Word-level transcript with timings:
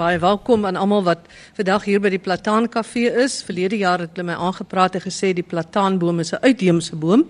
Baie 0.00 0.16
welkom 0.18 0.62
aan 0.64 0.78
almal 0.80 1.02
wat 1.04 1.26
vandag 1.58 1.82
hier 1.84 2.00
by 2.00 2.08
die 2.14 2.22
Plataan 2.24 2.70
Kafee 2.72 3.10
is. 3.20 3.42
Verlede 3.44 3.76
jaar 3.76 4.00
het 4.00 4.14
hulle 4.14 4.30
my 4.30 4.36
aangepraat 4.46 4.94
en 4.96 5.02
gesê 5.04 5.34
die 5.36 5.44
plataanboom 5.44 6.22
is 6.24 6.32
'n 6.32 6.40
uitheemse 6.40 6.96
boom. 6.96 7.26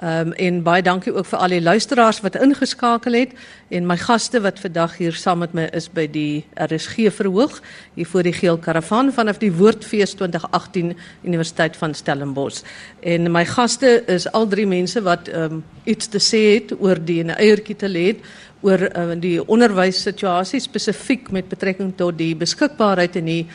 Ehm 0.00 0.26
um, 0.26 0.32
en 0.32 0.62
baie 0.64 0.82
dankie 0.82 1.12
ook 1.12 1.26
vir 1.28 1.38
al 1.44 1.52
die 1.52 1.60
luisteraars 1.60 2.22
wat 2.24 2.36
ingeskakel 2.40 3.12
het 3.12 3.34
en 3.68 3.84
my 3.86 3.98
gaste 4.00 4.40
wat 4.40 4.60
vandag 4.60 4.94
hier 4.96 5.12
saam 5.12 5.42
met 5.44 5.52
my 5.52 5.66
is 5.76 5.90
by 5.92 6.06
die 6.08 6.46
RSG 6.56 7.10
verhoog 7.12 7.58
hier 7.98 8.08
voor 8.08 8.24
die 8.24 8.32
geel 8.32 8.56
karavaan 8.58 9.12
vanaf 9.12 9.42
die 9.42 9.52
Woordfees 9.52 10.14
2018 10.16 10.96
Universiteit 11.22 11.76
van 11.76 11.94
Stellenbosch. 11.94 12.62
En 13.00 13.28
my 13.32 13.44
gaste 13.44 14.02
is 14.06 14.24
al 14.32 14.48
drie 14.48 14.66
mense 14.66 15.02
wat 15.02 15.28
ehm 15.28 15.60
um, 15.60 15.64
iets 15.84 16.08
te 16.08 16.18
sê 16.18 16.40
het 16.54 16.72
oor 16.80 16.96
die 17.04 17.20
eiertjie 17.24 17.76
te 17.76 17.88
lê 17.88 18.16
oor 18.60 18.80
uh, 18.80 19.12
die 19.20 19.36
onderwyssituasie 19.48 20.60
spesifiek 20.60 21.30
met 21.30 21.48
betrekking 21.48 21.92
tot 21.96 22.18
die 22.18 22.32
beskikbaarheid 22.36 23.16
en 23.16 23.24
die 23.24 23.46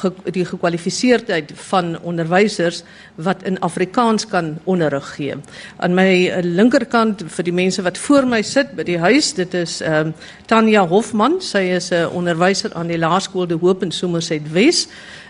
ge, 0.00 0.10
die 0.32 0.44
gekwalifiseerdheid 0.44 1.52
van 1.68 1.96
onderwysers 2.00 2.82
wat 3.14 3.42
in 3.48 3.58
Afrikaans 3.60 4.26
kan 4.26 4.58
onderrig 4.64 5.14
gee. 5.16 5.36
Aan 5.76 5.94
my 5.94 6.08
uh, 6.28 6.42
linkerkant 6.42 7.24
vir 7.28 7.48
die 7.48 7.54
mense 7.54 7.82
wat 7.82 7.98
voor 7.98 8.26
my 8.26 8.42
sit 8.42 8.74
by 8.76 8.86
die 8.88 8.98
huis, 8.98 9.32
dit 9.38 9.54
is 9.54 9.80
ehm 9.80 10.12
uh, 10.12 10.30
Tanya 10.46 10.82
Hofman, 10.86 11.40
sy 11.40 11.64
is 11.76 11.90
'n 11.90 11.94
uh, 11.94 12.14
onderwyser 12.14 12.74
aan 12.74 12.88
die 12.88 12.98
Laerskool 12.98 13.46
De 13.46 13.56
Hoop 13.56 13.82
in 13.82 13.92
Somerset 13.92 14.52
Wes. 14.52 14.88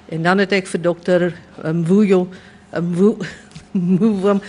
En 0.09 0.23
dan 0.23 0.39
het 0.39 0.53
ek 0.53 0.67
vir 0.67 0.83
dokter 0.83 1.33
Mvuyo 1.62 2.29
um, 2.75 2.95
Mvuyo 3.73 4.41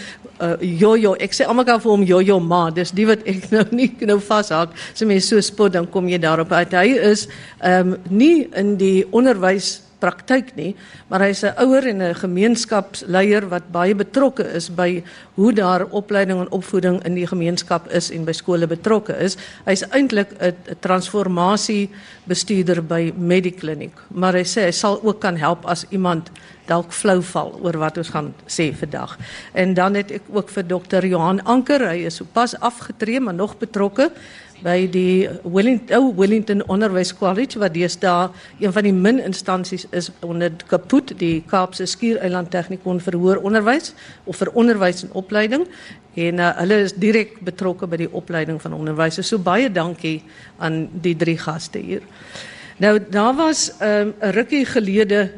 uh, 0.43 0.57
jojo. 0.61 1.13
Ek 1.21 1.35
sê 1.35 1.47
almal 1.47 1.65
kan 1.67 1.81
vir 1.83 1.91
hom 1.91 2.03
jojo 2.07 2.39
ma. 2.43 2.65
Dis 2.73 2.93
die 2.95 3.05
wat 3.09 3.23
ek 3.29 3.49
nou 3.53 3.63
nie 3.75 3.89
nou 4.07 4.19
vashak. 4.23 4.75
As 4.93 5.01
jy 5.01 5.09
mens 5.09 5.29
so 5.31 5.41
spot 5.43 5.75
dan 5.77 5.87
kom 5.91 6.09
jy 6.11 6.19
daarop 6.23 6.51
uit. 6.51 6.75
Hy 6.75 6.99
is 7.13 7.27
ehm 7.61 7.93
um, 7.93 7.97
nie 8.09 8.47
in 8.59 8.75
die 8.81 9.03
onderwys 9.11 9.79
praktyk 10.03 10.53
nie, 10.59 10.73
maar 11.07 11.23
hy's 11.23 11.43
'n 11.47 11.55
ouer 11.63 11.87
en 11.87 12.01
'n 12.01 12.15
gemeenskapsleier 12.15 13.47
wat 13.49 13.71
baie 13.71 13.95
betrokke 13.95 14.43
is 14.59 14.69
by 14.69 15.03
hoe 15.35 15.53
daar 15.53 15.85
opleiding 15.89 16.39
en 16.39 16.51
opvoeding 16.51 17.03
in 17.03 17.13
die 17.17 17.27
gemeenskap 17.27 17.87
is 17.91 18.11
en 18.11 18.25
by 18.25 18.35
skole 18.37 18.67
betrokke 18.67 19.15
is. 19.17 19.37
Hy's 19.65 19.85
eintlik 19.89 20.33
'n 20.39 20.77
transformasie 20.79 21.89
bestuurder 22.23 22.83
by 22.83 23.13
Medikliniek, 23.17 23.97
maar 24.09 24.33
hy 24.33 24.43
sê 24.43 24.65
hy 24.65 24.71
sal 24.71 24.99
ook 25.03 25.19
kan 25.19 25.37
help 25.37 25.65
as 25.65 25.85
iemand 25.89 26.29
dalk 26.67 26.91
flou 26.91 27.21
val 27.21 27.59
oor 27.61 27.77
wat 27.77 27.97
ons 27.97 28.09
gaan 28.09 28.33
sê 28.47 28.73
vandag. 28.73 29.17
En 29.53 29.73
dan 29.73 29.93
het 29.93 30.11
ek 30.11 30.21
ook 30.31 30.49
vir 30.49 30.67
dokter 30.67 31.05
Johan 31.05 31.43
Anker, 31.43 31.89
hy 31.89 32.05
is 32.05 32.15
sopas 32.15 32.55
afgetree 32.59 33.19
maar 33.19 33.33
nog 33.33 33.57
betrokke 33.57 34.11
by 34.63 34.85
die 34.91 35.27
Wellington 35.43 35.91
ou 35.97 36.13
Wellington 36.15 36.63
Onderwys 36.71 37.11
College 37.17 37.59
wat 37.59 37.73
deesdae 37.75 38.29
een 38.61 38.71
van 38.73 38.87
die 38.87 38.93
min 38.95 39.19
instansies 39.19 39.85
is 39.91 40.09
onder 40.23 40.53
kapot 40.69 41.11
die 41.19 41.43
Kaapse 41.49 41.85
Skiereiland 41.89 42.51
Tegnikon 42.53 43.01
vir 43.03 43.17
hoër 43.19 43.41
onderwys 43.43 43.91
of 44.23 44.39
vir 44.39 44.53
onderwys 44.53 45.03
en 45.03 45.11
opleiding 45.11 45.22
en 46.13 46.39
uh, 46.39 46.51
hulle 46.57 46.77
is 46.85 46.93
direk 46.93 47.39
betrokke 47.41 47.87
by 47.89 47.97
die 47.97 48.11
opleiding 48.13 48.61
van 48.61 48.73
onderwysers. 48.73 49.27
So 49.27 49.37
baie 49.41 49.71
dankie 49.71 50.21
aan 50.57 50.87
die 51.01 51.15
drie 51.15 51.37
gaste 51.37 51.79
hier. 51.79 52.01
Nou 52.77 52.99
daar 53.09 53.33
was 53.35 53.71
ehm, 53.79 54.07
'n 54.07 54.13
um, 54.21 54.31
rukkie 54.31 54.65
gelede 54.65 55.31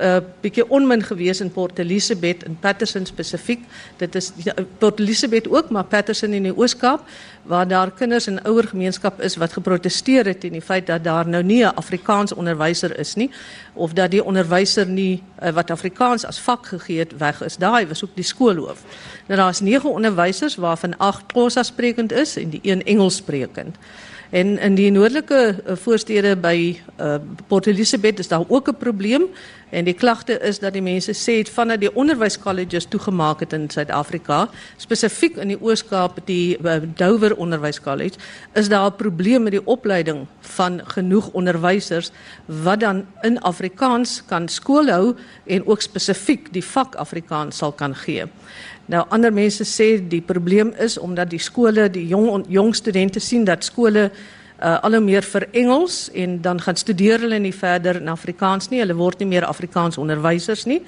uh, 0.00 0.18
bietjie 0.40 0.64
onmin 0.70 1.02
gewees 1.02 1.40
in 1.40 1.50
Port 1.52 1.78
Elizabeth 1.78 2.42
en 2.44 2.56
Patterson 2.60 3.06
spesifiek. 3.06 3.64
Dit 3.96 4.14
is 4.14 4.32
ja, 4.44 4.54
Port 4.78 5.00
Elizabeth 5.00 5.48
ook, 5.48 5.70
maar 5.70 5.84
Patterson 5.84 6.32
in 6.32 6.48
die 6.48 6.56
Oos-Kaap 6.56 7.04
waar 7.46 7.68
daar 7.68 7.90
kinders 7.90 8.26
en 8.26 8.42
ouer 8.42 8.66
gemeenskap 8.68 9.20
is 9.20 9.36
wat 9.36 9.52
geprotesteer 9.52 10.26
het 10.26 10.40
teen 10.40 10.56
die 10.56 10.62
feit 10.62 10.86
dat 10.86 11.04
daar 11.04 11.28
nou 11.28 11.42
nie 11.42 11.62
'n 11.64 11.74
Afrikaans 11.74 12.34
onderwyser 12.34 12.98
is 12.98 13.14
nie 13.14 13.30
of 13.72 13.92
dat 13.92 14.10
die 14.10 14.24
onderwyser 14.24 14.86
nie 14.86 15.22
uh, 15.42 15.50
wat 15.50 15.70
Afrikaans 15.70 16.24
as 16.24 16.38
vak 16.38 16.66
gegee 16.66 16.98
het 16.98 17.16
weg 17.18 17.42
is. 17.42 17.56
Daai 17.56 17.86
was 17.86 18.04
ook 18.04 18.14
die 18.14 18.24
skoolhoof. 18.24 18.82
Nou 19.26 19.40
daar's 19.40 19.60
9 19.60 19.90
onderwysers 19.90 20.56
waarvan 20.56 20.96
8 20.96 21.26
Xhosa 21.26 21.62
sprekend 21.62 22.12
is 22.12 22.36
en 22.36 22.50
die 22.50 22.60
een 22.62 22.84
Engels 22.84 23.16
sprekend. 23.16 23.76
En 24.30 24.58
in 24.58 24.74
die 24.74 24.90
noordelike 24.90 25.38
uh, 25.54 25.76
voorstede 25.78 26.36
by 26.36 26.56
uh, 27.00 27.14
Port 27.46 27.66
Elizabeth 27.66 28.18
is 28.18 28.28
daar 28.28 28.44
ook 28.48 28.68
'n 28.68 28.76
probleem 28.76 29.26
en 29.70 29.84
die 29.84 29.94
klagte 29.94 30.38
is 30.38 30.58
dat 30.58 30.72
die 30.72 30.82
mense 30.82 31.12
sê 31.12 31.38
het 31.38 31.48
vanaf 31.50 31.76
die 31.76 31.94
onderwyskolleges 31.94 32.86
toegemaak 32.86 33.40
het 33.40 33.52
in 33.52 33.70
Suid-Afrika, 33.70 34.48
spesifiek 34.76 35.36
in 35.36 35.48
die 35.48 35.58
Oos-Kaap 35.60 36.20
die 36.26 36.58
uh, 36.62 36.76
Dover 36.96 37.36
Onderwyskollege, 37.36 38.18
is 38.54 38.68
daar 38.68 38.90
'n 38.90 38.96
probleem 38.96 39.42
met 39.42 39.52
die 39.52 39.66
opleiding 39.66 40.26
van 40.40 40.80
genoeg 40.84 41.28
onderwysers 41.32 42.10
wat 42.46 42.80
dan 42.80 43.06
in 43.22 43.40
Afrikaans 43.40 44.22
kan 44.26 44.48
skool 44.48 44.88
hou 44.88 45.14
en 45.46 45.66
ook 45.66 45.80
spesifiek 45.80 46.52
die 46.52 46.64
vak 46.64 46.94
Afrikaans 46.94 47.56
sal 47.56 47.72
kan 47.72 47.94
gee. 47.94 48.24
Nou 48.86 49.02
ander 49.10 49.32
mense 49.34 49.64
sê 49.66 49.96
die 50.08 50.22
probleem 50.22 50.72
is 50.78 50.98
omdat 50.98 51.30
die 51.30 51.42
skole, 51.42 51.88
die 51.90 52.06
jong 52.06 52.44
jong 52.48 52.74
studente 52.74 53.20
sien 53.20 53.44
dat 53.44 53.64
skole 53.64 54.10
uh, 54.10 54.78
al 54.80 54.94
hoe 54.94 55.02
meer 55.02 55.26
vir 55.26 55.48
Engels 55.52 56.06
en 56.14 56.38
dan 56.42 56.60
gaan 56.62 56.78
studeer 56.78 57.20
hulle 57.26 57.38
nie 57.42 57.54
verder 57.54 57.98
in 58.00 58.08
Afrikaans 58.08 58.70
nie. 58.70 58.80
Hulle 58.84 58.94
word 58.94 59.18
nie 59.18 59.28
meer 59.34 59.48
Afrikaans 59.48 59.98
onderwysers 59.98 60.64
nie. 60.70 60.80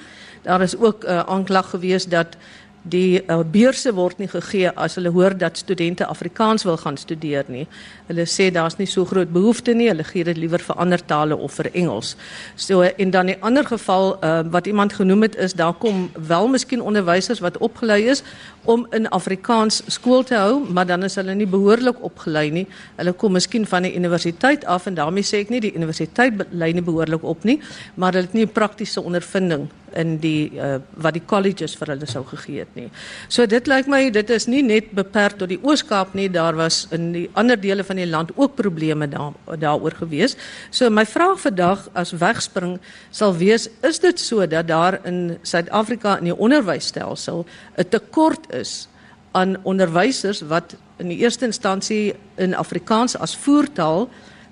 Daar 0.46 0.62
is 0.62 0.76
ook 0.76 1.04
'n 1.04 1.10
uh, 1.10 1.26
aanklag 1.26 1.70
gewees 1.70 2.06
dat 2.06 2.36
die 2.82 3.22
uh, 3.26 3.40
beurse 3.42 3.92
word 3.94 4.18
nie 4.18 4.28
gegee 4.28 4.70
as 4.70 4.94
hulle 4.94 5.10
hoor 5.10 5.36
dat 5.38 5.58
studente 5.58 6.06
Afrikaans 6.06 6.64
wil 6.64 6.76
gaan 6.76 6.96
studeer 6.96 7.44
nie. 7.48 7.66
Hulle 8.08 8.24
sê 8.26 8.48
daar's 8.50 8.78
nie 8.78 8.86
so 8.86 9.04
groot 9.04 9.32
behoefte 9.32 9.74
nie, 9.76 9.88
hulle 9.90 10.04
gee 10.04 10.24
dit 10.24 10.36
liewer 10.36 10.62
vir 10.64 10.78
ander 10.80 11.02
tale 11.04 11.36
of 11.36 11.58
vir 11.60 11.70
Engels. 11.74 12.16
So 12.56 12.82
en 12.82 13.10
dan 13.10 13.28
'n 13.28 13.40
ander 13.40 13.64
geval 13.64 14.16
uh, 14.24 14.42
wat 14.50 14.66
iemand 14.66 14.92
genoem 14.92 15.22
het 15.22 15.36
is 15.36 15.52
daar 15.52 15.74
kom 15.74 16.10
wel 16.14 16.48
miskien 16.48 16.80
onderwysers 16.80 17.40
wat 17.40 17.58
opgelei 17.58 18.08
is 18.08 18.22
om 18.64 18.86
in 18.90 19.08
Afrikaans 19.08 19.82
skool 19.86 20.24
te 20.24 20.34
hou, 20.34 20.64
maar 20.72 20.86
dan 20.86 21.02
is 21.02 21.14
hulle 21.14 21.34
nie 21.34 21.46
behoorlik 21.46 22.02
opgelei 22.04 22.50
nie. 22.50 22.66
Hulle 22.96 23.12
kom 23.12 23.32
miskien 23.32 23.66
van 23.66 23.82
'n 23.82 23.96
universiteit 23.96 24.64
af 24.64 24.86
en 24.86 24.94
daarmee 24.94 25.22
sê 25.22 25.40
ek 25.40 25.50
nie 25.50 25.60
die 25.60 25.74
universiteit 25.74 26.32
lei 26.50 26.72
nie 26.72 26.82
behoorlik 26.82 27.22
op 27.22 27.44
nie, 27.44 27.60
maar 27.94 28.12
hulle 28.12 28.24
het 28.24 28.34
nie 28.34 28.46
praktiese 28.46 29.02
ondervinding 29.02 29.68
in 29.96 30.18
die 30.22 30.52
uh, 30.56 30.76
wat 31.00 31.16
die 31.16 31.24
colleges 31.26 31.76
vir 31.78 31.94
hulle 31.94 32.06
sou 32.06 32.24
gegee 32.28 32.64
het 32.64 32.74
nie. 32.78 32.88
So 33.28 33.46
dit 33.46 33.66
lyk 33.70 33.88
my 33.90 34.10
dit 34.14 34.30
is 34.30 34.46
nie 34.50 34.62
net 34.62 34.92
beperk 34.96 35.38
tot 35.40 35.48
die 35.48 35.60
Oos-Kaap 35.62 36.14
nie, 36.18 36.28
daar 36.32 36.56
was 36.58 36.86
in 36.94 37.12
die 37.12 37.28
ander 37.38 37.60
dele 37.60 37.84
van 37.84 37.97
die 37.98 38.08
land 38.08 38.32
ook 38.36 38.54
probleme 38.54 39.08
daar 39.08 39.32
daaroor 39.58 39.96
gewees. 39.98 40.36
So 40.70 40.90
my 40.90 41.06
vraag 41.06 41.40
vandag 41.40 41.88
as 41.92 42.12
wegspring 42.12 42.78
sal 43.10 43.36
wees, 43.36 43.68
is 43.82 43.98
dit 43.98 44.20
so 44.20 44.46
dat 44.46 44.68
daar 44.68 45.00
in 45.06 45.38
Suid-Afrika 45.42 46.18
in 46.18 46.30
die 46.30 46.36
onderwysstelsel 46.36 47.46
'n 47.76 47.88
tekort 47.88 48.52
is 48.52 48.88
aan 49.32 49.56
onderwysers 49.62 50.40
wat 50.40 50.76
in 50.98 51.08
die 51.08 51.18
eerste 51.18 51.44
instansie 51.44 52.14
in 52.36 52.54
Afrikaans 52.54 53.16
as 53.16 53.36
voertaal 53.36 54.08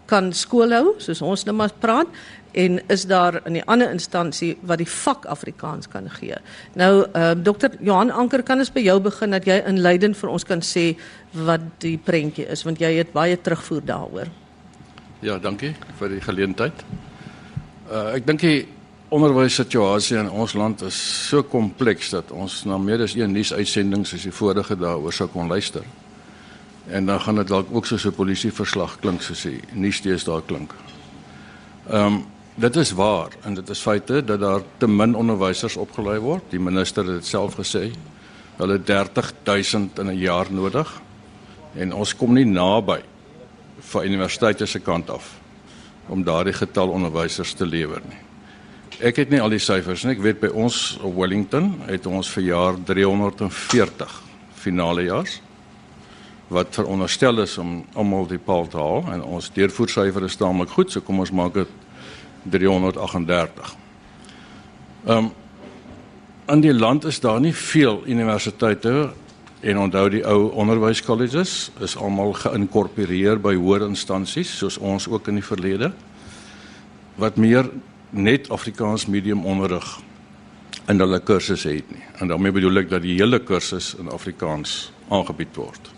kan 0.06 0.32
skool 0.32 0.70
hou, 0.70 0.94
soos 1.02 1.22
ons 1.22 1.44
nou 1.44 1.56
maar 1.56 1.72
praat, 1.82 2.06
en 2.56 2.78
is 2.88 3.04
daar 3.06 3.40
in 3.44 3.58
die 3.58 3.64
ander 3.68 3.90
instansie 3.92 4.54
wat 4.64 4.80
die 4.80 4.88
vak 4.88 5.26
Afrikaans 5.28 5.88
kan 5.92 6.08
gee. 6.10 6.36
Nou 6.74 7.04
uh, 7.04 7.32
dokter 7.36 7.74
Johan 7.84 8.10
Anker 8.10 8.42
kan 8.42 8.62
ons 8.62 8.72
by 8.72 8.80
jou 8.80 8.96
begin 9.04 9.36
dat 9.36 9.44
jy 9.48 9.58
in 9.68 9.80
Leiden 9.84 10.14
vir 10.16 10.30
ons 10.32 10.46
kan 10.48 10.62
sê 10.64 10.86
wat 11.36 11.66
die 11.84 11.98
prentjie 12.00 12.46
is 12.48 12.64
want 12.64 12.80
jy 12.80 12.94
het 12.96 13.12
baie 13.12 13.36
terugvoer 13.36 13.84
daaroor. 13.84 14.30
Ja, 15.20 15.36
dankie 15.38 15.74
vir 15.98 16.14
die 16.14 16.22
geleentheid. 16.24 16.80
Uh, 17.90 18.16
ek 18.16 18.24
dink 18.28 18.40
die 18.40 18.64
onderwyssituasie 19.14 20.16
in 20.18 20.30
ons 20.32 20.56
land 20.56 20.80
is 20.86 20.96
so 21.28 21.44
kompleks 21.46 22.10
dat 22.14 22.32
ons 22.34 22.62
na 22.66 22.78
meer 22.80 23.04
as 23.04 23.14
een 23.14 23.32
nuusuitsending 23.36 24.06
soos 24.08 24.24
die 24.26 24.34
vorige 24.34 24.78
daaroor 24.80 25.14
sou 25.14 25.28
kon 25.30 25.52
luister. 25.52 25.84
En 26.88 27.06
dan 27.06 27.20
gaan 27.20 27.42
dit 27.42 27.52
dalk 27.52 27.68
ook 27.70 27.86
soos 27.86 28.06
'n 28.06 28.16
polisieverslag 28.16 28.96
klink 29.00 29.22
soos 29.22 29.42
die 29.42 29.60
nuusstees 29.72 30.24
daar 30.24 30.42
klink. 30.42 30.72
Ehm 31.90 32.06
um, 32.06 32.24
Dit 32.56 32.76
is 32.76 32.90
waar 32.96 33.28
en 33.44 33.54
dit 33.54 33.68
is 33.68 33.80
feite 33.84 34.24
dat 34.24 34.40
daar 34.40 34.62
te 34.80 34.88
min 34.88 35.14
onderwysers 35.14 35.74
opgelei 35.76 36.16
word. 36.24 36.46
Die 36.48 36.60
minister 36.60 37.04
het 37.04 37.18
dit 37.20 37.26
self 37.28 37.58
gesê. 37.58 37.90
Hulle 38.56 38.78
30000 38.80 39.98
in 39.98 40.06
'n 40.06 40.16
jaar 40.16 40.46
nodig 40.50 40.88
en 41.74 41.92
ons 41.92 42.16
kom 42.16 42.32
nie 42.32 42.44
naby 42.44 43.02
van 43.78 44.04
universiteite 44.04 44.66
se 44.66 44.78
kant 44.80 45.10
af 45.10 45.34
om 46.08 46.24
daardie 46.24 46.52
getal 46.52 46.88
onderwysers 46.88 47.52
te 47.52 47.66
lewer 47.66 48.00
nie. 48.08 48.18
Ek 49.00 49.16
het 49.16 49.30
nie 49.30 49.40
al 49.40 49.50
die 49.50 49.58
syfers 49.58 50.04
nie. 50.04 50.12
Ek 50.12 50.22
weet 50.22 50.40
by 50.40 50.48
ons 50.48 50.98
op 51.02 51.14
Wellington 51.14 51.80
het 51.86 52.06
ons 52.06 52.30
vir 52.30 52.42
jaar 52.42 52.74
340 52.84 54.22
finale 54.54 55.02
jaars 55.02 55.40
wat 56.48 56.66
veronderstel 56.70 57.38
is 57.38 57.58
om 57.58 57.84
almal 57.94 58.26
die 58.26 58.38
paal 58.38 58.66
te 58.66 58.76
haal 58.76 59.04
en 59.12 59.22
ons 59.22 59.50
deurvoersyfer 59.52 60.24
is 60.24 60.36
taamlik 60.36 60.68
goed, 60.68 60.92
so 60.92 61.00
kom 61.00 61.18
ons 61.18 61.30
maak 61.30 61.54
dit 61.54 61.68
338. 62.50 63.74
Ehm 65.06 65.16
um, 65.16 65.32
in 66.46 66.60
die 66.62 66.74
land 66.74 67.04
is 67.04 67.18
daar 67.20 67.40
nie 67.40 67.54
veel 67.54 68.02
universiteite 68.06 69.12
en 69.60 69.78
onthou 69.78 70.04
die 70.10 70.22
ou 70.22 70.52
onderwyskolleges 70.54 71.72
is 71.82 71.96
almal 71.96 72.36
geïnkorporeer 72.38 73.40
by 73.42 73.56
hoër 73.58 73.88
instansies 73.88 74.52
soos 74.58 74.78
ons 74.78 75.08
ook 75.10 75.26
in 75.28 75.40
die 75.40 75.44
verlede. 75.44 75.90
wat 77.16 77.36
meer 77.40 77.68
net 78.10 78.50
Afrikaans 78.52 79.06
medium 79.08 79.44
onderrig 79.48 79.86
in 80.86 81.00
hulle 81.00 81.18
kursusse 81.24 81.72
het 81.72 81.88
nie. 81.90 82.04
En 82.20 82.28
daarmee 82.30 82.54
bedoel 82.54 82.82
ek 82.84 82.90
dat 82.92 83.02
die 83.02 83.16
hele 83.16 83.40
kursus 83.42 83.94
in 83.98 84.10
Afrikaans 84.12 84.92
aangebied 85.10 85.56
word. 85.56 85.90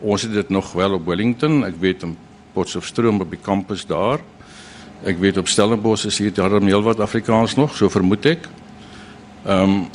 Ons 0.00 0.26
het 0.26 0.34
dit 0.34 0.50
nog 0.50 0.72
wel 0.76 0.98
op 0.98 1.06
Wellington, 1.06 1.62
ek 1.64 1.78
weet 1.80 2.04
in 2.04 2.16
Potchefstroom 2.54 3.22
op 3.22 3.30
die 3.30 3.40
kampus 3.40 3.86
daar. 3.86 4.20
Ek 5.00 5.16
weet 5.16 5.38
op 5.40 5.48
Stellenbosch 5.48 6.04
is 6.04 6.18
hier 6.20 6.32
daarom 6.32 6.66
heelwat 6.68 7.00
Afrikaans 7.00 7.54
nog, 7.56 7.72
so 7.76 7.88
vermoed 7.88 8.26
ek. 8.26 8.48
Ehm 9.44 9.62
um, 9.62 9.86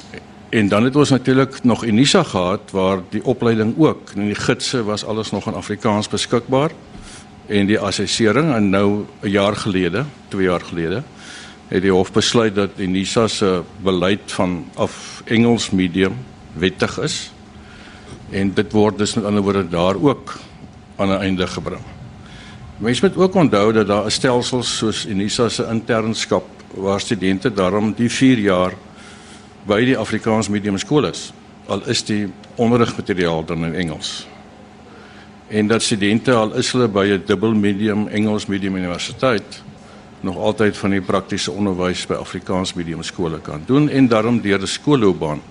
en 0.56 0.68
dan 0.68 0.84
het 0.84 0.96
ons 0.96 1.10
natuurlik 1.10 1.64
nog 1.64 1.84
Unisa 1.84 2.24
gehad 2.24 2.72
waar 2.72 3.02
die 3.10 3.24
opleiding 3.26 3.74
ook 3.78 4.14
en 4.16 4.30
die 4.30 4.36
gidse 4.36 4.84
was 4.84 5.04
alles 5.06 5.32
nog 5.32 5.48
in 5.48 5.54
Afrikaans 5.54 6.08
beskikbaar 6.08 6.72
en 7.48 7.68
die 7.68 7.80
assessering 7.80 8.54
en 8.54 8.70
nou 8.70 9.06
'n 9.22 9.30
jaar 9.30 9.56
gelede, 9.56 10.06
2 10.30 10.44
jaar 10.44 10.62
gelede 10.62 11.04
het 11.68 11.82
die 11.82 11.92
hof 11.92 12.12
besluit 12.12 12.56
dat 12.56 12.70
Unisa 12.78 13.28
se 13.28 13.62
beleid 13.82 14.32
van 14.32 14.66
af 14.76 15.22
Engels 15.26 15.70
medium 15.70 16.14
wettig 16.54 17.00
is 17.00 17.32
en 18.30 18.54
dit 18.54 18.72
word 18.72 18.98
dus 18.98 19.14
met 19.14 19.26
ander 19.26 19.42
woorde 19.42 19.70
daar 19.70 19.96
ook 20.02 20.40
aan 20.96 21.10
'n 21.10 21.20
einde 21.20 21.48
gebring. 21.48 21.95
Mens 22.78 23.02
moet 23.02 23.18
ook 23.18 23.36
onthou 23.36 23.74
dat 23.74 23.88
daar 23.88 24.06
'n 24.06 24.12
stelsel 24.12 24.64
soos 24.64 25.06
Unisa 25.06 25.50
se 25.50 25.68
internskap 25.68 26.44
waar 26.74 27.00
studente 27.00 27.54
daarom 27.54 27.94
die 27.94 28.10
4 28.10 28.38
jaar 28.38 28.74
by 29.64 29.86
die 29.86 29.98
Afrikaans 29.98 30.50
medium 30.50 30.78
skool 30.78 31.06
is, 31.06 31.34
al 31.66 31.88
is 31.88 32.04
die 32.04 32.28
onderrigmateriaal 32.56 33.46
dan 33.46 33.66
in 33.66 33.74
Engels. 33.74 34.28
En 35.48 35.68
dat 35.68 35.82
studente 35.82 36.34
al 36.34 36.54
is 36.54 36.72
hulle 36.72 36.88
by 36.88 37.06
'n 37.06 37.24
dubbel 37.26 37.54
medium 37.54 38.08
Engels 38.08 38.46
medium 38.46 38.76
universiteit 38.76 39.64
nog 40.20 40.38
altyd 40.38 40.78
van 40.78 40.90
die 40.90 41.02
praktiese 41.02 41.52
onderwys 41.52 42.06
by 42.06 42.14
Afrikaans 42.14 42.74
medium 42.74 43.04
skole 43.04 43.40
kan 43.40 43.62
doen 43.66 43.90
en 43.90 44.08
daarom 44.08 44.42
deur 44.42 44.60
die 44.60 44.68
skoolloopbaan 44.68 45.42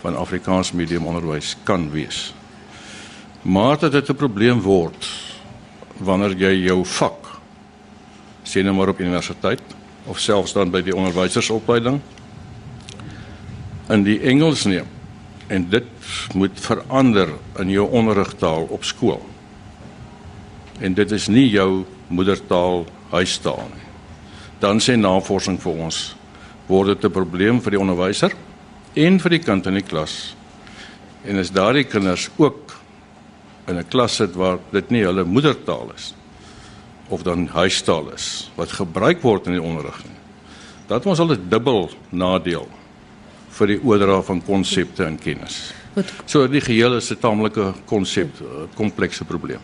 van 0.00 0.16
Afrikaans 0.16 0.72
medium 0.72 1.06
onderwys 1.06 1.56
kan 1.62 1.90
wees. 1.90 2.34
Maar 3.42 3.78
dat 3.78 3.92
dit 3.92 4.08
'n 4.08 4.14
probleem 4.14 4.60
word 4.60 5.29
wanneer 6.00 6.36
jy 6.36 6.54
jou 6.66 6.80
vak 6.84 7.28
sien 8.42 8.64
nou 8.64 8.74
maar 8.74 8.88
op 8.92 9.00
universiteit 9.00 9.62
of 10.10 10.18
selfs 10.18 10.54
dan 10.56 10.72
by 10.72 10.80
die 10.82 10.96
onderwysersopleiding 10.96 12.00
in 13.90 14.06
die 14.06 14.18
Engels 14.30 14.64
neem 14.70 14.88
en 15.50 15.66
dit 15.70 15.86
moet 16.38 16.60
verander 16.62 17.32
in 17.58 17.72
jou 17.74 17.88
onderrigtaal 17.90 18.68
op 18.70 18.84
skool. 18.86 19.22
En 20.78 20.94
dit 20.94 21.12
is 21.12 21.26
nie 21.28 21.48
jou 21.50 21.84
moedertaal 22.08 22.84
huistaal 23.10 23.64
nie. 23.72 23.88
Dan 24.62 24.78
sê 24.78 24.94
navorsing 24.94 25.58
vir 25.60 25.82
ons 25.86 25.98
word 26.68 26.94
dit 26.94 27.04
'n 27.04 27.12
probleem 27.12 27.60
vir 27.60 27.70
die 27.70 27.80
onderwyser 27.80 28.32
en 28.94 29.18
vir 29.18 29.30
die 29.30 29.42
kind 29.42 29.66
in 29.66 29.74
die 29.74 29.88
klas. 29.88 30.36
En 31.24 31.38
as 31.38 31.50
daardie 31.50 31.84
kinders 31.84 32.30
ook 32.36 32.69
in 33.66 33.78
'n 33.78 33.88
klas 33.88 34.16
sit 34.16 34.34
waar 34.34 34.58
dit 34.72 34.90
nie 34.90 35.04
hulle 35.04 35.24
moedertaal 35.24 35.92
is 35.94 36.14
of 37.08 37.22
dan 37.22 37.46
huistaal 37.46 38.12
is 38.14 38.50
wat 38.54 38.72
gebruik 38.72 39.22
word 39.22 39.46
in 39.46 39.52
die 39.58 39.62
onderrig 39.62 40.04
nie. 40.04 40.18
Dat 40.86 41.06
ons 41.06 41.18
al 41.18 41.32
'n 41.32 41.48
dubbel 41.48 41.90
nadeel 42.10 42.68
vir 43.48 43.66
die 43.66 43.80
oordra 43.82 44.22
van 44.22 44.42
konsepte 44.42 45.04
en 45.04 45.18
kennis. 45.18 45.72
So 46.24 46.46
die 46.46 46.60
geheel 46.60 46.96
is 46.96 47.10
'n 47.10 47.18
taamlike 47.18 47.72
konsep 47.86 48.30
komplekse 48.74 49.24
probleem. 49.24 49.60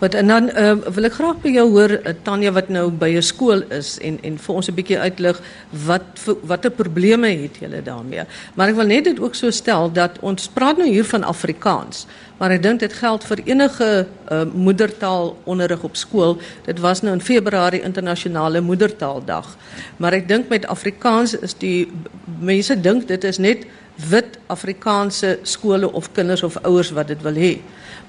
Wat 0.00 0.14
en 0.14 0.26
dan 0.26 0.48
uh, 0.56 0.72
wil 0.94 1.04
ek 1.04 1.12
graag 1.12 1.40
by 1.44 1.50
jou 1.52 1.66
hoor 1.74 1.92
uh, 1.92 2.12
Tanya 2.24 2.52
wat 2.56 2.68
nou 2.72 2.86
by 2.90 3.10
'n 3.16 3.22
skool 3.22 3.62
is 3.68 3.98
en 4.00 4.18
en 4.22 4.38
vir 4.38 4.54
ons 4.54 4.68
'n 4.68 4.74
bietjie 4.74 4.98
uitlig 4.98 5.40
wat 5.86 6.20
watter 6.42 6.70
probleme 6.70 7.28
het 7.28 7.60
julle 7.60 7.82
daarmee. 7.82 8.24
Maar 8.54 8.68
ek 8.68 8.74
wil 8.74 8.86
net 8.86 9.04
dit 9.04 9.20
ook 9.20 9.34
so 9.34 9.50
stel 9.50 9.92
dat 9.92 10.18
ons 10.20 10.48
praat 10.48 10.76
nou 10.76 10.88
hier 10.88 11.04
van 11.04 11.22
Afrikaans, 11.22 12.06
maar 12.38 12.50
ek 12.50 12.62
dink 12.62 12.80
dit 12.80 12.92
geld 12.92 13.24
vir 13.24 13.38
enige 13.44 14.06
uh, 14.32 14.44
moedertaal 14.52 15.36
onderrig 15.44 15.82
op 15.82 15.96
skool. 15.96 16.38
Dit 16.64 16.78
was 16.80 17.02
nou 17.02 17.14
in 17.14 17.20
Februarie 17.20 17.82
internasionale 17.82 18.60
moedertaaldag. 18.60 19.56
Maar 19.96 20.12
ek 20.12 20.28
dink 20.28 20.48
met 20.48 20.66
Afrikaans 20.66 21.34
is 21.34 21.54
die 21.54 21.92
mense 22.40 22.80
dink 22.80 23.08
dit 23.08 23.24
is 23.24 23.38
net 23.38 23.66
wit 24.08 24.38
Afrikaanse 24.46 25.38
skole 25.42 25.92
of 25.92 26.12
kinders 26.12 26.42
of 26.42 26.56
ouers 26.64 26.90
wat 26.96 27.08
dit 27.12 27.22
wil 27.22 27.34
hê. 27.34 27.54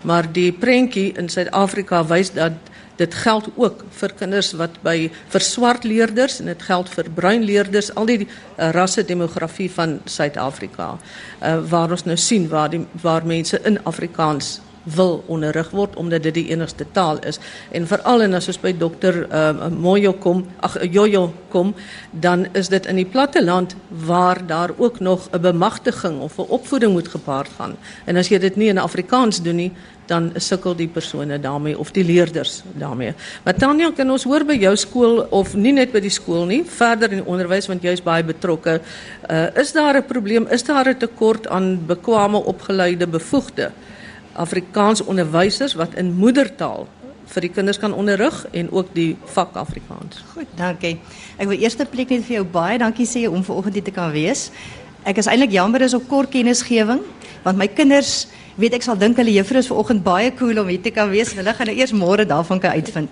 Maar 0.08 0.30
die 0.32 0.52
prentjie 0.52 1.12
in 1.18 1.30
Suid-Afrika 1.30 2.04
wys 2.10 2.34
dat 2.34 2.54
dit 3.02 3.14
geld 3.24 3.48
ook 3.56 3.84
vir 3.98 4.14
kinders 4.20 4.52
wat 4.60 4.76
by 4.86 4.96
vir 5.34 5.46
swart 5.46 5.86
leerders 5.88 6.40
en 6.42 6.52
dit 6.52 6.66
geld 6.68 6.90
vir 6.90 7.10
bruin 7.16 7.46
leerders, 7.46 7.90
al 7.96 8.10
die 8.10 8.20
uh, 8.26 8.72
rasse 8.76 9.04
demografie 9.08 9.70
van 9.72 10.00
Suid-Afrika. 10.06 10.94
Uh, 11.42 11.58
waar 11.72 11.92
ons 11.92 12.06
nou 12.06 12.18
sien 12.18 12.50
waar 12.52 12.70
die 12.70 12.84
waar 13.02 13.26
mense 13.26 13.60
in 13.66 13.80
Afrikaans 13.90 14.60
wil 14.84 15.24
onderrig 15.28 15.70
word 15.70 15.96
omdat 15.96 16.24
dit 16.24 16.34
die 16.34 16.48
enigste 16.50 16.86
taal 16.92 17.20
is 17.28 17.40
en 17.72 17.88
veral 17.88 18.22
en 18.22 18.34
as 18.34 18.48
ons 18.48 18.60
by 18.62 18.74
dokter 18.78 19.28
uh, 19.28 19.68
Moyo 19.70 20.14
kom 20.14 20.46
ag 20.60 20.78
Jojo 20.92 21.34
kom 21.50 21.74
dan 22.12 22.48
is 22.58 22.70
dit 22.70 22.86
in 22.86 22.96
die 22.96 23.06
platte 23.06 23.44
land 23.44 23.76
waar 23.90 24.42
daar 24.48 24.74
ook 24.78 25.00
nog 25.00 25.30
'n 25.32 25.42
bemagtiging 25.42 26.22
of 26.22 26.38
'n 26.38 26.50
opvoeding 26.50 26.92
moet 26.92 27.08
gepaard 27.08 27.50
gaan 27.58 27.78
en 28.06 28.18
as 28.18 28.30
jy 28.30 28.40
dit 28.40 28.56
nie 28.56 28.70
in 28.70 28.78
Afrikaans 28.78 29.42
doen 29.42 29.56
nie 29.56 29.72
dan 30.12 30.32
sukkel 30.36 30.76
die 30.76 30.90
persone 30.92 31.40
daarmee 31.40 31.78
of 31.80 31.92
die 31.96 32.04
leerders 32.04 32.62
daarmee. 32.80 33.14
Maar 33.46 33.56
Tanya, 33.56 33.92
kan 33.96 34.10
ons 34.12 34.26
hoor 34.28 34.44
by 34.48 34.58
jou 34.60 34.74
skool 34.76 35.22
of 35.32 35.56
nie 35.56 35.74
net 35.76 35.94
by 35.94 36.02
die 36.04 36.14
skool 36.14 36.46
nie, 36.50 36.62
verder 36.68 37.14
in 37.16 37.24
die 37.24 37.30
onderwys 37.32 37.70
want 37.72 37.86
jy 37.86 37.96
is 37.96 38.04
baie 38.04 38.26
betrokke. 38.28 38.80
Uh, 39.30 39.48
is 39.62 39.72
daar 39.72 39.98
'n 39.98 40.06
probleem? 40.06 40.48
Is 40.48 40.64
daar 40.64 40.90
'n 40.90 40.98
tekort 40.98 41.48
aan 41.48 41.86
bekwame 41.88 42.38
opgeleide 42.38 43.08
bevoegde? 43.08 43.72
Afrikaans 44.34 45.04
onderwysers 45.04 45.76
wat 45.80 45.96
in 46.00 46.14
moedertaal 46.16 46.88
vir 47.32 47.46
die 47.46 47.52
kinders 47.54 47.80
kan 47.80 47.94
onderrig 47.96 48.36
en 48.52 48.72
ook 48.72 48.92
die 48.96 49.16
vak 49.36 49.56
Afrikaans. 49.60 50.24
Goed, 50.34 50.50
dankie. 50.60 50.98
Ek 51.38 51.48
wil 51.48 51.60
eerste 51.60 51.88
plek 51.88 52.12
net 52.12 52.26
vir 52.28 52.42
jou 52.42 52.46
baie 52.46 52.80
dankie 52.82 53.08
sê 53.08 53.28
om 53.30 53.44
vanoggend 53.44 53.80
hier 53.80 53.88
te 53.88 53.96
kan 53.96 54.12
wees. 54.12 54.50
Ek 55.08 55.18
is 55.18 55.30
eintlik 55.32 55.56
jammer 55.56 55.82
is 55.82 55.96
op 55.98 56.08
kort 56.12 56.32
kennisgewing 56.34 57.02
want 57.46 57.58
my 57.58 57.68
kinders 57.68 58.28
weet 58.62 58.76
ek 58.78 58.84
sal 58.86 59.00
dink 59.00 59.18
hulle 59.18 59.34
juffrou 59.34 59.62
is 59.64 59.70
vanoggend 59.72 60.04
baie 60.06 60.30
cool 60.38 60.60
om 60.62 60.70
hier 60.70 60.82
te 60.84 60.92
kan 60.94 61.10
wees. 61.10 61.34
Hulle 61.38 61.56
gaan 61.56 61.72
nou 61.72 61.78
eers 61.78 61.96
môre 61.96 62.28
daarvan 62.28 62.60
kan 62.62 62.76
uitvind. 62.76 63.10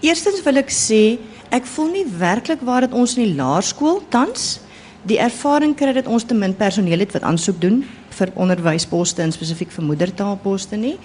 Eerstens 0.00 0.40
wil 0.46 0.62
ek 0.62 0.70
sê 0.72 1.18
ek 1.52 1.66
voel 1.68 1.90
nie 1.92 2.06
werklik 2.06 2.62
waar 2.64 2.86
dit 2.86 2.94
ons 2.96 3.16
in 3.18 3.26
die 3.26 3.36
laerskool 3.36 4.00
tans 4.14 4.60
die 5.08 5.18
ervaring 5.20 5.74
kry 5.76 5.92
dat 5.96 6.08
ons 6.08 6.24
te 6.24 6.36
min 6.36 6.54
personeel 6.56 7.02
het 7.02 7.12
wat 7.16 7.26
aansoek 7.26 7.58
doen 7.60 7.82
vir 8.20 8.32
onderwysposte 8.36 9.24
en 9.24 9.32
spesifiek 9.32 9.72
vir 9.74 9.86
moedertaalposte 9.88 10.76
nie. 10.76 10.96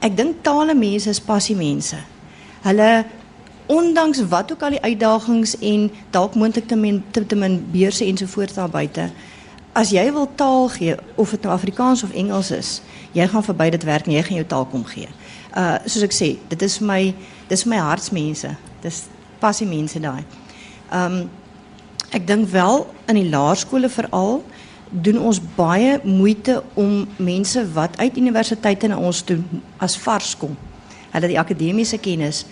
Ek 0.00 0.16
dink 0.16 0.42
tale 0.44 0.76
mense 0.76 1.10
is 1.10 1.20
passie 1.20 1.56
mense. 1.56 1.98
Hulle 2.64 2.90
ondanks 3.70 4.22
wat 4.28 4.52
ook 4.52 4.62
al 4.66 4.76
die 4.76 4.82
uitdagings 4.82 5.56
en 5.58 5.90
dalk 6.10 6.34
moontlik 6.34 6.66
te 6.68 6.76
min 6.76 7.02
te, 7.10 7.26
te 7.26 7.36
min 7.36 7.60
beurse 7.72 8.04
ensovoorts 8.04 8.56
daar 8.58 8.70
buite. 8.70 9.10
As 9.72 9.92
jy 9.94 10.08
wil 10.12 10.26
taal 10.34 10.68
gee 10.74 10.96
of 11.14 11.30
dit 11.30 11.44
nou 11.46 11.52
Afrikaans 11.54 12.02
of 12.02 12.12
Engels 12.12 12.50
is, 12.50 12.70
jy 13.14 13.26
gaan 13.30 13.44
verby 13.46 13.68
dit 13.70 13.84
werk 13.86 14.08
jy 14.10 14.22
gaan 14.26 14.40
jou 14.40 14.46
taal 14.46 14.66
kom 14.72 14.84
gee. 14.84 15.08
Uh 15.54 15.78
soos 15.86 16.06
ek 16.06 16.14
sê, 16.14 16.32
dit 16.50 16.62
is 16.62 16.78
my 16.80 17.14
dis 17.48 17.64
my 17.64 17.78
hartsmense. 17.78 18.50
Dis 18.82 19.04
passie 19.38 19.68
mense 19.68 20.00
daai. 20.02 20.24
Um 20.90 21.28
ek 22.10 22.26
dink 22.26 22.48
wel 22.50 22.86
in 23.06 23.20
die 23.20 23.28
laerskole 23.30 23.88
veral 23.88 24.40
doen 24.90 25.20
ons 25.22 25.40
baie 25.56 25.98
moeite 26.04 26.62
om 26.74 27.06
mense 27.16 27.62
wat 27.72 27.98
uit 27.98 28.16
universiteite 28.16 28.90
na 28.90 28.98
ons 28.98 29.22
toe 29.22 29.38
as 29.78 29.96
vars 30.02 30.34
kom. 30.36 30.56
Hulle 31.10 31.30
die 31.30 31.38
akademiese 31.38 31.98
kennis 31.98 32.44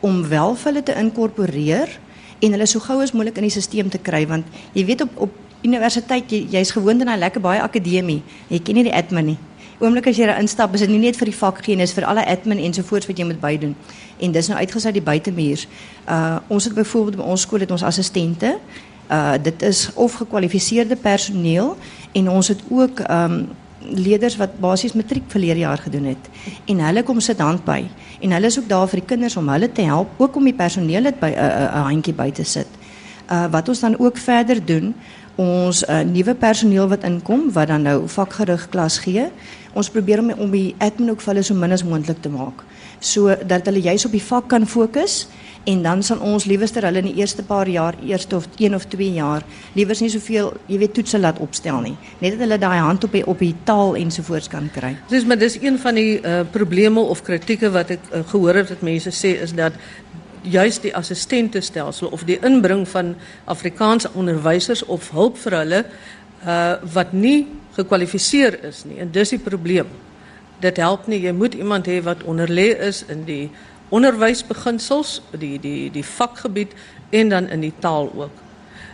om 0.00 0.24
wel 0.28 0.56
vir 0.56 0.70
hulle 0.72 0.82
te 0.82 0.96
inkorporeer 0.98 1.98
en 2.42 2.56
hulle 2.56 2.66
so 2.66 2.82
gou 2.82 2.98
as 3.02 3.12
moontlik 3.12 3.38
in 3.38 3.46
die 3.46 3.54
stelsel 3.54 3.92
te 3.92 4.00
kry 4.02 4.24
want 4.26 4.48
jy 4.74 4.86
weet 4.88 5.06
op 5.06 5.24
op 5.28 5.38
universiteit 5.62 6.32
jy 6.32 6.40
jy's 6.50 6.72
gewoond 6.74 7.04
aan 7.04 7.14
'n 7.14 7.18
lekker 7.18 7.40
baie 7.40 7.62
akademie. 7.62 8.22
Jy 8.48 8.58
ken 8.58 8.74
nie 8.74 8.84
die 8.84 8.94
admin 8.94 9.24
nie. 9.24 9.38
Oomblik 9.78 10.06
as 10.06 10.16
jy 10.16 10.26
daar 10.26 10.40
instap, 10.40 10.74
is 10.74 10.80
dit 10.80 10.90
nie 10.90 10.98
net 10.98 11.16
vir 11.16 11.26
die 11.26 11.34
vakkennis 11.34 11.92
vir 11.92 12.04
alle 12.04 12.26
admin 12.26 12.58
ensovoorts 12.58 13.06
wat 13.06 13.18
jy 13.18 13.24
moet 13.24 13.40
bydoen. 13.40 13.76
En 14.18 14.32
dis 14.32 14.48
nou 14.48 14.58
uitgesluit 14.58 14.94
die 14.94 15.02
buitemuur. 15.02 15.66
Uh 16.08 16.38
ons 16.48 16.64
het 16.64 16.74
byvoorbeeld 16.74 17.16
by 17.16 17.22
ons 17.22 17.40
skool 17.40 17.60
het 17.60 17.70
ons 17.70 17.82
assistente 17.82 18.58
Uh 19.10 19.34
dit 19.42 19.62
is 19.62 19.90
of 19.94 20.14
gekwalifiseerde 20.14 20.96
personeel 20.96 21.76
en 22.12 22.28
ons 22.30 22.48
het 22.48 22.60
ook 22.68 23.02
um 23.10 23.48
leerders 23.82 24.36
wat 24.36 24.58
basies 24.60 24.92
matriek 24.92 25.24
verlede 25.26 25.76
gedoen 25.76 26.04
het 26.04 26.28
en 26.66 26.80
hulle 26.80 27.02
kom 27.02 27.20
sit 27.20 27.38
hand 27.38 27.64
by 27.64 27.82
en 28.20 28.30
hulle 28.30 28.46
is 28.46 28.58
ook 28.58 28.68
daar 28.68 28.88
vir 28.88 29.00
die 29.00 29.08
kinders 29.08 29.36
om 29.36 29.48
hulle 29.48 29.72
te 29.72 29.82
help 29.82 30.08
ook 30.16 30.36
om 30.36 30.44
die 30.44 30.54
personeel 30.54 31.02
dit 31.02 31.18
by 31.20 31.30
'n 31.30 31.38
uh, 31.38 31.46
'n 31.46 31.76
uh, 31.78 31.84
handjie 31.86 32.14
by 32.14 32.30
te 32.30 32.44
sit. 32.44 32.68
Uh 33.30 33.46
wat 33.50 33.68
ons 33.68 33.80
dan 33.80 33.98
ook 33.98 34.16
verder 34.16 34.64
doen, 34.64 34.94
ons 35.40 35.82
uh, 35.88 36.02
nuwe 36.04 36.34
personeel 36.34 36.88
wat 36.88 37.04
inkom 37.08 37.48
wat 37.54 37.70
dan 37.72 37.86
nou 37.88 38.08
vakgerig 38.08 38.68
klas 38.72 38.98
gee. 39.04 39.30
Ons 39.72 39.88
probeer 39.90 40.20
om 40.20 40.50
die 40.52 40.74
admin 40.78 41.14
ook 41.14 41.22
vir 41.24 41.34
hulle 41.34 41.58
min 41.58 41.72
as 41.72 41.84
moontlik 41.84 42.20
te 42.20 42.28
maak 42.32 42.64
sodat 43.02 43.66
hulle 43.66 43.82
juis 43.82 44.06
op 44.06 44.12
die 44.14 44.22
vak 44.22 44.46
kan 44.52 44.66
fokus 44.68 45.26
en 45.70 45.82
dan 45.82 46.00
sal 46.02 46.18
ons 46.26 46.44
liewerster 46.50 46.82
hulle 46.86 46.98
in 47.02 47.08
die 47.10 47.20
eerste 47.20 47.42
paar 47.46 47.68
jaar, 47.70 47.94
eerste 48.02 48.34
of 48.36 48.48
1 48.58 48.74
of 48.74 48.86
2 48.90 49.12
jaar, 49.14 49.44
liewers 49.78 50.00
nie 50.02 50.10
soveel, 50.10 50.50
jy 50.66 50.80
weet, 50.82 50.94
toetse 50.96 51.20
laat 51.20 51.38
opstel 51.42 51.78
nie. 51.84 51.94
Net 52.18 52.34
dat 52.34 52.42
hulle 52.42 52.58
daai 52.58 52.80
hand 52.82 53.04
op 53.06 53.14
die 53.14 53.22
op 53.30 53.38
die 53.38 53.52
taal 53.68 53.94
ensovoorts 54.00 54.50
kan 54.50 54.66
kry. 54.74 54.96
Dis 55.10 55.26
maar 55.26 55.38
dis 55.38 55.58
een 55.62 55.78
van 55.78 55.94
die 55.94 56.18
uh, 56.18 56.98
of 57.02 57.22
kritieke 57.22 57.70
wat 57.70 57.90
ek 57.94 58.10
uh, 58.10 58.24
gehoor 58.26 58.58
het 58.58 58.68
dat 58.74 58.82
mense 58.82 59.10
sê 59.10 59.38
is 59.42 59.54
dat 59.54 59.78
juist 60.42 60.82
die 60.82 60.94
assistentestelsel 60.96 62.08
of 62.08 62.24
die 62.24 62.38
inbring 62.42 62.88
van 62.88 63.14
Afrikaanse 63.44 64.10
onderwysers 64.14 64.84
of 64.84 65.10
hulp 65.10 65.38
vir 65.38 65.58
hulle 65.62 65.84
uh 66.46 66.74
wat 66.94 67.12
nie 67.12 67.46
gekwalifiseer 67.76 68.58
is 68.68 68.84
nie 68.84 68.98
en 69.00 69.10
dis 69.10 69.30
die 69.30 69.38
probleem. 69.38 69.88
Dit 70.60 70.76
help 70.76 71.06
nie 71.06 71.20
jy 71.22 71.32
moet 71.32 71.54
iemand 71.54 71.86
hê 71.86 72.00
wat 72.02 72.24
onderlê 72.26 72.72
is 72.78 73.04
in 73.08 73.24
die 73.24 73.50
onderwysbeginsels, 73.92 75.20
die 75.38 75.58
die 75.60 75.90
die 75.92 76.04
vakgebied 76.04 76.74
en 77.10 77.28
dan 77.28 77.48
in 77.48 77.60
die 77.60 77.74
taal 77.78 78.10
ook. 78.16 78.40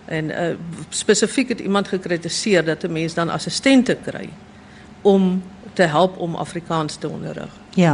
En 0.09 0.31
uh, 0.31 0.50
spesifiek 0.90 1.49
het 1.49 1.61
iemand 1.61 1.88
gekritiseer 1.88 2.64
dat 2.64 2.85
'n 2.85 2.93
mens 2.93 3.14
dan 3.14 3.28
assistente 3.28 3.97
kry 4.05 4.28
om 5.02 5.43
te 5.73 5.83
help 5.83 6.19
om 6.19 6.35
Afrikaans 6.35 6.97
te 6.97 7.09
onderrig. 7.09 7.50
Ja, 7.78 7.92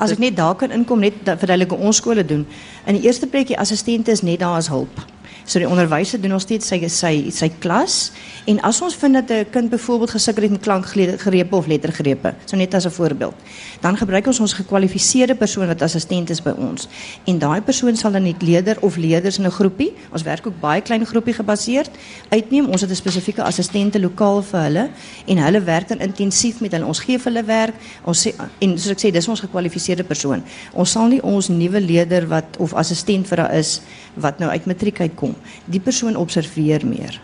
as 0.00 0.14
ek 0.14 0.20
net 0.22 0.36
daar 0.38 0.54
kan 0.56 0.72
inkom 0.72 1.02
net 1.04 1.18
verduidelik 1.26 1.74
hoe 1.74 1.90
ons 1.90 1.98
skole 2.00 2.24
doen. 2.24 2.46
In 2.88 2.96
die 2.96 3.04
eerste 3.04 3.28
plek 3.28 3.50
die 3.50 3.58
assistente 3.60 4.10
is 4.10 4.24
net 4.24 4.40
daar 4.40 4.56
as 4.56 4.70
hulp. 4.72 5.02
So 5.46 5.60
die 5.62 5.68
onderwyser 5.70 6.18
doen 6.18 6.32
nog 6.34 6.42
steeds 6.42 6.66
sy 6.66 6.80
sy 6.90 7.12
sy 7.30 7.46
klas 7.62 8.10
en 8.50 8.58
as 8.66 8.80
ons 8.82 8.96
vind 8.98 9.14
dat 9.14 9.30
'n 9.30 9.50
kind 9.50 9.70
byvoorbeeld 9.70 10.10
gesukkel 10.10 10.42
het 10.42 10.50
met 10.50 10.60
klankgrepe 10.60 11.56
of 11.56 11.66
lettergrepe, 11.66 12.34
so 12.44 12.56
net 12.56 12.74
as 12.74 12.86
'n 12.86 12.90
voorbeeld, 12.90 13.34
dan 13.80 13.96
gebruik 13.96 14.26
ons 14.26 14.40
ons 14.40 14.52
gekwalifiseerde 14.52 15.34
persoon 15.34 15.66
wat 15.66 15.82
assistent 15.82 16.30
is 16.30 16.42
by 16.42 16.50
ons. 16.50 16.88
En 17.24 17.38
daai 17.38 17.60
persoon 17.60 17.96
sal 17.96 18.10
dan 18.10 18.22
net 18.22 18.42
leerder 18.42 18.76
of 18.80 18.96
leerders 18.96 19.38
in 19.38 19.44
'n 19.44 19.50
groepie, 19.50 19.92
ons 20.12 20.22
werk 20.22 20.46
ook 20.46 20.60
baie 20.60 20.82
klein 20.82 21.06
groepie 21.06 21.34
gebaseerd, 21.34 21.90
uitneem. 22.28 22.66
Ons 22.66 22.80
het 22.80 22.90
'n 22.90 22.94
spesifieke 22.94 23.42
assistente 23.42 24.00
lokaal 24.00 24.42
vir 24.42 24.60
hulle 24.60 24.90
en 25.26 25.38
hulle 25.38 25.60
werk 25.60 25.88
dan 25.88 25.98
intensief 25.98 26.60
met 26.60 26.72
hulle. 26.72 26.86
Ons 26.86 27.00
gee 27.00 27.18
vir 27.18 27.32
hulle 27.32 27.44
werk. 27.44 27.74
Ons 28.04 28.26
sê 28.26 28.34
en 28.58 28.78
soos 28.78 28.90
ek 28.90 28.98
sê, 28.98 29.12
dis 29.12 29.25
ons 29.28 29.40
gekwalifiseerde 29.40 30.04
persoon. 30.04 30.42
Ons 30.72 30.90
sal 30.96 31.08
nie 31.08 31.22
ons 31.22 31.48
nuwe 31.48 31.80
leerder 31.80 32.26
wat 32.26 32.56
of 32.58 32.74
assistent 32.74 33.26
vir 33.26 33.44
haar 33.44 33.54
is 33.54 33.80
wat 34.14 34.38
nou 34.38 34.50
uit 34.50 34.66
matriek 34.66 35.00
uitkom 35.00 35.34
die 35.66 35.80
persoon 35.80 36.16
observeer 36.16 36.86
meer. 36.86 37.20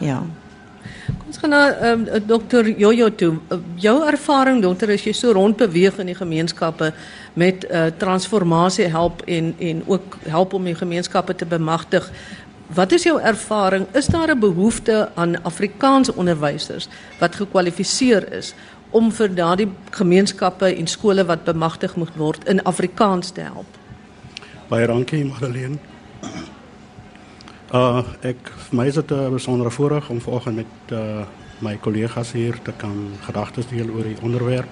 Ja. 0.00 0.22
Kom 1.06 1.28
ons 1.28 1.40
gaan 1.40 1.52
na 1.52 1.62
um, 1.90 2.04
dokter 2.26 2.68
Jojo 2.68 3.08
toe. 3.16 3.32
Uh, 3.52 3.58
jou 3.80 3.96
ervaring 4.08 4.62
dokter 4.62 4.92
as 4.94 5.04
jy 5.04 5.12
so 5.16 5.32
rond 5.36 5.56
beweeg 5.60 5.98
in 6.00 6.12
die 6.12 6.16
gemeenskappe 6.18 6.92
met 7.40 7.64
uh, 7.68 7.86
transformasie 8.00 8.88
help 8.92 9.24
en 9.26 9.52
en 9.58 9.82
ook 9.86 10.18
help 10.28 10.56
om 10.56 10.64
die 10.64 10.76
gemeenskappe 10.76 11.36
te 11.36 11.48
bemagtig. 11.48 12.08
Wat 12.74 12.92
is 12.96 13.04
jou 13.04 13.18
ervaring? 13.20 13.86
Is 13.92 14.06
daar 14.06 14.32
'n 14.34 14.40
behoefte 14.40 15.08
aan 15.14 15.42
Afrikaanse 15.42 16.14
onderwysers 16.14 16.88
wat 17.20 17.34
gekwalifiseer 17.34 18.32
is 18.32 18.54
om 18.94 19.10
vir 19.12 19.32
daardie 19.34 19.68
gemeenskappe 19.96 20.68
en 20.70 20.86
skole 20.86 21.24
wat 21.26 21.42
bemagtig 21.44 21.96
moet 21.98 22.14
word 22.16 22.46
in 22.50 22.62
Afrikaans 22.62 23.32
te 23.34 23.42
help? 23.42 23.80
Baie 24.70 24.86
dankie, 24.86 25.24
Madeleine. 25.26 25.80
Uh 27.74 28.04
ek 28.22 28.52
vir 28.68 28.76
my 28.78 28.86
is 28.86 28.94
dit 28.94 29.10
'n 29.10 29.34
besondere 29.34 29.70
voorreg 29.70 30.10
om 30.10 30.20
vanoggend 30.20 30.56
met 30.56 30.92
uh 30.92 31.26
my 31.60 31.76
kollegas 31.76 32.32
hier 32.32 32.58
te 32.62 32.72
kan 32.76 33.14
gedagtes 33.26 33.66
deel 33.68 33.90
oor 33.90 34.04
die 34.04 34.22
onderwerp. 34.22 34.68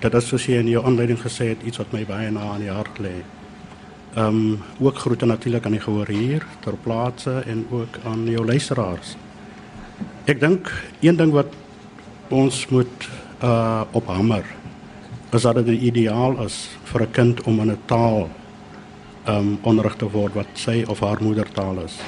Dit 0.00 0.14
is 0.14 0.26
soos 0.26 0.46
jy 0.46 0.58
in 0.58 0.68
jou 0.68 0.84
aanleiding 0.84 1.18
gesê 1.18 1.48
het 1.48 1.62
iets 1.62 1.78
wat 1.78 1.92
my 1.92 2.04
baie 2.04 2.30
na 2.30 2.40
aan 2.40 2.60
die 2.60 2.70
hart 2.70 2.98
lê. 2.98 3.22
Um 4.16 4.62
ook 4.78 4.98
groete 4.98 5.26
natuurlik 5.26 5.64
aan 5.66 5.72
die 5.72 5.80
gehoor 5.80 6.08
hier 6.08 6.46
ter 6.60 6.76
plaatse 6.76 7.42
en 7.46 7.66
ook 7.70 7.98
aan 8.04 8.26
jou 8.26 8.46
luisteraars. 8.46 9.16
Ek 10.24 10.40
dink 10.40 10.70
een 11.00 11.16
ding 11.16 11.32
wat 11.32 11.52
ons 12.28 12.66
moet 12.68 13.08
uh 13.42 13.82
ophamer 13.92 14.44
is 15.32 15.42
dat 15.42 15.54
dit 15.54 15.80
ideaal 15.80 16.44
is 16.44 16.68
vir 16.84 17.02
'n 17.02 17.10
kind 17.12 17.42
om 17.42 17.60
in 17.60 17.70
'n 17.70 17.82
taal 17.86 18.28
um 19.28 19.58
onderrig 19.62 19.96
te 19.96 20.10
word 20.10 20.34
wat 20.34 20.48
sy 20.54 20.84
of 20.88 21.00
haar 21.00 21.22
moedertaal 21.22 21.84
is 21.84 22.00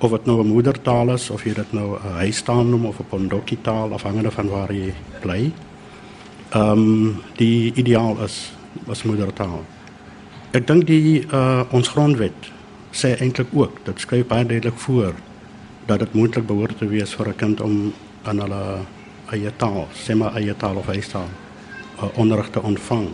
of 0.00 0.10
dit 0.10 0.26
nou 0.26 0.40
'n 0.42 0.46
moedertaal 0.46 1.12
is 1.12 1.30
of 1.30 1.44
jy 1.44 1.54
dit 1.54 1.72
nou 1.72 1.98
'n 1.98 2.16
huistaal 2.24 2.64
noem 2.64 2.84
of 2.84 2.98
'n 2.98 3.08
pondokkie 3.08 3.58
taal 3.62 3.92
afhangende 3.92 4.30
van 4.30 4.48
waar 4.48 4.72
jy 4.72 4.94
bly. 5.20 5.52
Um, 6.54 7.22
die 7.36 7.72
ideaal 7.74 8.16
is 8.24 8.52
was 8.86 9.02
moedertaal. 9.02 9.64
Ek 10.50 10.66
dink 10.66 10.86
die 10.86 11.26
uh 11.32 11.62
ons 11.70 11.88
grondwet 11.88 12.52
sê 12.90 13.14
eintlik 13.20 13.48
ook, 13.52 13.84
dit 13.84 14.00
skryf 14.00 14.26
baie 14.26 14.46
duidelik 14.46 14.78
voor 14.78 15.14
dat 15.86 15.98
dit 15.98 16.14
moontlik 16.14 16.46
behoort 16.46 16.78
te 16.78 16.88
wees 16.88 17.14
vir 17.14 17.28
'n 17.28 17.36
kind 17.36 17.60
om 17.60 17.92
aan 18.22 18.40
hulle 18.40 18.78
eie 19.34 19.52
taal, 19.56 19.88
sê 19.94 20.14
maar 20.14 20.36
eie 20.38 20.54
taal 20.58 20.80
of 20.80 20.86
huistaal 20.86 21.28
uh, 21.28 22.08
onderrig 22.18 22.50
te 22.50 22.62
ontvang. 22.62 23.08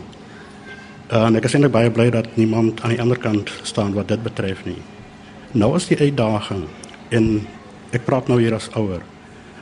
Uh, 1.11 1.25
en 1.25 1.39
ek 1.39 1.47
is 1.47 1.55
eintlik 1.55 1.75
baie 1.75 1.91
bly 1.93 2.09
dat 2.13 2.29
niemand 2.35 2.81
aan 2.81 2.95
die 2.95 3.01
ander 3.01 3.19
kant 3.19 3.51
staan 3.63 3.95
wat 3.95 4.09
dit 4.11 4.23
betref 4.23 4.63
nie. 4.67 4.79
Nou 5.55 5.75
is 5.77 5.87
die 5.87 5.99
uitdaging 5.99 6.65
en 7.15 7.29
ek 7.95 8.03
praat 8.05 8.27
nou 8.27 8.39
hier 8.41 8.55
as 8.57 8.69
ouer. 8.75 9.03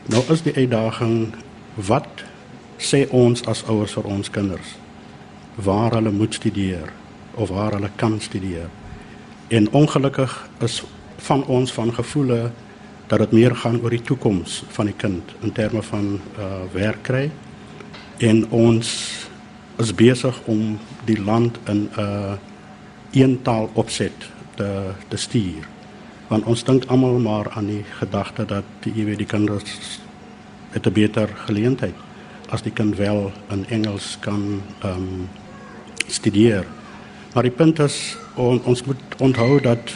Nou 0.09 0.23
is 0.33 0.41
die 0.45 0.55
uitdaging 0.55 1.35
wat 1.75 2.25
sê 2.81 3.05
ons 3.13 3.45
as 3.49 3.63
ouers 3.69 3.93
vir 3.97 4.09
ons 4.09 4.31
kinders 4.31 4.75
waar 5.55 5.93
hulle 5.95 6.11
moet 6.11 6.33
studeer 6.35 6.89
of 7.39 7.49
waar 7.49 7.77
hulle 7.77 7.89
kan 7.95 8.17
studeer. 8.19 8.67
En 9.47 9.69
ongelukkig 9.71 10.33
is 10.65 10.81
van 11.17 11.45
ons 11.45 11.71
van 11.73 11.93
gevoele 11.93 12.51
dat 13.07 13.19
dit 13.19 13.31
meer 13.31 13.55
gaan 13.55 13.81
oor 13.81 13.89
die 13.89 14.01
toekoms 14.01 14.63
van 14.67 14.85
die 14.85 14.97
kind 14.97 15.35
in 15.41 15.51
terme 15.51 15.81
van 15.81 16.19
uh 16.39 16.63
werk 16.73 17.03
kry 17.03 17.29
en 18.17 18.45
ons 18.49 18.89
is 19.77 19.93
besig 19.95 20.39
om 20.45 20.79
die 21.05 21.21
land 21.21 21.59
in 21.67 21.89
'n 21.89 21.99
uh, 21.99 22.33
eentaal 23.11 23.69
opset 23.73 24.29
te 24.55 24.91
te 25.07 25.17
stuur 25.17 25.67
want 26.27 26.45
ons 26.45 26.63
dink 26.63 26.85
almal 26.85 27.19
maar 27.19 27.49
aan 27.49 27.65
die 27.65 27.83
gedagte 27.99 28.45
dat 28.45 28.65
jy 28.83 29.05
weet 29.05 29.17
die 29.17 29.33
kinders 29.35 29.99
het 30.71 30.87
'n 30.87 30.93
beter 30.93 31.27
geleentheid 31.45 31.95
as 32.49 32.61
die 32.61 32.71
kind 32.71 32.95
wel 32.95 33.31
in 33.49 33.65
Engels 33.69 34.17
kan 34.19 34.61
ehm 34.79 34.91
um, 34.91 35.29
studeer. 36.07 36.65
Maar 37.33 37.43
die 37.43 37.51
punt 37.51 37.79
is 37.79 38.17
on, 38.35 38.61
ons 38.63 38.83
moet 38.83 39.01
onthou 39.17 39.61
dat 39.61 39.95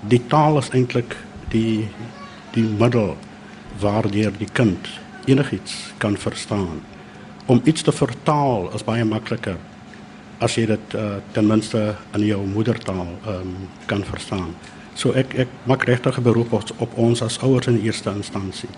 die 0.00 0.22
taal 0.26 0.58
is 0.58 0.70
eintlik 0.72 1.16
die 1.52 1.88
die 2.54 2.64
middel 2.64 3.16
waardeur 3.80 4.32
die 4.38 4.50
kind 4.52 4.88
enigiets 5.26 5.92
kan 5.98 6.16
verstaan. 6.16 6.82
Om 7.46 7.60
iets 7.64 7.82
te 7.82 7.92
vertaal 7.92 8.70
is 8.74 8.84
baie 8.86 9.04
makliker 9.04 9.58
as 10.42 10.56
jy 10.58 10.66
dit 10.66 10.94
uh, 10.98 11.20
ten 11.32 11.46
minste 11.46 11.80
in 12.16 12.24
jou 12.26 12.40
moedertaal 12.50 13.06
um, 13.30 13.52
kan 13.86 14.02
verstaan. 14.06 14.50
So 14.98 15.14
ek 15.16 15.36
ek 15.46 15.52
maak 15.70 15.86
regtig 15.88 16.18
'n 16.18 16.22
beroep 16.22 16.52
op, 16.52 16.70
op 16.78 16.98
ons 16.98 17.22
as 17.22 17.38
ouers 17.38 17.66
in 17.70 17.80
eerste 17.80 18.10
instansie. 18.10 18.68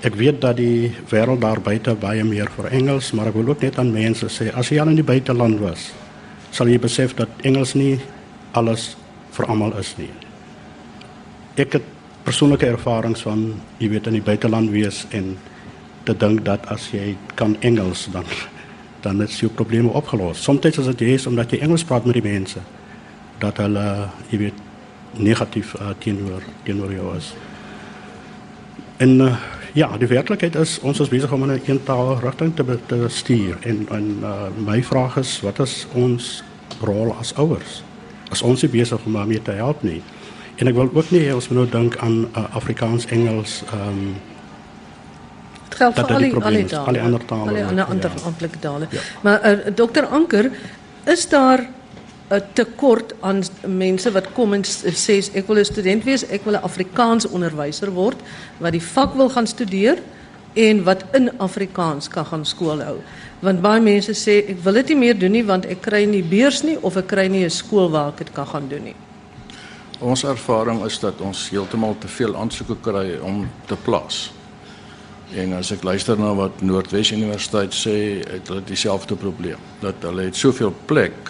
Ek 0.00 0.14
weet 0.14 0.40
dat 0.40 0.56
die 0.56 0.94
wêreld 1.10 1.40
daar 1.40 1.60
buite 1.60 1.94
baie 1.94 2.24
meer 2.24 2.48
vir 2.56 2.70
Engels, 2.72 3.12
maar 3.12 3.28
ek 3.28 3.34
wil 3.34 3.48
ook 3.48 3.60
net 3.60 3.78
aan 3.78 3.92
mense 3.92 4.26
sê 4.28 4.48
as 4.54 4.70
jy 4.70 4.80
al 4.80 4.88
in 4.88 4.96
die 4.96 5.04
buiteland 5.04 5.60
was, 5.60 5.92
sal 6.50 6.68
jy 6.68 6.78
besef 6.78 7.14
dat 7.14 7.28
Engels 7.42 7.74
nie 7.74 8.00
alles 8.52 8.96
vir 9.32 9.46
almal 9.46 9.76
is 9.78 9.94
nie. 9.98 10.10
Ek 11.56 11.72
het 11.72 11.84
persoonlike 12.24 12.66
ervarings 12.66 13.22
van 13.26 13.60
jy 13.78 13.88
weet 13.88 14.06
in 14.06 14.18
die 14.18 14.24
buiteland 14.24 14.70
wees 14.70 15.06
en 15.10 15.36
te 16.04 16.16
dink 16.16 16.44
dat 16.44 16.66
as 16.72 16.90
jy 16.94 17.16
kan 17.34 17.56
Engels 17.60 18.08
dan 18.12 18.24
dan 19.00 19.22
is 19.22 19.38
jou 19.40 19.48
probleme 19.48 19.88
opgelos. 19.88 20.42
Soms 20.44 20.64
is 20.64 20.76
dit 20.92 21.00
jy 21.00 21.14
is 21.16 21.26
omdat 21.26 21.50
jy 21.50 21.62
Engels 21.64 21.84
praat 21.84 22.04
met 22.04 22.18
die 22.18 22.24
mense 22.24 22.60
dat 23.40 23.56
hulle 23.56 23.84
jy 24.28 24.38
weet 24.38 24.58
negatief 25.16 25.72
uh, 25.80 25.94
teenoor 25.98 26.44
teenoor 26.64 26.92
jou 26.92 27.16
is. 27.16 27.32
En 29.00 29.16
uh, 29.24 29.36
ja, 29.72 29.88
die 29.96 30.10
werklikheid 30.10 30.58
is 30.60 30.78
ons 30.84 31.00
is 31.00 31.08
besig 31.08 31.32
om 31.32 31.42
in 31.48 31.56
'n 31.56 31.62
eentaal 31.66 32.18
rigting 32.20 32.54
te, 32.56 32.78
te 32.86 33.08
stuur 33.08 33.56
en 33.60 33.86
en 33.90 34.18
uh, 34.22 34.48
my 34.66 34.82
vraag 34.82 35.16
is 35.16 35.40
wat 35.40 35.58
is 35.58 35.86
ons 35.92 36.42
rol 36.80 37.16
as 37.18 37.34
ouers? 37.34 37.82
As 38.30 38.42
ons 38.42 38.62
is 38.62 38.70
besig 38.70 39.04
om 39.04 39.12
daarmee 39.12 39.42
te 39.42 39.50
help 39.50 39.82
nie. 39.82 40.02
En 40.60 40.68
ek 40.68 40.76
wil 40.76 40.90
ook 40.92 41.10
nie 41.14 41.22
ons 41.32 41.48
moet 41.48 41.56
nou 41.62 41.68
dink 41.72 41.96
aan 42.04 42.26
uh, 42.26 42.44
Afrikaans, 42.58 43.06
Engels, 43.16 43.62
ehm 43.70 43.88
um, 43.88 44.10
geld 45.80 45.96
vir 45.96 46.10
al 46.12 46.24
die 46.24 46.30
al 46.34 46.56
die 46.58 46.64
tale, 46.68 46.86
al 46.90 46.96
die 46.96 47.02
ander 47.02 47.22
tale, 47.24 47.48
al 47.48 47.56
die 47.56 47.64
ander 47.64 47.86
ander 47.88 48.48
ja. 48.50 48.60
tale. 48.60 48.88
Ja. 48.92 49.04
Maar 49.24 49.46
uh, 49.48 49.74
dokter 49.74 50.06
Anker, 50.06 50.50
is 51.08 51.28
daar 51.28 51.64
'n 52.30 52.42
tekort 52.52 53.14
aan 53.20 53.42
mense 53.66 54.12
wat 54.12 54.32
kom 54.32 54.52
en 54.54 54.64
sê 54.64 55.16
ek 55.34 55.46
wil 55.46 55.58
'n 55.58 55.64
student 55.64 56.04
wees, 56.04 56.26
ek 56.28 56.44
wil 56.44 56.54
'n 56.54 56.62
Afrikaans 56.62 57.26
onderwyser 57.26 57.90
word 57.90 58.18
wat 58.58 58.72
die 58.72 58.82
vak 58.82 59.14
wil 59.14 59.28
gaan 59.28 59.46
studeer 59.46 59.98
en 60.54 60.84
wat 60.84 61.04
in 61.12 61.38
Afrikaans 61.38 62.08
kan 62.08 62.26
gaan 62.26 62.44
skool 62.44 62.82
hou. 62.82 62.98
Want 63.40 63.60
baie 63.60 63.80
mense 63.80 64.12
sê 64.12 64.44
ek 64.48 64.58
wil 64.64 64.72
dit 64.72 64.88
nie 64.88 64.96
meer 64.96 65.18
doen 65.18 65.32
nie 65.32 65.44
want 65.44 65.64
ek 65.66 65.80
kry 65.80 66.04
nie 66.04 66.22
beurs 66.22 66.62
nie 66.62 66.76
of 66.82 66.96
ek 66.96 67.06
kry 67.06 67.28
nie 67.28 67.44
'n 67.44 67.50
skool 67.50 67.90
waar 67.90 68.08
ek 68.08 68.18
dit 68.18 68.32
kan 68.32 68.46
gaan 68.46 68.68
doen 68.68 68.84
nie. 68.84 68.96
Ons 70.00 70.22
ervaring 70.24 70.80
is 70.86 70.96
dat 71.02 71.20
ons 71.20 71.48
heeltemal 71.52 71.96
te 72.00 72.08
veel 72.08 72.36
aansoeke 72.36 72.78
kry 72.80 73.18
om 73.20 73.42
te 73.68 73.76
plaas. 73.84 74.30
En 75.36 75.52
as 75.58 75.70
ek 75.74 75.84
luister 75.84 76.16
na 76.18 76.32
wat 76.34 76.62
Noordwes 76.64 77.12
Universiteit 77.12 77.76
sê, 77.76 77.96
het 78.24 78.48
hulle 78.48 78.64
dieselfde 78.64 79.14
probleem. 79.20 79.60
Dat 79.82 80.00
hulle 80.08 80.24
het 80.30 80.38
soveel 80.40 80.72
plek 80.88 81.28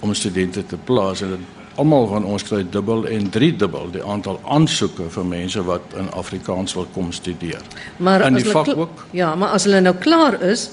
om 0.00 0.14
studente 0.16 0.64
te 0.66 0.78
plaas 0.88 1.20
en 1.26 1.36
almal 1.76 2.08
van 2.08 2.24
ons 2.24 2.44
kry 2.46 2.62
dubbel 2.72 3.04
en 3.12 3.28
drie 3.30 3.52
dubbel 3.56 3.92
die 3.92 4.04
aantal 4.04 4.40
aansoeke 4.48 5.10
vir 5.12 5.28
mense 5.28 5.60
wat 5.68 5.92
in 6.00 6.08
Afrikaans 6.16 6.72
wil 6.78 6.88
kom 6.94 7.12
studeer. 7.12 7.60
Maar 8.00 8.24
in 8.30 8.40
die 8.40 8.48
vak 8.48 8.72
ook. 8.72 9.04
Ja, 9.12 9.34
maar 9.36 9.52
as 9.58 9.68
hulle 9.68 9.82
nou 9.84 9.94
klaar 10.00 10.40
is 10.40 10.70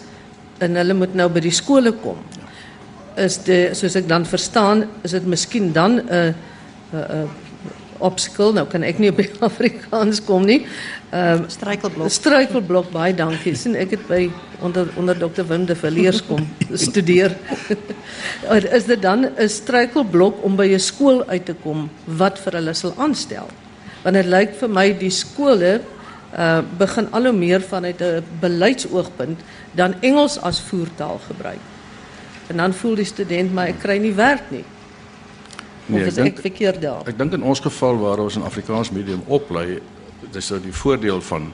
en 0.64 0.80
hulle 0.80 0.96
moet 0.96 1.12
nou 1.14 1.28
by 1.28 1.44
die 1.44 1.52
skole 1.52 1.92
kom. 2.06 2.24
Is 3.20 3.42
dit 3.44 3.76
soos 3.78 4.00
ek 4.00 4.08
dan 4.08 4.24
verstaan, 4.26 4.88
is 5.04 5.12
dit 5.12 5.28
miskien 5.28 5.74
dan 5.76 6.00
'n 6.00 6.08
'n 6.08 6.52
'n 6.94 7.30
obstacle. 8.04 8.52
Nou 8.54 8.66
kan 8.70 8.84
ek 8.84 9.00
nie 9.02 9.12
op 9.12 9.22
die 9.22 9.30
Afrikaans 9.50 10.22
kom 10.26 10.46
nie. 10.48 10.64
Ehm 11.14 11.46
Struikelblok. 11.52 12.10
struikelblok 12.12 12.92
baie 12.92 13.14
dankie. 13.16 13.56
sien 13.56 13.76
ek 13.76 13.98
het 13.98 14.08
by 14.08 14.32
onder 14.62 14.90
onder 14.98 15.18
Dr 15.20 15.46
Wim 15.48 15.66
de 15.66 15.76
Villiers 15.76 16.24
kom 16.26 16.48
studeer. 16.88 17.36
is 18.78 18.86
dit 18.86 19.02
dan 19.02 19.26
'n 19.26 19.50
struikelblok 19.50 20.44
om 20.44 20.56
by 20.56 20.68
'n 20.74 20.80
skool 20.80 21.24
uit 21.28 21.46
te 21.46 21.56
kom 21.64 21.90
wat 22.06 22.40
vir 22.40 22.54
hulle 22.60 22.74
sal 22.74 22.94
aanstel? 22.98 23.48
Want 24.04 24.16
dit 24.16 24.26
lyk 24.26 24.56
vir 24.60 24.70
my 24.70 24.92
die 24.98 25.14
skole 25.14 25.82
uh 26.34 26.62
begin 26.78 27.08
al 27.14 27.30
hoe 27.30 27.38
meer 27.38 27.62
vanuit 27.62 28.02
'n 28.02 28.24
beleidsoogpunt 28.40 29.40
dan 29.72 29.96
Engels 30.02 30.40
as 30.42 30.60
voertaal 30.60 31.20
gebruik. 31.28 31.62
En 32.48 32.58
dan 32.58 32.74
voel 32.74 32.96
die 32.96 33.06
student 33.06 33.54
maar 33.54 33.68
ek 33.68 33.80
kry 33.80 33.98
nie 33.98 34.14
werk 34.14 34.52
nie. 34.52 34.66
Nee, 35.86 36.00
of 36.02 36.06
ek 36.06 36.12
is 36.12 36.18
ek 36.18 36.24
dink- 36.24 36.40
verkeerd 36.42 36.82
daar? 36.82 37.08
Ek 37.08 37.18
dink 37.18 37.34
in 37.34 37.44
ons 37.44 37.60
geval 37.60 37.98
waar 38.00 38.20
ons 38.20 38.36
in 38.36 38.44
Afrikaans 38.48 38.92
medium 38.92 39.24
oplei, 39.28 39.80
dis 40.32 40.50
nou 40.50 40.62
die 40.64 40.72
voordeel 40.74 41.22
van 41.22 41.52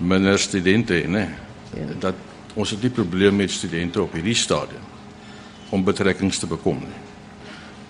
minder 0.00 0.38
studente, 0.38 0.94
nê. 1.08 1.26
Ja. 1.74 1.86
Dat 2.00 2.14
ons 2.54 2.70
het 2.70 2.82
nie 2.82 2.90
probleem 2.90 3.36
met 3.36 3.50
studente 3.50 4.02
op 4.02 4.12
hierdie 4.16 4.34
stadium 4.34 4.84
om 5.70 5.82
betrekkings 5.84 6.38
te 6.38 6.46
bekom 6.46 6.78
nie. 6.78 6.94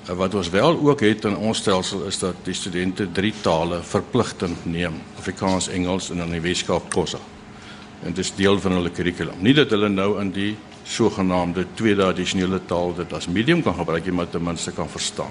Uh, 0.09 0.15
Wat 0.17 0.35
ons 0.35 0.49
wel 0.51 0.79
ook 0.81 1.01
het 1.01 1.25
in 1.25 1.37
ons 1.37 1.59
stelsel 1.59 2.07
is 2.07 2.19
dat 2.19 2.35
die 2.45 2.55
studente 2.55 3.09
drie 3.13 3.35
tale 3.43 3.83
verpligtend 3.83 4.65
neem, 4.67 4.95
Afrikaans, 5.19 5.69
Engels 5.69 6.11
en 6.11 6.17
dan 6.23 6.31
die 6.31 6.41
Weskaap 6.41 6.89
Kossa. 6.95 7.19
En 8.03 8.13
dit 8.15 8.19
is 8.25 8.33
deel 8.35 8.59
van 8.61 8.73
hulle 8.73 8.91
kurrikulum. 8.91 9.35
Nie 9.41 9.55
dat 9.55 9.71
hulle 9.71 9.89
nou 9.89 10.21
in 10.21 10.31
die 10.31 10.57
sogenaamde 10.85 11.67
tweede 11.75 12.05
addisionele 12.05 12.61
taal 12.67 12.95
dit 12.95 13.13
as 13.13 13.27
medium 13.27 13.63
kan 13.63 13.75
gebruik 13.75 14.05
nie, 14.07 14.13
maar 14.15 14.29
ten 14.31 14.43
minste 14.43 14.73
kan 14.73 14.89
verstaan. 14.89 15.31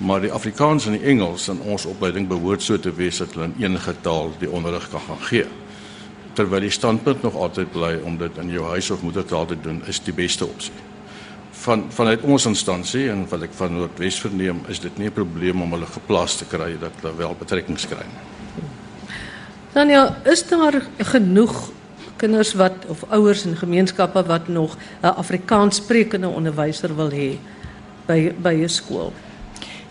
Maar 0.00 0.22
die 0.24 0.32
Afrikaans 0.32 0.86
en 0.88 0.94
die 0.96 1.04
Engels 1.12 1.48
in 1.52 1.58
ons 1.68 1.84
opleiding 1.84 2.24
behoort 2.28 2.62
so 2.64 2.80
te 2.80 2.92
wees 2.96 3.18
dat 3.20 3.34
hulle 3.36 3.50
in 3.50 3.66
enige 3.66 3.92
taal 4.00 4.30
die 4.40 4.48
onderrig 4.48 4.86
kan 4.88 5.02
gaan 5.04 5.20
gee. 5.28 5.44
Terwyl 6.38 6.64
die 6.64 6.72
standpunt 6.72 7.22
nog 7.22 7.36
altyd 7.36 7.72
bly 7.74 7.98
om 8.08 8.16
dit 8.16 8.38
in 8.40 8.48
jou 8.54 8.64
huis 8.72 8.88
of 8.90 9.04
moedertaal 9.04 9.50
te 9.50 9.60
doen 9.60 9.82
is 9.92 10.00
die 10.00 10.16
beste 10.16 10.48
opsie. 10.48 10.72
Van 11.60 11.84
vanuit 11.92 12.24
ons 12.24 12.48
instansie 12.48 13.10
en 13.12 13.26
wat 13.28 13.44
ek 13.44 13.52
van 13.58 13.76
Noordwes 13.76 14.22
verneem, 14.24 14.64
is 14.72 14.80
dit 14.80 14.98
nie 14.98 15.10
'n 15.10 15.12
probleem 15.12 15.62
om 15.62 15.72
hulle 15.76 15.86
geplaas 15.86 16.36
te 16.36 16.48
kry 16.48 16.78
dat 16.80 16.96
hulle 17.02 17.16
wel 17.16 17.36
betrekkings 17.38 17.86
kry 17.86 18.04
nie. 18.08 18.24
Tanya, 19.72 20.16
is 20.24 20.48
daar 20.48 20.82
genoeg 20.98 21.70
kinders 22.16 22.54
wat 22.54 22.86
of 22.88 23.04
ouers 23.10 23.44
en 23.44 23.56
gemeenskappe 23.56 24.22
wat 24.26 24.48
nog 24.48 24.76
'n 25.02 25.06
Afrikaans 25.06 25.76
sprekende 25.76 26.28
onderwyser 26.28 26.96
wil 26.96 27.10
hê 27.10 27.38
by 28.06 28.32
by 28.42 28.54
'n 28.64 28.68
skool? 28.68 29.12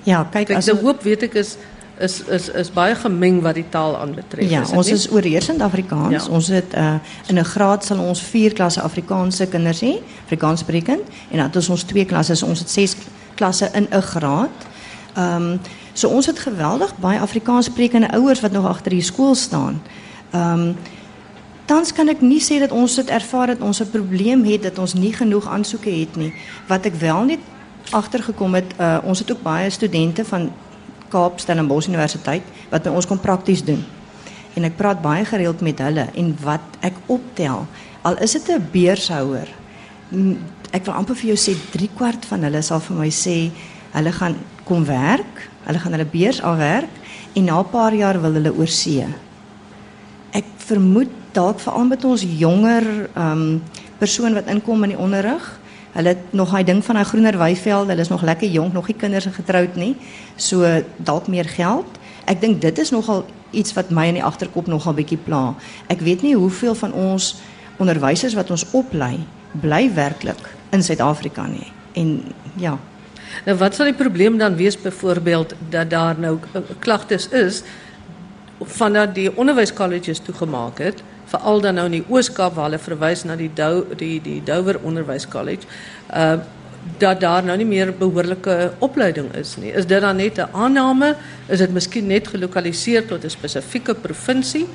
Ja, 0.03 0.24
kyk 0.32 0.48
Kyk, 0.48 0.58
as 0.58 0.65
die 0.65 0.75
hoop 0.75 1.03
weet 1.03 1.24
ek 1.24 1.34
is 1.34 1.58
is 2.00 2.22
is 2.32 2.50
is 2.50 2.70
baie 2.72 2.96
gemeng 2.96 3.41
wat 3.44 3.58
die 3.60 3.65
taal 3.70 3.98
aanbetref. 3.98 4.50
Ja, 4.50 4.62
is 4.62 4.72
ons 4.72 4.88
nie? 4.88 4.96
is 4.96 5.10
oorheersend 5.12 5.62
Afrikaans. 5.62 6.25
Ja. 6.25 6.31
Ons 6.31 6.48
het 6.48 6.74
uh, 6.74 6.96
in 7.27 7.40
'n 7.40 7.44
graad 7.46 7.85
sal 7.85 8.00
ons 8.00 8.22
4 8.22 8.53
klasse 8.53 8.81
Afrikaanse 8.81 9.48
kinders 9.48 9.81
hê, 9.81 10.00
Afrikaans 10.24 10.59
sprekend 10.59 11.03
en 11.29 11.38
dan 11.38 11.46
het 11.46 11.55
ons 11.55 11.70
ons 11.70 11.83
twee 11.83 12.05
klasse, 12.05 12.46
ons 12.46 12.59
het 12.59 12.70
6 12.70 12.96
klasse 13.35 13.70
in 13.74 13.88
'n 13.92 14.01
graad. 14.01 14.55
Ehm 15.16 15.35
um, 15.35 15.59
so 15.94 16.07
ons 16.07 16.25
het 16.25 16.40
geweldig 16.40 16.96
baie 16.98 17.20
Afrikaans 17.20 17.66
sprekende 17.66 18.12
ouers 18.12 18.40
wat 18.40 18.51
nog 18.51 18.66
agter 18.66 18.92
die 18.92 19.01
skool 19.01 19.35
staan. 19.35 19.81
Ehm 20.31 20.59
um, 20.59 20.75
Tans 21.70 21.92
kan 21.94 22.09
ek 22.09 22.24
nie 22.25 22.40
sê 22.42 22.57
dat 22.57 22.72
ons 22.74 22.96
dit 22.96 23.09
ervaar 23.14 23.48
dat 23.48 23.62
ons 23.62 23.79
'n 23.81 23.90
probleem 23.92 24.44
het 24.44 24.64
dat 24.64 24.79
ons 24.79 24.94
nie 24.94 25.14
genoeg 25.14 25.48
aansoeke 25.48 25.90
het 25.90 26.16
nie. 26.16 26.33
Wat 26.68 26.85
ek 26.85 26.96
wel 26.96 27.24
net 27.24 27.40
agtergekom 27.92 28.53
het, 28.53 28.74
uh, 28.77 28.98
ons 29.03 29.20
het 29.20 29.31
ook 29.31 29.42
baie 29.42 29.70
studente 29.70 30.25
van 30.25 30.51
Kaap 31.09 31.39
Stellenbosch 31.39 31.87
Universiteit 31.87 32.44
wat 32.70 32.83
by 32.83 32.89
ons 32.89 33.05
kom 33.05 33.20
prakties 33.20 33.63
doen. 33.65 33.85
En 34.53 34.63
ek 34.63 34.77
praat 34.77 35.01
baie 35.01 35.25
gereeld 35.25 35.61
met 35.61 35.79
hulle 35.79 36.07
en 36.13 36.37
wat 36.44 36.79
ek 36.85 36.96
optel, 37.07 37.65
al 38.01 38.18
is 38.18 38.31
dit 38.31 38.50
'n 38.50 38.68
beurshouer. 38.72 39.48
m, 40.11 40.37
Ek 40.72 40.85
wil 40.85 40.94
amper 40.94 41.15
vir 41.15 41.33
jou 41.33 41.37
sê 41.37 41.55
3 41.72 41.89
kwart 41.98 42.25
van 42.25 42.44
hulle 42.44 42.61
sal 42.61 42.79
vir 42.79 42.98
my 42.98 43.09
sê 43.09 43.51
hulle 43.92 44.11
gaan 44.11 44.35
kom 44.65 44.85
werk, 44.85 45.50
hulle 45.65 45.79
gaan 45.79 45.92
hulle 45.92 46.05
beurs 46.05 46.42
afwerk 46.42 46.89
en 47.35 47.46
na 47.46 47.59
'n 47.59 47.70
paar 47.72 47.94
jaar 47.94 48.22
wil 48.22 48.33
hulle 48.33 48.53
oorsee. 48.53 49.07
Ek 50.31 50.46
vermoed 50.57 51.09
dalk 51.33 51.59
veral 51.59 51.85
met 51.85 52.05
ons 52.05 52.22
jonger 52.22 53.09
ehm 53.15 53.31
um, 53.31 53.63
persoon 53.98 54.33
wat 54.33 54.48
inkom 54.48 54.83
in 54.83 54.89
die 54.89 54.98
onderrig. 54.98 55.58
Hulle 55.94 56.14
het 56.14 56.34
nog 56.34 56.52
daai 56.52 56.64
ding 56.64 56.84
van 56.86 57.00
daai 57.00 57.06
groener 57.06 57.38
weivelde, 57.38 57.90
hulle 57.90 58.02
is 58.02 58.12
nog 58.12 58.22
lekker 58.22 58.50
jonk, 58.50 58.74
nog 58.74 58.88
nie 58.88 58.96
kinders 58.96 59.25
en 59.25 59.34
getroud 59.34 59.75
nie. 59.75 59.96
So 60.36 60.68
dalk 60.98 61.28
meer 61.28 61.50
geld. 61.50 61.98
Ek 62.25 62.42
dink 62.42 62.62
dit 62.62 62.78
is 62.78 62.92
nogal 62.92 63.25
iets 63.52 63.74
wat 63.74 63.90
my 63.90 64.08
in 64.08 64.20
die 64.20 64.24
agterkop 64.24 64.68
nogal 64.68 64.94
bietjie 64.94 65.18
pla. 65.18 65.56
Ek 65.88 66.04
weet 66.06 66.22
nie 66.22 66.36
hoeveel 66.36 66.75
van 66.75 66.94
ons 66.94 67.36
onderwysers 67.78 68.36
wat 68.38 68.52
ons 68.52 68.68
oplei 68.72 69.18
bly 69.62 69.88
werklik 69.94 70.50
in 70.70 70.84
Suid-Afrika 70.84 71.48
nie. 71.50 71.72
En 71.98 72.22
ja, 72.62 72.78
Nou 73.46 73.56
wat 73.60 73.75
sal 73.78 73.92
die 73.92 73.98
probleem 73.98 74.38
dan 74.38 74.56
wees 74.56 74.78
byvoorbeeld 74.82 75.54
dat 75.70 75.90
daar 75.90 76.20
nou 76.20 76.38
uh, 76.54 76.62
klagtes 76.80 77.30
is 77.30 77.62
vandat 78.60 79.14
die 79.16 79.30
onderwyskolleges 79.38 80.20
toegemaak 80.20 80.78
het, 80.78 81.04
veral 81.29 81.61
dan 81.61 81.75
nou 81.79 81.85
in 81.85 82.00
die 82.00 82.05
Oos-Kaap 82.07 82.55
waar 82.55 82.70
hulle 82.70 82.81
verwys 82.81 83.25
na 83.27 83.35
die 83.39 83.51
Dou 83.55 83.85
die 83.98 84.20
die 84.24 84.39
Dover 84.46 84.79
Onderwyskollege, 84.83 85.68
uh 86.13 86.37
dat 86.98 87.20
daar 87.20 87.44
nou 87.44 87.57
nie 87.59 87.68
meer 87.68 87.89
behoorlike 87.94 88.72
opleiding 88.79 89.27
is 89.35 89.57
nie. 89.59 89.72
Is 89.75 89.85
dit 89.85 90.01
dan 90.01 90.15
net 90.15 90.39
'n 90.39 90.48
aanname? 90.53 91.15
Is 91.48 91.59
dit 91.59 91.72
miskien 91.72 92.07
net 92.07 92.27
gelokaliseer 92.27 93.05
tot 93.05 93.24
'n 93.24 93.29
spesifieke 93.29 93.94
provinsie? 93.94 94.65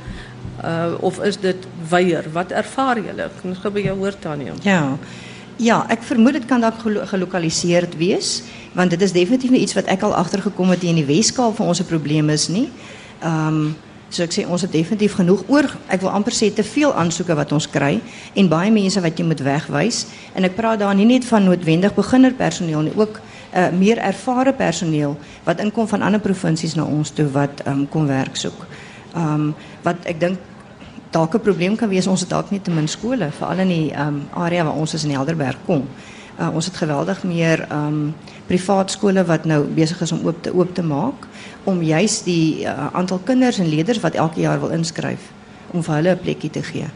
Uh 0.64 0.94
of 1.00 1.18
is 1.24 1.40
dit 1.40 1.56
weier? 1.88 2.24
Wat 2.32 2.50
ervaar 2.50 2.96
julle? 2.96 3.30
Kan 3.40 3.50
ons 3.50 3.58
gou 3.58 3.72
by 3.72 3.80
jou 3.80 3.96
hoor 3.96 4.18
Tanya? 4.18 4.52
Ja. 4.62 4.98
Ja, 5.56 5.84
ek 5.88 6.02
vermoed 6.02 6.32
dit 6.32 6.46
kan 6.50 6.60
dalk 6.60 6.80
gelo 6.82 7.06
gelokaliseerd 7.06 7.96
wees, 7.96 8.42
want 8.72 8.90
dit 8.90 9.02
is 9.02 9.12
definitief 9.12 9.50
nie 9.50 9.60
iets 9.60 9.74
wat 9.74 9.86
ek 9.86 10.02
al 10.02 10.14
agtergekom 10.14 10.70
het 10.70 10.82
hier 10.82 10.90
in 10.90 11.06
die 11.06 11.14
Weskaap 11.14 11.56
vir 11.56 11.66
ons 11.66 11.80
'n 11.80 11.86
probleem 11.86 12.30
is 12.30 12.48
nie. 12.48 12.68
Ehm 13.22 13.74
so 14.14 14.22
ek 14.22 14.33
sê 14.33 14.46
ons 14.46 14.62
het 14.62 14.72
definitief 14.72 15.16
genoeg 15.18 15.44
oor 15.48 15.66
ek 15.88 16.00
wil 16.00 16.11
amper 16.14 16.33
sê 16.33 16.50
te 16.55 16.62
veel 16.62 16.94
aansoeke 16.94 17.35
wat 17.35 17.53
ons 17.53 17.66
kry 17.70 17.98
en 18.35 18.48
baie 18.48 18.70
mense 18.70 19.00
wat 19.00 19.18
jy 19.18 19.27
moet 19.27 19.42
wegwys 19.42 20.07
en 20.35 20.44
ek 20.44 20.57
praat 20.57 20.79
daar 20.79 20.94
nie 20.94 21.09
net 21.09 21.24
van 21.24 21.44
noodwendig 21.44 21.94
beginnerpersoneel 21.94 22.88
nie, 22.88 22.96
ook 22.96 23.20
uh, 23.55 23.68
meer 23.70 23.98
ervare 23.98 24.53
personeel 24.53 25.16
wat 25.44 25.61
inkom 25.61 25.88
van 25.88 26.03
ander 26.03 26.20
provinsies 26.20 26.74
na 26.79 26.87
ons 26.87 27.14
toe 27.14 27.29
wat 27.35 27.62
ehm 27.64 27.85
um, 27.85 27.87
kom 27.88 28.07
werk 28.11 28.37
soek. 28.37 28.66
Ehm 29.14 29.33
um, 29.35 29.55
wat 29.83 30.07
ek 30.11 30.20
dink 30.20 30.38
dalk 31.14 31.35
'n 31.35 31.40
probleem 31.40 31.77
kan 31.77 31.88
wees 31.88 32.07
ons 32.07 32.20
het 32.20 32.31
dalk 32.31 32.50
net 32.50 32.64
te 32.64 32.70
min 32.70 32.88
skole 32.88 33.31
veral 33.31 33.59
in 33.59 33.68
die 33.68 33.92
um, 33.98 34.22
area 34.35 34.64
waar 34.64 34.74
ons 34.74 34.94
is 34.94 35.05
in 35.05 35.11
Helderberg 35.11 35.59
kom. 35.66 35.87
Uh, 36.38 36.55
ons 36.55 36.66
het 36.66 36.77
geweldig 36.77 37.22
meer 37.24 37.66
um, 37.72 38.14
privaat 38.46 38.90
skole 38.90 39.24
wat 39.24 39.44
nou 39.44 39.64
besig 39.64 40.00
is 40.00 40.12
om 40.12 40.27
oop 40.27 40.42
te 40.42 40.55
oop 40.55 40.74
te 40.74 40.83
maak 40.83 41.29
om 41.64 41.83
juis 41.83 42.22
die 42.22 42.64
uh, 42.64 42.88
aantal 42.92 43.20
kinders 43.24 43.59
en 43.59 43.68
leerders 43.68 44.00
wat 44.00 44.14
elke 44.14 44.40
jaar 44.40 44.61
wil 44.61 44.74
inskryf 44.74 45.31
om 45.72 45.83
vir 45.83 45.94
hulle 45.94 46.16
'n 46.16 46.50
te 46.50 46.62
gee. 46.62 46.88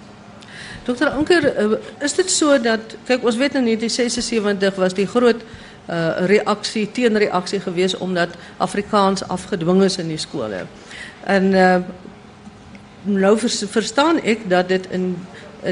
Dokter 0.85 1.09
Anker, 1.09 1.45
uh, 1.45 1.77
is 2.01 2.15
dit 2.15 2.31
so 2.31 2.59
dat 2.59 2.81
kyk 3.07 3.25
ons 3.25 3.37
weet 3.37 3.55
in 3.55 3.65
1976 3.65 4.77
was 4.77 4.95
die 4.95 5.07
groot 5.07 5.43
uh, 5.89 6.27
reaksie 6.27 6.89
teenreaksie 6.93 7.61
geweest 7.61 7.99
omdat 7.99 8.29
Afrikaans 8.57 9.29
afgedwing 9.29 9.83
is 9.83 9.99
in 9.99 10.09
die 10.09 10.19
skole. 10.19 10.67
En 11.25 11.51
nou 13.03 13.39
vers, 13.39 13.65
verstaan 13.71 14.21
ek 14.23 14.49
dat 14.49 14.69
dit 14.69 14.87
in 14.91 15.17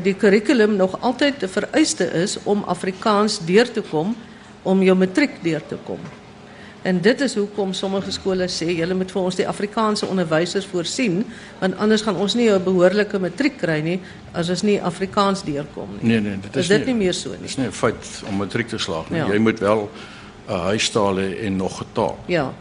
die 0.02 0.14
kurrikulum 0.14 0.76
nog 0.76 1.00
altyd 1.00 1.42
'n 1.42 1.48
vereiste 1.48 2.04
is 2.04 2.38
om 2.44 2.64
Afrikaans 2.64 3.38
deur 3.44 3.70
te 3.72 3.80
kom 3.80 4.16
om 4.62 4.82
jou 4.82 4.96
matriek 4.96 5.42
deur 5.42 5.62
te 5.66 5.76
kom. 5.84 5.98
En 6.86 7.00
dit 7.02 7.20
is 7.20 7.34
hoekom 7.34 7.72
sommige 7.74 8.12
skole 8.14 8.46
sê 8.52 8.68
julle 8.78 8.94
moet 8.94 9.10
vir 9.10 9.24
ons 9.26 9.38
die 9.38 9.46
Afrikaanse 9.48 10.06
onderwysers 10.06 10.68
voorsien 10.70 11.24
want 11.58 11.78
anders 11.82 12.04
gaan 12.06 12.18
ons 12.22 12.36
nie 12.38 12.46
'n 12.50 12.62
behoorlike 12.62 13.18
matriek 13.18 13.56
kry 13.58 13.80
nie 13.80 14.00
as 14.32 14.50
ons 14.54 14.62
nie 14.62 14.76
Afrikaans 14.82 15.42
deurkom 15.42 15.88
nie. 15.98 16.08
Nee 16.10 16.20
nee, 16.20 16.36
dit 16.42 16.56
is, 16.56 16.62
is 16.62 16.68
dit 16.68 16.86
nie, 16.86 16.94
nie 16.94 17.04
meer 17.04 17.14
so 17.14 17.30
nie. 17.30 17.44
Is 17.44 17.56
nie 17.56 17.66
'n 17.66 17.72
feit 17.72 18.22
om 18.28 18.36
matriek 18.36 18.68
te 18.68 18.78
slaag 18.78 19.10
nie. 19.10 19.18
Ja. 19.18 19.26
Jy 19.32 19.38
moet 19.38 19.58
wel 19.58 19.82
'n 19.82 20.52
uh, 20.52 20.64
huistaal 20.64 21.16
hê 21.16 21.28
en 21.44 21.56
nog 21.56 21.80
'n 21.80 21.86
taal. 21.92 22.18
Ja. 22.26 22.52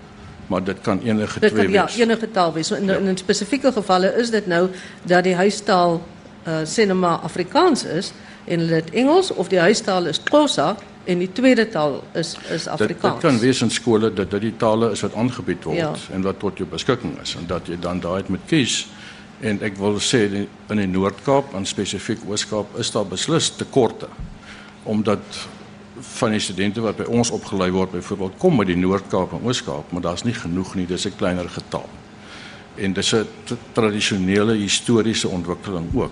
Maar 0.48 0.64
dit 0.64 0.82
kan 0.82 1.00
enige 1.02 1.40
Dit 1.40 1.52
twee 1.52 1.64
kan 1.64 1.74
ja, 1.74 1.88
enige 1.98 2.32
taal 2.32 2.54
wees. 2.54 2.68
So 2.68 2.76
in 2.76 2.90
in, 2.90 3.08
in 3.08 3.18
spesifieke 3.18 3.72
gevalle 3.72 4.14
is 4.18 4.30
dit 4.30 4.48
nou 4.48 4.70
dat 5.04 5.24
die 5.24 5.36
huistaal 5.36 6.02
uh 6.48 6.94
maar 6.94 7.18
Afrikaans 7.18 7.84
is 7.84 8.14
en 8.46 8.60
hulle 8.60 8.82
dit 8.82 8.90
Engels 8.90 9.32
of 9.32 9.48
die 9.48 9.60
huistaal 9.60 10.06
is 10.06 10.24
Xhosa 10.24 10.76
en 11.06 11.20
die 11.20 11.32
tweede 11.32 11.70
taal 11.70 12.04
is 12.14 12.36
is 12.50 12.64
Dit, 12.64 12.68
Afrikaans. 12.68 13.22
dit 13.22 13.22
kan 13.32 13.40
wees 13.40 13.62
in 13.62 13.70
skole 13.72 14.14
dat 14.14 14.32
dit 14.32 14.42
die 14.42 14.56
tale 14.58 14.92
is 14.92 15.02
wat 15.02 15.14
aangebied 15.16 15.64
word 15.64 15.78
Ja. 15.78 15.94
en 16.14 16.22
wat 16.22 16.40
tot 16.40 16.58
jou 16.58 16.68
beskikking 16.70 17.20
is 17.22 17.36
en 17.36 17.46
dat 17.48 17.68
jy 17.68 17.78
dan 17.80 18.00
daai 18.00 18.24
moet 18.28 18.46
kies. 18.48 18.88
En 19.42 19.60
ek 19.62 19.78
wil 19.78 20.00
sê 20.00 20.24
in 20.70 20.78
die 20.78 20.88
Noord-Kaap 20.88 21.54
en 21.54 21.66
spesifiek 21.66 22.20
Oos-Kaap 22.28 22.78
is 22.80 22.92
daar 22.92 23.06
beslis 23.06 23.50
tekorte 23.50 24.08
omdat 24.84 25.20
van 26.00 26.32
die 26.32 26.40
studente 26.40 26.82
wat 26.82 26.98
by 26.98 27.04
ons 27.04 27.32
opgelei 27.32 27.72
word 27.72 27.92
byvoorbeeld 27.92 28.34
kom 28.38 28.60
uit 28.60 28.68
die 28.68 28.76
Noord-Kaap 28.78 29.32
en 29.34 29.44
Oos-Kaap, 29.44 29.92
maar 29.92 30.02
daar's 30.02 30.24
nie 30.24 30.34
genoeg 30.34 30.76
nie, 30.76 30.86
dis 30.88 31.06
'n 31.06 31.16
kleiner 31.18 31.50
getal. 31.50 31.90
En 32.76 32.94
dis 32.94 33.14
'n 33.14 33.26
tradisionele 33.74 34.54
historiese 34.54 35.28
ontwikkeling 35.28 35.88
ook. 35.96 36.12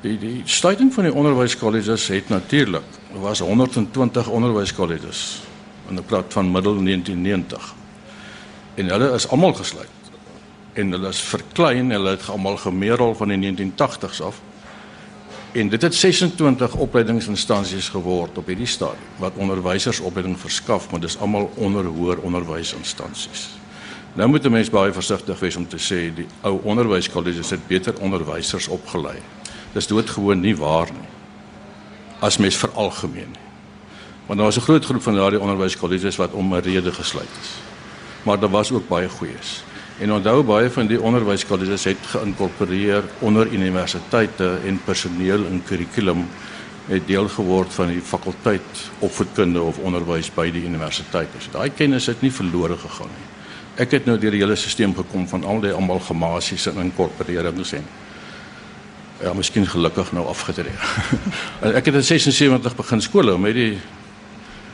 Die 0.00 0.18
die 0.18 0.42
sluiting 0.44 0.92
van 0.94 1.04
die 1.04 1.14
onderwyskolleges 1.14 2.08
het 2.08 2.28
natuurlik 2.28 2.82
was 3.20 3.40
120 3.40 4.28
onderwyskolleges 4.28 5.42
en 5.88 5.98
ek 5.98 6.06
praat 6.06 6.32
van 6.32 6.50
middel 6.50 6.78
1990. 6.80 7.74
En 8.74 8.88
hulle 8.88 9.10
is 9.12 9.28
almal 9.28 9.52
gesluit. 9.54 10.10
En 10.72 10.92
hulle 10.94 11.08
is 11.08 11.20
verklein, 11.20 11.90
hulle 11.90 12.14
het 12.14 12.28
almal 12.32 12.56
gemeerol 12.56 13.14
van 13.14 13.28
die 13.28 13.40
1980s 13.42 14.22
af. 14.24 14.40
En 15.52 15.68
dit 15.68 15.82
het 15.82 15.94
26 15.94 16.74
opleidingsinstansies 16.74 17.88
geword 17.92 18.38
op 18.40 18.46
hierdie 18.48 18.66
stadium 18.66 19.18
wat 19.20 19.36
onderwysers 19.36 20.00
opleiding 20.00 20.38
verskaf, 20.40 20.90
maar 20.90 21.00
dis 21.00 21.18
almal 21.18 21.50
onder 21.60 21.84
hoër 21.84 22.22
onderwysinstansies. 22.24 23.50
Nou 24.14 24.28
moet 24.28 24.44
'n 24.44 24.50
mens 24.50 24.70
baie 24.70 24.92
versigtig 24.92 25.38
wees 25.40 25.56
om 25.56 25.68
te 25.68 25.76
sê 25.76 26.14
die 26.14 26.26
ou 26.40 26.60
onderwyskolleges 26.62 27.50
het 27.50 27.66
beter 27.66 27.94
onderwysers 28.00 28.68
opgelei. 28.68 29.18
Dis 29.72 29.86
doodgewoon 29.86 30.40
nie 30.40 30.56
waar 30.56 30.88
nie. 30.92 31.08
As 32.22 32.36
mens 32.38 32.56
veralgemeen. 32.56 33.34
Want 34.26 34.38
daar 34.38 34.46
was 34.46 34.56
'n 34.56 34.60
groot 34.68 34.84
groep 34.84 35.02
van 35.02 35.14
daardie 35.14 35.40
onderwyskolleges 35.40 36.16
wat 36.16 36.32
om 36.32 36.54
'n 36.54 36.60
rede 36.60 36.92
gesluit 36.92 37.34
is. 37.40 37.50
Maar 38.22 38.38
daar 38.38 38.50
was 38.50 38.72
ook 38.72 38.88
baie 38.88 39.08
goeies. 39.08 39.64
En 39.98 40.12
onthou 40.12 40.42
baie 40.42 40.70
van 40.70 40.86
die 40.86 41.00
onderwyskolleges 41.00 41.84
het 41.84 41.96
geïnkorporeer 42.06 43.02
onder 43.18 43.46
universiteite 43.52 44.58
en 44.66 44.80
personeel 44.84 45.46
en 45.46 45.62
kurrikulum 45.66 46.28
het 46.86 47.06
deel 47.06 47.28
geword 47.28 47.74
van 47.74 47.86
die 47.86 48.00
fakulteit 48.00 48.90
opvoedkunde 48.98 49.60
of 49.60 49.78
onderwys 49.78 50.30
by 50.34 50.50
die 50.50 50.64
universiteite. 50.64 51.38
So 51.38 51.54
daai 51.54 51.70
kennis 51.70 52.06
het 52.06 52.20
nie 52.20 52.32
verlore 52.32 52.76
gegaan 52.76 53.10
nie. 53.12 53.28
Ek 53.82 53.90
het 53.90 54.04
nou 54.04 54.18
deur 54.18 54.34
die 54.34 54.40
hele 54.42 54.56
stelsel 54.56 54.92
gekom 54.96 55.28
van 55.28 55.44
al 55.44 55.60
die 55.60 55.74
amalgamasies 55.74 56.66
en 56.66 56.82
inkorporerings 56.82 57.72
en 57.72 57.86
ja, 59.22 59.32
miskien 59.34 59.66
gelukkig 59.66 60.12
nou 60.12 60.26
afgetree. 60.26 60.74
ek 61.78 61.90
het 61.90 61.94
in 61.94 62.04
76 62.04 62.76
begin 62.76 63.02
skool 63.02 63.36
met 63.38 63.54
die 63.54 63.78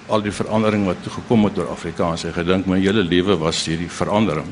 al 0.09 0.25
die 0.25 0.33
verandering 0.33 0.87
wat 0.89 1.05
gekom 1.05 1.45
het 1.45 1.59
deur 1.59 1.69
Afrikaans. 1.69 2.25
Ek 2.25 2.39
gedink 2.41 2.67
my 2.67 2.79
hele 2.81 3.05
lewe 3.05 3.37
was 3.37 3.61
hierdie 3.69 3.91
verandering. 3.93 4.49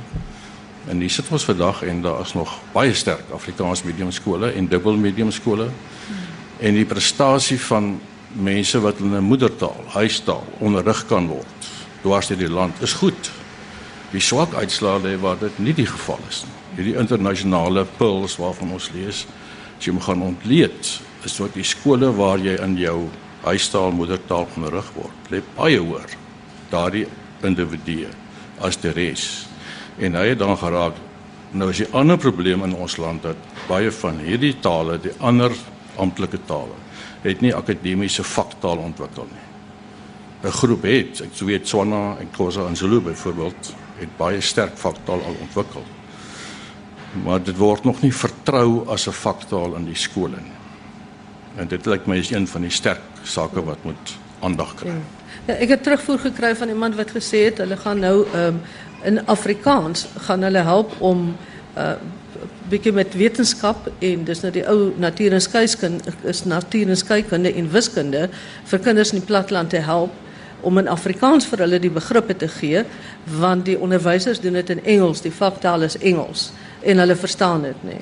En 0.87 1.01
hier 1.01 1.11
sit 1.11 1.31
ons 1.33 1.47
vandag 1.49 1.83
en 1.83 2.03
daar 2.05 2.21
is 2.23 2.35
nog 2.37 2.53
baie 2.75 2.95
sterk 2.95 3.33
Afrikaans 3.35 3.83
skole 4.11 4.53
en 4.53 4.69
dubbel 4.69 4.97
medium 4.97 5.31
skole. 5.33 5.71
En 6.61 6.75
die 6.75 6.85
prestasie 6.85 7.59
van 7.61 7.99
mense 8.33 8.81
wat 8.81 8.99
in 8.99 9.17
'n 9.17 9.25
moedertaal, 9.25 9.85
huistaal 9.97 10.45
onderrig 10.61 11.07
kan 11.07 11.27
word 11.27 11.73
dwars 12.03 12.29
deur 12.31 12.39
die 12.39 12.53
land 12.53 12.83
is 12.83 12.93
goed. 12.93 13.31
Die 14.13 14.21
swak 14.21 14.55
uitslae 14.55 15.17
waar 15.19 15.39
dit 15.39 15.59
nie 15.59 15.75
die 15.75 15.87
geval 15.87 16.21
is 16.29 16.45
nie. 16.45 16.55
Hierdie 16.77 16.99
internasionale 17.01 17.87
pearls 17.97 18.37
waarvan 18.37 18.75
ons 18.77 18.91
lees, 18.95 19.25
as 19.77 19.85
jy 19.85 19.93
hom 19.93 20.03
gaan 20.03 20.23
ontleed, 20.23 20.93
is 21.25 21.37
dit 21.37 21.55
die 21.55 21.67
skole 21.67 22.11
waar 22.17 22.39
jy 22.39 22.57
in 22.65 22.77
jou 22.81 23.09
huistaal 23.47 23.93
moedertaal 23.95 24.49
onderrig 24.57 24.89
word, 24.97 25.31
lê 25.31 25.43
baie 25.57 25.79
hoër 25.79 26.17
daardie 26.71 27.07
individue 27.47 28.11
as 28.65 28.79
die 28.83 28.93
res. 28.97 29.47
En 30.03 30.17
hy 30.19 30.33
het 30.33 30.41
dan 30.41 30.57
geraak 30.59 30.99
nou 31.57 31.71
is 31.71 31.85
die 31.85 31.93
ander 31.97 32.19
probleem 32.21 32.65
in 32.67 32.75
ons 32.75 32.97
land 33.01 33.23
dat 33.25 33.39
baie 33.69 33.91
van 34.01 34.19
hierdie 34.21 34.57
tale, 34.61 34.99
die 35.01 35.15
ander 35.25 35.55
amptelike 36.03 36.43
tale, 36.49 36.75
het 37.23 37.43
nie 37.43 37.55
akademiese 37.55 38.25
vaktaal 38.27 38.83
ontwikkel 38.83 39.29
nie. 39.31 39.45
'n 40.45 40.53
Groep 40.53 40.83
het, 40.83 41.21
ek 41.25 41.33
weet 41.41 41.65
Tswana 41.65 42.17
en 42.21 42.29
Xhosa 42.31 42.67
en 42.69 42.77
Zulu 42.77 43.01
byvoorbeeld, 43.01 43.75
het 43.99 44.17
baie 44.19 44.41
sterk 44.41 44.77
vaktaal 44.79 45.23
al 45.25 45.37
ontwikkel. 45.41 45.83
Maar 47.25 47.43
dit 47.43 47.57
word 47.57 47.85
nog 47.85 48.03
nie 48.03 48.13
vertrou 48.13 48.89
as 48.89 49.07
'n 49.07 49.13
vaktaal 49.13 49.75
in 49.75 49.85
die 49.85 49.97
skole. 49.97 50.39
En 51.57 51.69
dit 51.69 51.87
lyk 51.87 52.07
my 52.07 52.17
is 52.17 52.31
een 52.31 52.49
van 52.49 52.61
die 52.61 52.71
sterk 52.71 53.01
sake 53.23 53.65
wat 53.65 53.79
moet 53.83 54.17
aandag 54.41 54.75
kry. 54.75 54.93
Ja, 55.47 55.55
ek 55.55 55.69
het 55.69 55.83
terugvoer 55.83 56.19
gekry 56.19 56.57
van 56.57 56.69
iemand 56.69 56.95
wat 56.95 57.11
gesê 57.11 57.47
het 57.49 57.59
hulle 57.59 57.77
gaan 57.77 57.99
nou 57.99 58.27
um, 58.35 58.61
in 59.03 59.27
Afrikaans 59.27 60.07
gaan 60.27 60.43
hulle 60.43 60.59
help 60.59 61.01
om 61.01 61.37
uh 61.77 61.97
bietjie 62.69 62.93
met 62.93 63.15
wetenskap 63.15 63.87
en 63.99 64.25
dis 64.27 64.41
nou 64.43 64.51
die 64.53 64.65
ou 64.69 64.91
natuur 64.99 65.33
en 65.33 65.41
skeikunde 65.41 66.13
is 66.29 66.45
natuur 66.45 66.91
en 66.91 67.47
en 67.47 67.71
wiskunde 67.71 68.29
vir 68.65 68.79
kinders 68.79 69.13
in 69.13 69.19
die 69.19 69.27
platteland 69.27 69.71
te 69.71 69.79
help 69.79 70.13
om 70.61 70.79
in 70.79 70.89
Afrikaans 70.89 71.47
vir 71.47 71.59
hulle 71.59 71.79
die 71.79 71.91
begrippe 71.91 72.37
te 72.37 72.49
gee 72.49 72.83
want 73.39 73.65
die 73.65 73.79
onderwysers 73.79 74.41
doen 74.41 74.53
dit 74.53 74.71
in 74.71 74.85
Engels, 74.85 75.23
die 75.23 75.33
vaktaal 75.33 75.83
is 75.83 75.99
Engels 75.99 76.51
en 76.87 77.03
hulle 77.03 77.16
verstaan 77.18 77.66
dit 77.66 77.85
nê. 77.87 77.99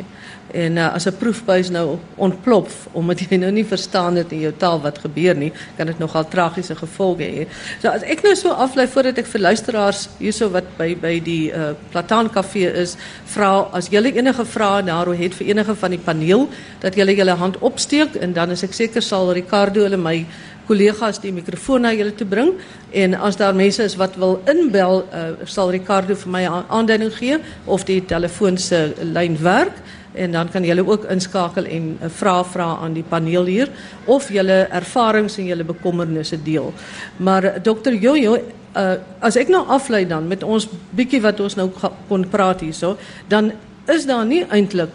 En 0.54 0.76
uh, 0.76 0.92
as 0.94 1.06
'n 1.08 1.16
proefbuis 1.18 1.70
nou 1.70 1.98
ontplof 2.14 2.86
omdat 2.92 3.20
jy 3.20 3.36
nou 3.36 3.50
nie 3.50 3.64
verstaan 3.64 4.14
dit 4.14 4.32
in 4.32 4.40
jou 4.40 4.52
taal 4.56 4.80
wat 4.80 4.98
gebeur 4.98 5.34
nie, 5.34 5.52
kan 5.76 5.86
dit 5.86 5.98
nogal 5.98 6.28
tragiese 6.28 6.76
gevolge 6.76 7.24
hê. 7.24 7.46
So 7.82 7.88
as 7.88 8.02
ek 8.02 8.22
nou 8.22 8.34
so 8.36 8.52
aflei 8.52 8.86
voordat 8.86 9.18
ek 9.18 9.26
vir 9.26 9.40
luisteraars 9.40 10.08
hierso 10.18 10.50
wat 10.50 10.64
by 10.78 10.94
by 10.94 11.18
die 11.20 11.50
uh, 11.50 11.72
Plataan 11.90 12.30
Kafee 12.30 12.70
is, 12.82 12.96
vra 13.24 13.68
as 13.72 13.88
julle 13.88 14.12
enige 14.14 14.44
vrae 14.44 14.82
daaroor 14.82 15.16
het 15.16 15.34
vir 15.34 15.48
enige 15.48 15.74
van 15.74 15.90
die 15.90 16.04
paneel 16.04 16.48
dat 16.80 16.94
julle 16.94 17.16
julle 17.16 17.34
hand 17.34 17.58
opsteek 17.58 18.16
en 18.16 18.32
dan 18.32 18.50
is 18.50 18.62
ek 18.62 18.72
seker 18.72 19.02
sal 19.02 19.32
Ricardo 19.32 19.82
hulle 19.82 19.96
my 19.96 20.26
kollegas 20.66 21.20
die 21.20 21.32
mikrofoon 21.32 21.82
na 21.82 21.92
julle 21.92 22.14
toe 22.16 22.26
bring 22.26 22.54
en 22.92 23.14
as 23.14 23.36
daar 23.36 23.54
mense 23.54 23.82
is 23.84 23.96
wat 23.96 24.16
wil 24.16 24.40
inbel 24.50 25.04
uh, 25.12 25.24
sal 25.44 25.70
Ricardo 25.70 26.14
vir 26.14 26.30
my 26.30 26.42
'n 26.46 26.64
aanduiding 26.68 27.12
gee 27.12 27.38
of 27.66 27.84
die 27.84 28.00
telefoon 28.00 28.58
se 28.58 28.94
lyn 29.02 29.36
werk 29.42 29.72
en 30.14 30.32
dan 30.32 30.48
kan 30.48 30.64
julle 30.64 30.86
ook 30.86 31.04
inskakel 31.10 31.64
en 31.64 31.98
'n 32.02 32.10
vraag 32.10 32.46
vra 32.46 32.78
aan 32.82 32.92
die 32.94 33.02
paneel 33.08 33.44
hier 33.44 33.68
of 34.04 34.28
julle 34.28 34.66
ervarings 34.70 35.38
en 35.38 35.46
julle 35.46 35.64
bekommernisse 35.64 36.42
deel. 36.42 36.72
Maar 37.16 37.44
uh, 37.44 37.50
Dr. 37.62 37.92
Jojo, 37.92 38.36
uh, 38.76 38.92
as 39.20 39.36
ek 39.36 39.48
nou 39.48 39.66
aflei 39.66 40.06
dan 40.06 40.28
met 40.28 40.42
ons 40.42 40.68
bietjie 40.90 41.20
wat 41.20 41.40
ons 41.40 41.54
nou 41.54 41.70
ga- 41.80 41.92
kon 42.08 42.28
praat 42.28 42.60
hierso, 42.60 42.96
dan 43.28 43.52
is 43.86 44.06
daar 44.06 44.26
nie 44.26 44.44
eintlik 44.50 44.90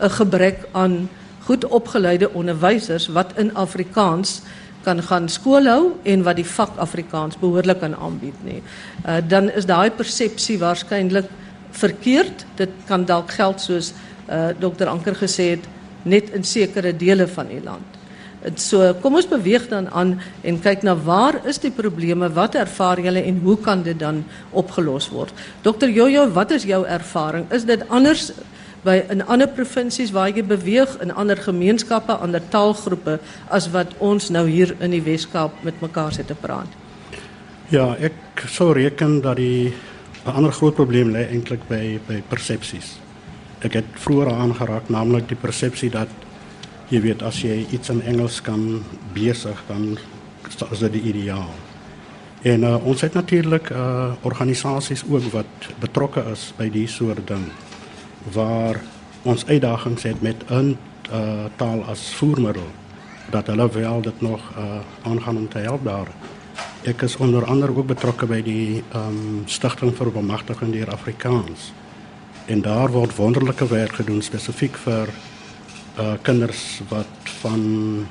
'n 0.00 0.10
gebrek 0.10 0.68
aan 0.72 1.08
goed 1.48 1.64
opgeleide 1.64 2.32
onderwysers 2.34 3.08
wat 3.08 3.32
in 3.36 3.54
Afrikaans 3.54 4.42
kan 4.88 5.02
gaan 5.04 5.28
skool 5.28 5.68
hou 5.68 5.82
en 6.08 6.24
wat 6.24 6.40
die 6.40 6.48
vak 6.48 6.80
Afrikaans 6.80 7.36
behoorlik 7.40 7.82
kan 7.84 7.96
aanbied 7.96 8.40
nie. 8.46 8.62
Uh, 9.04 9.20
dan 9.28 9.50
is 9.52 9.68
daai 9.68 9.90
persepsie 9.92 10.56
waarskynlik 10.62 11.28
verkeerd. 11.76 12.46
Dit 12.56 12.72
kan 12.88 13.04
dalk 13.04 13.36
geld 13.36 13.60
soos 13.60 13.92
uh, 13.92 14.48
Dr 14.56 14.88
Anker 14.88 15.16
gesê 15.20 15.52
het 15.56 15.68
net 16.08 16.32
in 16.32 16.44
sekere 16.44 16.94
dele 16.96 17.28
van 17.28 17.52
die 17.52 17.62
land. 17.64 17.98
En 18.46 18.54
So 18.62 18.92
kom 19.02 19.18
ons 19.18 19.26
beweeg 19.26 19.66
dan 19.68 19.88
aan 19.90 20.14
en 20.46 20.60
kyk 20.62 20.84
na 20.86 20.94
waar 20.94 21.40
is 21.50 21.58
die 21.58 21.72
probleme, 21.74 22.30
wat 22.36 22.54
ervaar 22.54 23.00
julle 23.02 23.24
en 23.26 23.40
hoe 23.42 23.56
kan 23.58 23.82
dit 23.82 23.98
dan 23.98 24.22
opgelos 24.50 25.08
word? 25.10 25.34
Dr 25.66 25.90
Jojo, 25.90 26.28
wat 26.36 26.54
is 26.54 26.64
jou 26.68 26.84
ervaring? 26.86 27.48
Is 27.52 27.66
dit 27.66 27.82
anders 27.88 28.30
by 28.88 29.02
in 29.12 29.24
ander 29.28 29.48
provinsies 29.52 30.12
waar 30.16 30.30
jy 30.32 30.44
beweeg 30.46 30.96
in 31.04 31.12
ander 31.12 31.38
gemeenskappe, 31.44 32.14
ander 32.24 32.42
taalgroepe 32.52 33.18
as 33.52 33.68
wat 33.74 33.92
ons 34.04 34.30
nou 34.32 34.46
hier 34.48 34.72
in 34.80 34.94
die 34.96 35.02
Wes-Kaap 35.04 35.62
met 35.66 35.82
mekaar 35.84 36.14
sit 36.16 36.30
te 36.30 36.36
praat? 36.38 36.70
Ja, 37.68 37.92
ek 38.00 38.46
sou 38.48 38.70
reken 38.72 39.20
dat 39.20 39.36
die 39.36 39.74
'n 40.24 40.32
ander 40.32 40.52
groot 40.52 40.74
probleem 40.74 41.12
lê 41.12 41.28
eintlik 41.28 41.68
by 41.68 42.00
by 42.08 42.22
persepsies. 42.28 42.98
Ek 43.60 43.74
het 43.74 43.84
vroeër 43.94 44.32
aangeraak 44.32 44.88
naamlik 44.88 45.28
die 45.28 45.36
persepsie 45.36 45.90
dat 45.90 46.08
jy 46.88 47.00
weet 47.00 47.22
as 47.22 47.42
jy 47.42 47.66
iets 47.70 47.88
in 47.90 48.02
Engels 48.02 48.40
kan 48.40 48.84
besig 49.14 49.62
dan 49.68 49.98
is 50.70 50.78
dit 50.78 50.92
die 50.92 51.02
ideaal. 51.02 51.50
En 52.42 52.62
uh, 52.62 52.86
ons 52.86 53.00
het 53.00 53.14
natuurlik 53.14 53.70
uh, 53.70 54.12
organisasies 54.22 55.04
ook 55.10 55.32
wat 55.32 55.68
betrokke 55.80 56.24
is 56.32 56.52
by 56.56 56.70
die 56.70 56.86
soort 56.86 57.26
ding 57.26 57.52
waar 58.32 58.80
ons 59.22 59.46
uitdagings 59.46 60.02
het 60.02 60.20
met 60.20 60.44
'n 60.48 60.76
uh, 61.12 61.44
taal 61.56 61.84
as 61.84 62.14
voermiddel 62.14 62.68
dat 63.30 63.46
hulle 63.46 63.70
wel 63.70 64.00
dit 64.00 64.20
nog 64.20 64.40
uh, 64.58 64.64
aangaan 65.02 65.36
om 65.36 65.48
te 65.48 65.58
help 65.58 65.84
daar. 65.84 66.08
Ek 66.82 67.02
is 67.02 67.16
onder 67.16 67.44
andere 67.44 67.76
ook 67.76 67.86
betrokke 67.86 68.26
by 68.26 68.42
die 68.42 68.82
um, 68.94 69.42
stigting 69.44 69.96
vir 69.96 70.12
bemagtiging 70.12 70.72
deur 70.72 70.90
Afrikaans. 70.90 71.72
En 72.46 72.60
daar 72.60 72.90
word 72.90 73.16
wonderlike 73.16 73.66
werk 73.68 73.92
gedoen 73.92 74.22
spesifiek 74.22 74.76
vir 74.76 75.10
uh 75.98 76.12
kinders 76.22 76.80
wat 76.88 77.30
van 77.42 78.06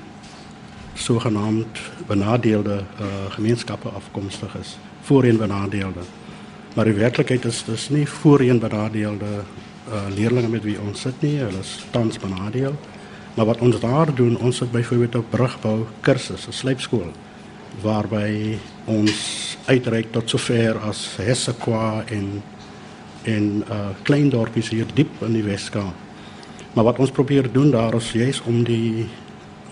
sogenaamd 0.93 1.79
benadeelde 2.07 2.83
uh 2.99 3.07
gemeenskappe 3.29 3.89
afkomstig 3.89 4.55
is, 4.59 4.77
voorheen 5.01 5.37
benadeelde. 5.37 6.03
Maar 6.75 6.85
die 6.85 6.93
werklikheid 6.93 7.45
is 7.45 7.63
dis 7.63 7.89
nie 7.89 8.05
voorheen 8.09 8.59
benadeelde 8.59 9.41
uh 9.87 10.07
leerders 10.15 10.47
met 10.47 10.63
wie 10.63 10.79
ons 10.79 11.01
sit 11.01 11.21
nie, 11.21 11.37
hulle 11.37 11.59
is 11.59 11.85
tans 11.91 12.19
benadeel. 12.19 12.75
Maar 13.35 13.45
wat 13.45 13.61
ons 13.61 13.79
daar 13.79 14.15
doen, 14.15 14.37
ons 14.37 14.59
het 14.59 14.71
byvoorbeeld 14.71 15.15
'n 15.15 15.29
brugbou 15.29 15.85
kursus, 16.01 16.47
'n 16.47 16.51
slypskool 16.51 17.11
waarby 17.81 18.57
ons 18.85 19.13
uitreik 19.65 20.11
tot 20.11 20.29
sover 20.29 20.79
as 20.87 21.15
Hessequa 21.17 22.03
en 22.09 22.43
en 23.27 23.63
uh 23.69 23.89
klein 24.07 24.29
dorpies 24.29 24.69
hier 24.69 24.87
diep 24.93 25.21
in 25.21 25.33
die 25.33 25.43
Weskaap. 25.43 25.93
Maar 26.73 26.83
wat 26.83 26.99
ons 26.99 27.11
probeer 27.11 27.51
doen 27.51 27.71
daar 27.71 27.95
is 27.95 28.11
juist 28.11 28.41
om 28.47 28.63
die 28.63 29.07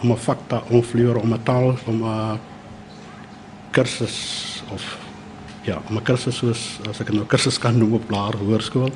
om 0.02 0.12
'n 0.12 0.18
fakta 0.18 0.64
omvleuer 0.70 1.16
om 1.16 1.34
'n 1.34 1.44
taal 1.44 1.78
om 1.86 2.04
'n 2.04 2.40
kursus 3.72 4.64
of 4.74 4.98
ja, 5.62 5.82
om 5.90 5.98
'n 5.98 6.04
kursus 6.04 6.38
soos 6.38 6.80
as 6.90 7.00
ek 7.00 7.14
nou 7.14 7.26
kursus 7.26 7.60
kan 7.60 7.78
noem 7.78 7.94
op 7.94 8.10
Laer 8.10 8.36
Hoërskool, 8.36 8.92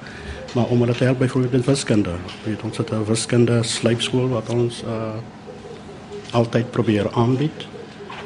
maar 0.54 0.66
om 0.66 0.80
hulle 0.80 0.96
te 0.96 1.04
help 1.04 1.18
byvoorbeeld 1.18 1.52
met 1.52 1.66
wiskunde. 1.66 2.16
Weet 2.44 2.62
ons 2.62 2.78
het 2.78 2.92
'n 2.92 3.06
wiskunde 3.06 3.64
slypskool 3.64 4.30
wat 4.30 4.50
ons 4.50 4.84
uh 4.84 5.14
altyd 6.32 6.72
probeer 6.72 7.12
aanbied. 7.14 7.68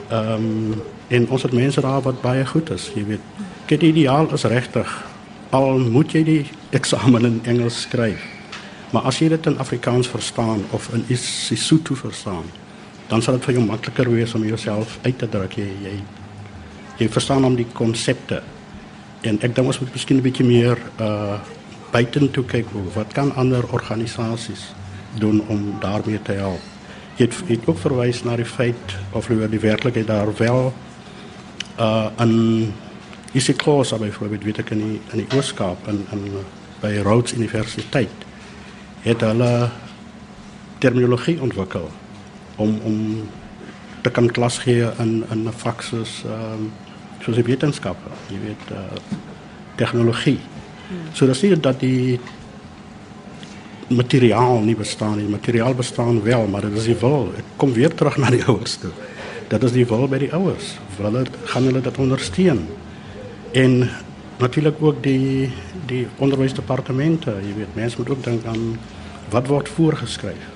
Ehm 0.09 0.33
um, 0.33 0.81
en 1.07 1.29
ons 1.29 1.41
het 1.41 1.51
mense 1.51 1.81
daar 1.81 2.01
wat 2.01 2.21
baie 2.21 2.45
goed 2.45 2.69
is, 2.69 2.91
jy 2.95 3.05
weet. 3.05 3.19
Kyk, 3.65 3.79
die 3.79 3.89
ideaal 3.89 4.33
is 4.33 4.43
regtig 4.43 5.03
al 5.53 5.79
moet 5.79 6.11
jy 6.11 6.23
die 6.25 6.41
eksamen 6.73 7.25
in 7.25 7.39
Engels 7.45 7.81
skryf. 7.85 8.21
Maar 8.93 9.07
as 9.09 9.19
jy 9.21 9.29
dit 9.33 9.45
in 9.49 9.57
Afrikaans 9.61 10.09
verstaan 10.09 10.63
of 10.71 10.89
in 10.93 11.05
Sesotho 11.17 11.95
verstaan, 11.95 12.45
dan 13.07 13.21
sal 13.21 13.37
dit 13.37 13.45
vir 13.45 13.57
jou 13.57 13.65
makliker 13.65 14.09
wees 14.09 14.33
om 14.33 14.45
jouself 14.45 14.97
uit 15.01 15.17
te 15.17 15.29
druk. 15.29 15.57
Jy 15.57 15.69
jy 15.83 15.95
jy 16.97 17.09
verstaan 17.09 17.45
om 17.45 17.55
die 17.57 17.67
konsepte. 17.73 18.41
En 19.21 19.39
ek 19.41 19.55
dink 19.55 19.67
ons 19.67 19.79
moet 19.79 19.93
miskien 19.93 20.17
'n 20.17 20.25
bietjie 20.25 20.45
meer 20.45 20.77
uh 20.99 21.37
buitentoe 21.93 22.43
kyk 22.49 22.71
wat 22.95 23.13
kan 23.13 23.31
ander 23.39 23.65
organisasies 23.71 24.71
doen 25.21 25.43
om 25.47 25.75
daarmee 25.79 26.21
te 26.21 26.37
help. 26.39 26.61
Jy 27.17 27.27
het, 27.27 27.35
jy 27.47 27.57
het 27.59 27.67
ook 27.69 27.77
verwys 27.77 28.23
na 28.25 28.35
die 28.39 28.47
feit 28.49 28.95
of 29.13 29.29
hulle 29.29 29.49
die 29.49 29.61
werklikheid 29.61 30.09
daar 30.09 30.33
wel 30.37 30.73
uh 31.77 32.07
aan 32.21 32.33
isiXhosa 33.33 33.97
byvoorbeeld 33.97 34.43
weet 34.43 34.59
ek 34.61 34.73
in 34.75 34.81
die 34.83 34.99
in 35.13 35.23
die 35.23 35.37
Ooskaap 35.37 35.87
in 35.89 36.03
in 36.13 36.25
by 36.81 36.99
Rhodes 37.05 37.33
Universiteit 37.33 38.25
het 39.01 39.21
hulle 39.25 39.69
terminologie 40.83 41.39
ontwikkel 41.41 41.89
om 42.55 42.77
om 42.83 42.97
te 44.03 44.11
kan 44.11 44.27
klas 44.31 44.57
gee 44.65 44.89
in 44.99 45.23
in 45.31 45.47
'n 45.47 45.53
vak 45.63 45.81
soos 45.81 46.23
ehm 46.25 46.53
um, 46.53 46.71
soos 47.23 47.39
wetenskappe, 47.47 48.09
jy 48.29 48.39
weet 48.43 48.71
uh 48.71 48.97
tegnologie. 49.75 50.39
So 51.13 51.25
dat 51.25 51.35
sien 51.35 51.61
dat 51.61 51.79
die 51.79 52.19
materiaal 53.87 54.59
nie 54.59 54.75
bestaan 54.75 55.17
nie. 55.17 55.27
Materiaal 55.29 55.73
bestaan 55.73 56.21
wel, 56.23 56.47
maar 56.47 56.61
dit 56.61 56.77
is 56.77 56.89
die 56.91 56.97
wil. 56.99 57.31
Ek 57.37 57.57
kom 57.61 57.73
weer 57.73 57.93
terug 57.93 58.17
na 58.17 58.31
die 58.33 58.43
ouers 58.49 58.77
toe. 58.81 58.91
Dit 59.51 59.63
is 59.63 59.75
die 59.75 59.85
wil 59.85 60.07
by 60.07 60.21
die 60.23 60.31
ouers. 60.33 60.75
Hulle 60.97 61.25
gaan 61.51 61.69
hulle 61.69 61.81
dit 61.81 61.97
ondersteun. 61.97 62.65
En 63.53 63.89
natuurlik 64.41 64.81
ook 64.81 65.03
die 65.03 65.51
die 65.85 66.07
onderwysdepartemente, 66.17 67.33
jy 67.43 67.53
weet, 67.57 67.75
mense 67.75 67.97
moet 67.99 68.09
ook 68.09 68.23
dink 68.23 68.45
aan 68.47 68.77
wat 69.33 69.47
word 69.51 69.69
voorgeskryf. 69.69 70.49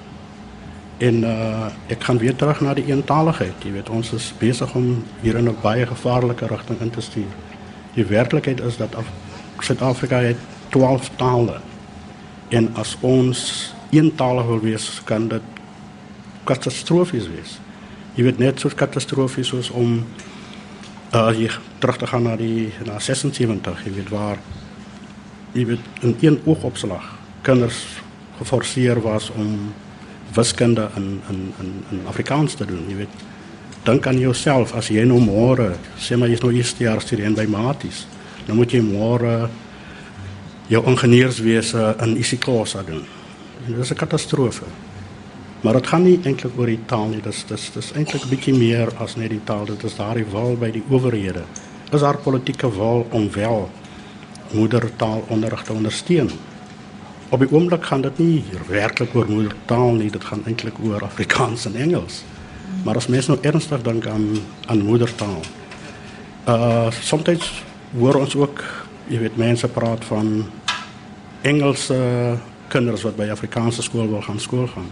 En 0.97 1.21
uh 1.27 1.67
ek 1.93 2.03
gaan 2.03 2.17
weer 2.17 2.35
terug 2.35 2.61
na 2.61 2.73
die 2.73 2.87
eentaligheid. 2.89 3.65
Jy 3.65 3.71
weet 3.75 3.89
ons 3.89 4.13
is 4.17 4.31
besig 4.39 4.73
om 4.75 5.03
hier 5.21 5.37
in 5.37 5.49
'n 5.49 5.57
baie 5.61 5.85
gevaarlike 5.85 6.47
rigting 6.47 6.79
in 6.81 6.89
te 6.89 7.01
stuur. 7.01 7.33
Die 7.93 8.05
werklikheid 8.05 8.61
is 8.61 8.77
dat 8.77 8.95
Suid-Afrika 9.63 10.21
het 10.25 10.37
12 10.69 11.09
tale. 11.15 11.59
En 12.49 12.69
as 12.75 12.95
ons 13.01 13.73
eentalig 13.89 14.45
wil 14.45 14.59
wees, 14.59 15.01
kan 15.05 15.27
dit 15.27 15.41
katastrofies 16.47 17.27
wees. 17.27 17.57
Jy 18.15 18.25
weet 18.27 18.39
net 18.41 18.59
so 18.59 18.71
katastrofies 18.73 19.51
soos 19.53 19.69
om 19.69 20.01
uh 21.15 21.29
hier 21.31 21.53
terug 21.79 21.97
te 21.97 22.07
gaan 22.07 22.25
na 22.27 22.35
die 22.35 22.73
na 22.85 22.99
76, 22.99 23.85
jy 23.85 23.93
weet 23.95 24.09
waar 24.11 24.39
jy 25.53 25.65
weet 25.65 26.03
in 26.03 26.15
een 26.19 26.39
oogopslag 26.45 27.05
kinders 27.41 27.79
geforseer 28.37 28.99
was 29.01 29.29
om 29.31 29.73
wiskunde 30.35 30.89
in 30.95 31.21
in 31.29 31.53
in 31.61 31.71
in 31.91 32.01
Afrikaans 32.07 32.53
te 32.53 32.65
doen, 32.65 32.83
jy 32.89 32.95
weet. 32.95 33.25
Dink 33.83 34.07
aan 34.07 34.19
jouself 34.19 34.73
as 34.75 34.89
jy 34.91 35.05
nou 35.07 35.19
môre, 35.23 35.71
sê 35.95 36.17
maar 36.19 36.27
jy's 36.27 36.43
nou 36.43 36.51
eerste 36.51 36.83
jaar 36.83 37.01
student 37.01 37.37
by 37.39 37.45
Maties, 37.47 38.03
dan 38.47 38.55
moet 38.55 38.71
jy 38.71 38.81
môre 38.81 39.49
jou 40.71 40.83
ingenieurswese 40.87 41.95
in 42.03 42.17
isiXhosa 42.17 42.83
doen. 42.87 43.03
Dit 43.67 43.77
is 43.77 43.91
'n 43.91 43.95
katastrofe. 43.95 44.65
Maar 45.61 45.73
dit 45.73 45.87
gaan 45.87 46.03
nie 46.03 46.19
eintlik 46.23 46.57
oor 46.57 46.65
die 46.65 46.79
taal 46.85 47.07
nie, 47.07 47.21
dis 47.21 47.43
dis 47.47 47.71
dis 47.73 47.91
eintlik 47.91 48.23
'n 48.25 48.29
bietjie 48.29 48.53
meer 48.53 48.89
as 48.99 49.15
net 49.15 49.29
die 49.29 49.43
taal, 49.43 49.65
dit 49.65 49.83
is 49.83 49.95
daardie 49.95 50.25
wil 50.31 50.55
by 50.55 50.71
die 50.71 50.83
owerhede. 50.89 51.43
Is 51.91 52.01
daar 52.01 52.17
politieke 52.17 52.69
wil 52.71 53.07
om 53.11 53.31
wel 53.31 53.69
moedertaalonderrig 54.51 55.63
te 55.63 55.73
ondersteun? 55.73 56.29
Op 57.29 57.39
die 57.39 57.51
oomblik 57.51 57.83
gaan 57.83 58.01
dit 58.01 58.17
nie 58.17 58.43
werklik 58.67 59.15
oor 59.15 59.25
moedertaal 59.29 59.91
nie, 59.91 60.11
dit 60.11 60.23
gaan 60.23 60.43
eintlik 60.45 60.73
oor 60.83 61.03
Afrikaans 61.03 61.65
en 61.65 61.75
Engels. 61.75 62.23
Maar 62.83 62.95
as 62.95 63.07
mense 63.07 63.31
nou 63.31 63.41
ernstig 63.41 63.81
dink 63.81 64.07
aan 64.07 64.37
aan 64.65 64.81
moedertaal. 64.81 65.41
Uh 66.47 66.91
soms 66.91 67.23
hoor 67.95 68.19
ons 68.19 68.35
ook, 68.35 68.63
jy 69.07 69.19
weet, 69.19 69.37
mense 69.37 69.67
praat 69.67 70.05
van 70.05 70.45
Engelse 71.41 71.97
kinders 72.67 73.05
wat 73.07 73.15
by 73.15 73.29
Afrikaanse 73.31 73.81
skool 73.85 74.09
wil 74.09 74.21
gaan 74.21 74.39
skool 74.39 74.67
gaan. 74.67 74.89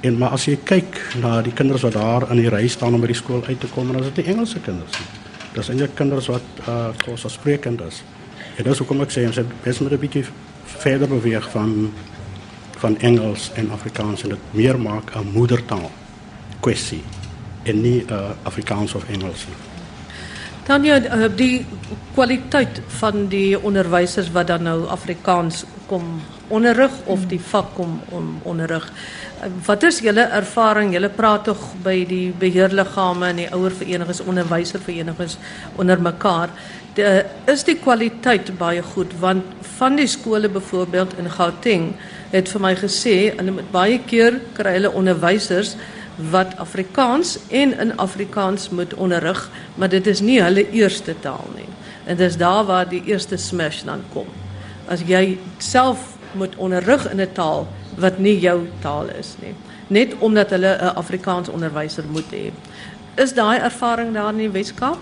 En 0.00 0.18
maar 0.18 0.34
as 0.34 0.46
jy 0.46 0.56
kyk 0.66 0.98
na 1.22 1.38
die 1.42 1.52
kinders 1.52 1.82
wat 1.86 1.94
daar 1.98 2.28
in 2.30 2.40
die 2.40 2.50
ry 2.50 2.66
staan 2.70 2.94
om 2.94 3.02
by 3.02 3.10
die 3.10 3.18
skool 3.18 3.42
uit 3.46 3.60
te 3.60 3.70
kom, 3.70 3.90
dan 3.90 4.02
is 4.02 4.10
dit 4.10 4.22
nie 4.22 4.34
Engelse 4.34 4.60
kinders 4.62 4.98
nie. 4.98 5.08
Dit 5.52 5.62
is 5.62 5.70
eintlik 5.72 5.94
kinders 5.98 6.30
wat 6.30 6.62
uh 6.66 6.90
Xhosa 7.02 7.30
sprekend 7.32 7.82
is. 7.86 8.02
En 8.58 8.66
dis 8.66 8.78
hoekom 8.78 9.02
ek 9.02 9.14
sê 9.14 9.26
ons 9.26 9.38
het 9.38 9.54
bes 9.64 9.80
met 9.82 9.92
'n 9.92 9.98
bietjie 9.98 10.24
verder 10.64 11.08
beweeg 11.08 11.50
van 11.50 11.92
van 12.78 12.98
Engels 12.98 13.50
en 13.54 13.70
Afrikaans 13.70 14.22
en 14.22 14.28
dit 14.28 14.44
meer 14.50 14.78
maak 14.80 15.14
'n 15.14 15.30
moedertaal 15.32 15.90
kwessie 16.60 17.02
en 17.62 17.80
nie 17.80 18.04
uh, 18.10 18.30
Afrikaans 18.42 18.94
of 18.94 19.08
Engels 19.08 19.46
nie. 19.46 19.67
Dan 20.68 20.84
ja, 20.84 20.98
die 21.32 21.64
kwaliteit 22.12 22.82
van 23.00 23.28
die 23.32 23.56
onderwysers 23.56 24.28
wat 24.34 24.50
dan 24.50 24.66
nou 24.68 24.82
Afrikaans 24.92 25.62
kom 25.88 26.18
onderrig 26.52 26.92
of 27.08 27.24
die 27.30 27.40
vak 27.40 27.70
kom 27.76 27.94
om 28.12 28.34
onderrig. 28.44 28.84
Wat 29.64 29.82
is 29.88 30.02
julle 30.04 30.26
ervaring? 30.36 30.92
Julle 30.92 31.08
praat 31.08 31.46
tog 31.48 31.62
by 31.84 32.02
die 32.08 32.34
beheerliggame 32.36 33.30
en 33.30 33.40
die 33.40 33.48
ouerverenigings, 33.48 34.20
onderwyserverenigings 34.28 35.38
onder 35.80 36.00
mekaar 36.02 36.52
de, 36.98 37.24
is 37.50 37.64
die 37.66 37.76
kwaliteit 37.78 38.50
baie 38.58 38.82
goed 38.94 39.12
want 39.22 39.68
van 39.78 39.98
die 39.98 40.08
skole 40.10 40.50
byvoorbeeld 40.50 41.14
in 41.20 41.30
Gauteng 41.30 41.92
het 42.32 42.50
vir 42.52 42.64
my 42.64 42.74
gesê 42.78 43.14
hulle 43.36 43.54
met 43.60 43.70
baie 43.74 44.00
keer 44.10 44.40
kry 44.58 44.74
hulle 44.78 44.92
onderwysers 45.00 45.76
wat 46.30 46.56
Afrikaans 46.58 47.38
en 47.48 47.78
in 47.78 47.96
Afrikaans 47.96 48.68
moet 48.70 48.94
onderrig 48.94 49.50
maar 49.74 49.88
dit 49.88 50.06
is 50.06 50.20
nie 50.20 50.40
hulle 50.42 50.66
eerste 50.70 51.14
taal 51.20 51.46
nie 51.54 51.68
en 52.06 52.16
dis 52.16 52.36
daar 52.36 52.64
waar 52.64 52.88
die 52.88 53.02
eerste 53.06 53.36
smash 53.36 53.84
dan 53.86 54.02
kom 54.12 54.26
as 54.88 55.04
jy 55.06 55.38
self 55.58 56.16
moet 56.34 56.56
onderrig 56.56 57.10
in 57.10 57.20
'n 57.20 57.32
taal 57.32 57.68
wat 57.96 58.18
nie 58.18 58.38
jou 58.40 58.66
taal 58.80 59.08
is 59.08 59.36
nie 59.42 59.54
net 59.88 60.14
omdat 60.18 60.50
hulle 60.50 60.78
'n 60.80 60.96
Afrikaans 60.96 61.48
onderwyser 61.48 62.04
moet 62.10 62.30
hê 62.32 62.50
is 63.16 63.32
daai 63.32 63.58
ervaring 63.58 64.14
daar 64.14 64.30
in 64.30 64.38
die 64.38 64.50
Weskaap 64.50 64.98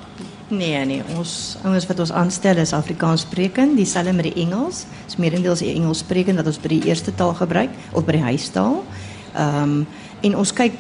Nee, 0.49 0.85
nee, 0.85 1.03
ons 1.19 1.57
ouens 1.67 1.87
wat 1.87 1.99
ons 1.99 2.13
aanstel 2.13 2.57
is 2.63 2.73
Afrikaans 2.73 3.25
sprekend, 3.27 3.77
dieselfde 3.77 4.13
met 4.13 4.29
die 4.29 4.45
Engels. 4.45 4.85
Dis 5.05 5.17
meerendeels 5.17 5.59
die 5.59 5.73
Engels 5.75 6.05
sprekend 6.05 6.39
wat 6.39 6.47
ons 6.47 6.61
by 6.63 6.69
die 6.69 6.85
eerste 6.87 7.15
taal 7.15 7.35
gebruik 7.35 7.71
of 7.93 8.05
by 8.07 8.13
die 8.13 8.23
huistaal. 8.23 8.85
Ehm 9.35 9.63
um, 9.63 9.87
en 10.23 10.37
ons 10.37 10.53
kyk 10.53 10.73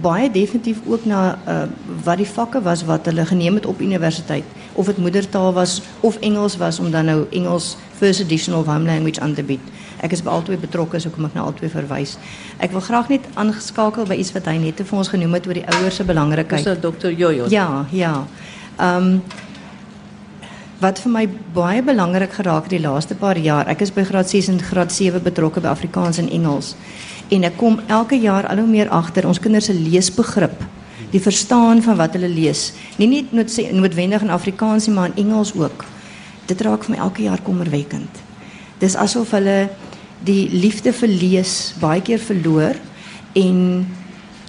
baie 0.00 0.30
definitief 0.30 0.78
ook 0.86 1.04
na 1.04 1.38
uh, 1.48 1.62
wat 2.04 2.16
die 2.16 2.28
vakke 2.28 2.62
was 2.62 2.84
wat 2.84 3.06
hulle 3.06 3.26
geneem 3.26 3.54
het 3.54 3.66
op 3.66 3.80
universiteit 3.80 4.44
of 4.72 4.86
dit 4.86 4.96
moedertaal 4.96 5.52
was 5.52 5.82
of 6.00 6.16
Engels 6.16 6.56
was 6.56 6.78
om 6.78 6.90
dan 6.90 7.04
nou 7.04 7.26
Engels 7.30 7.76
first 7.96 8.20
edition 8.20 8.56
of 8.56 8.66
home 8.66 8.84
language 8.84 9.20
aan 9.20 9.34
te 9.34 9.42
bied. 9.42 9.60
Ek 10.00 10.12
is 10.12 10.22
by 10.22 10.32
albei 10.34 10.58
betrokke 10.60 11.00
so 11.00 11.10
kom 11.10 11.28
ek 11.28 11.36
na 11.36 11.46
albei 11.46 11.70
verwys. 11.70 12.16
Ek 12.58 12.74
wil 12.74 12.84
graag 12.84 13.08
net 13.12 13.28
aangeskakel 13.34 14.08
by 14.08 14.18
iets 14.20 14.34
wat 14.36 14.48
hy 14.50 14.58
net 14.60 14.82
vir 14.82 14.98
ons 14.98 15.12
genoem 15.12 15.38
het 15.38 15.48
oor 15.48 15.60
die 15.60 15.66
ouers 15.76 16.00
se 16.00 16.04
belangrikheid. 16.04 16.64
Dis 16.64 16.82
Dr. 16.82 17.12
Jojo. 17.12 17.48
Ja, 17.52 17.86
ja. 17.92 18.20
Ehm 18.76 19.10
um, 19.14 19.18
wat 20.82 20.98
vir 21.00 21.12
my 21.12 21.22
baie 21.54 21.82
belangrik 21.86 22.34
geraak 22.36 22.66
het 22.66 22.74
die 22.74 22.82
laaste 22.82 23.14
paar 23.16 23.38
jaar. 23.40 23.68
Ek 23.72 23.80
is 23.80 23.92
by 23.94 24.02
graad 24.04 24.28
6 24.28 24.50
en 24.52 24.58
graad 24.60 24.92
7 24.92 25.22
betrokke 25.22 25.62
by 25.64 25.70
Afrikaans 25.70 26.18
en 26.20 26.28
Engels. 26.28 26.74
En 27.32 27.44
ek 27.44 27.56
kom 27.56 27.80
elke 27.86 28.18
jaar 28.20 28.46
al 28.50 28.60
hoe 28.62 28.68
meer 28.68 28.90
agter 28.92 29.26
ons 29.26 29.40
kinders 29.40 29.70
se 29.70 29.74
leesbegrip, 29.74 30.60
die 31.10 31.22
verstaan 31.22 31.82
van 31.82 31.96
wat 31.96 32.18
hulle 32.18 32.28
lees. 32.28 32.72
Nie 32.98 33.08
net 33.08 33.32
nood, 33.32 33.54
noodwendig 33.72 34.22
in 34.26 34.34
Afrikaans 34.34 34.86
nie, 34.88 34.94
maar 34.94 35.12
in 35.14 35.26
Engels 35.26 35.54
ook. 35.56 35.84
Dit 36.46 36.60
raak 36.60 36.84
vir 36.84 36.96
my 36.96 37.02
elke 37.06 37.24
jaar 37.24 37.40
kommerwekkend. 37.42 38.22
Dis 38.82 38.96
asof 38.98 39.32
hulle 39.32 39.70
die 40.24 40.48
liefde 40.52 40.92
vir 40.92 41.10
lees 41.10 41.74
baie 41.80 42.02
keer 42.04 42.20
verloor 42.22 42.78
en 43.36 43.84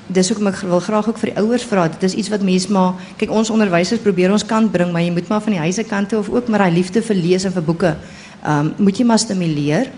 dis 0.08 0.30
ook 0.32 0.42
ek 0.46 0.62
wil 0.70 0.82
graag 0.86 1.08
ook 1.10 1.20
vir 1.20 1.32
die 1.32 1.42
ouers 1.42 1.66
vra 1.66 1.88
dit 1.90 2.04
is 2.06 2.14
iets 2.14 2.30
wat 2.30 2.46
mense 2.46 2.72
maar 2.72 2.94
kyk 3.20 3.34
ons 3.34 3.50
onderwysers 3.50 4.04
probeer 4.04 4.32
ons 4.32 4.46
kant 4.46 4.72
bring 4.72 4.94
maar 4.94 5.02
jy 5.02 5.12
moet 5.16 5.30
maar 5.32 5.42
van 5.42 5.56
die 5.58 5.64
huise 5.64 5.84
kante 5.90 6.18
of 6.20 6.30
ook 6.30 6.48
maar 6.48 6.66
daai 6.66 6.78
liefde 6.78 7.02
vir 7.02 7.18
lees 7.18 7.48
en 7.48 7.56
vir 7.56 7.66
boeke 7.66 7.96
ehm 7.96 8.70
um, 8.70 8.74
moet 8.86 9.00
jy 9.00 9.06
maar 9.10 9.20
stimuleer 9.20 9.90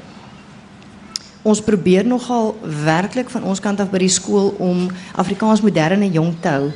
ons 1.43 1.62
probeer 1.62 2.06
nogal 2.06 2.56
werklik 2.84 3.30
van 3.30 3.43
ons 3.43 3.60
kant 3.60 3.80
af 3.80 3.89
by 3.89 3.97
die 3.97 4.12
skool 4.12 4.54
om 4.60 4.88
Afrikaans 5.15 5.62
modern 5.62 6.02
en 6.02 6.12
jong 6.12 6.36
te 6.41 6.50
hou. 6.50 6.71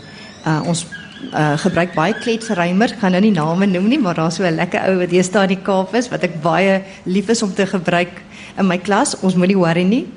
Uh, 0.45 0.61
ons 0.67 0.85
uh, 1.29 1.57
gebruik 1.61 1.93
baie 1.93 2.15
kletsrymer, 2.17 2.95
gaan 2.99 3.15
nou 3.15 3.21
nie 3.21 3.33
name 3.35 3.67
noem 3.69 3.89
nie, 3.91 3.99
maar 4.01 4.17
daar's 4.17 4.35
so 4.35 4.43
'n 4.43 4.55
lekker 4.55 4.89
ou 4.89 4.97
wat 4.99 5.09
hier 5.09 5.23
staan 5.23 5.49
in 5.49 5.55
die 5.55 5.63
Kaap 5.63 5.93
is 5.95 6.09
wat 6.09 6.23
ek 6.23 6.41
baie 6.41 6.81
lief 7.05 7.29
is 7.29 7.43
om 7.43 7.53
te 7.53 7.65
gebruik 7.65 8.21
in 8.57 8.67
my 8.67 8.77
klas. 8.77 9.15
Ons 9.21 9.35
moenie 9.35 9.57
worry 9.57 9.83
nie. 9.83 10.07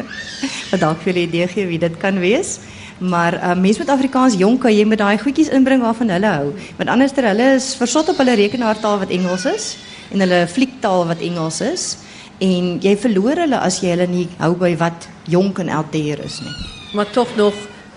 wat 0.70 0.80
dalk 0.80 1.00
vir 1.02 1.14
'n 1.14 1.26
idee 1.28 1.48
gee 1.48 1.66
wie 1.66 1.78
dit 1.78 1.96
kan 1.98 2.18
wees. 2.18 2.60
Maar 2.98 3.34
uh, 3.34 3.54
mense 3.54 3.78
met 3.78 3.88
Afrikaans 3.88 4.34
jonk 4.38 4.60
kan 4.60 4.72
jy 4.72 4.84
met 4.84 4.98
daai 4.98 5.18
goedjies 5.18 5.50
inbring 5.50 5.82
waarvan 5.82 6.08
hulle 6.08 6.26
hou. 6.26 6.52
Want 6.76 6.88
anders 6.88 7.12
ter 7.12 7.26
hulle 7.26 7.54
is 7.54 7.74
versot 7.74 8.08
op 8.08 8.16
hulle 8.16 8.34
rekenaartaal 8.34 8.98
wat 8.98 9.10
Engels 9.10 9.44
is 9.44 9.76
en 10.12 10.20
hulle 10.20 10.46
fliektaal 10.46 11.06
wat 11.06 11.20
Engels 11.20 11.60
is 11.60 11.96
en 12.42 12.78
jy 12.82 12.94
verloor 12.98 13.44
hulle 13.44 13.60
as 13.60 13.80
jy 13.82 13.92
hulle 13.94 14.08
nie 14.10 14.26
hou 14.38 14.54
by 14.58 14.74
wat 14.80 15.08
jonk 15.30 15.60
en 15.62 15.70
outdated 15.70 16.24
is 16.26 16.40
nie. 16.42 16.54
Maar 16.94 17.10
tog 17.10 17.36
nog 17.36 17.54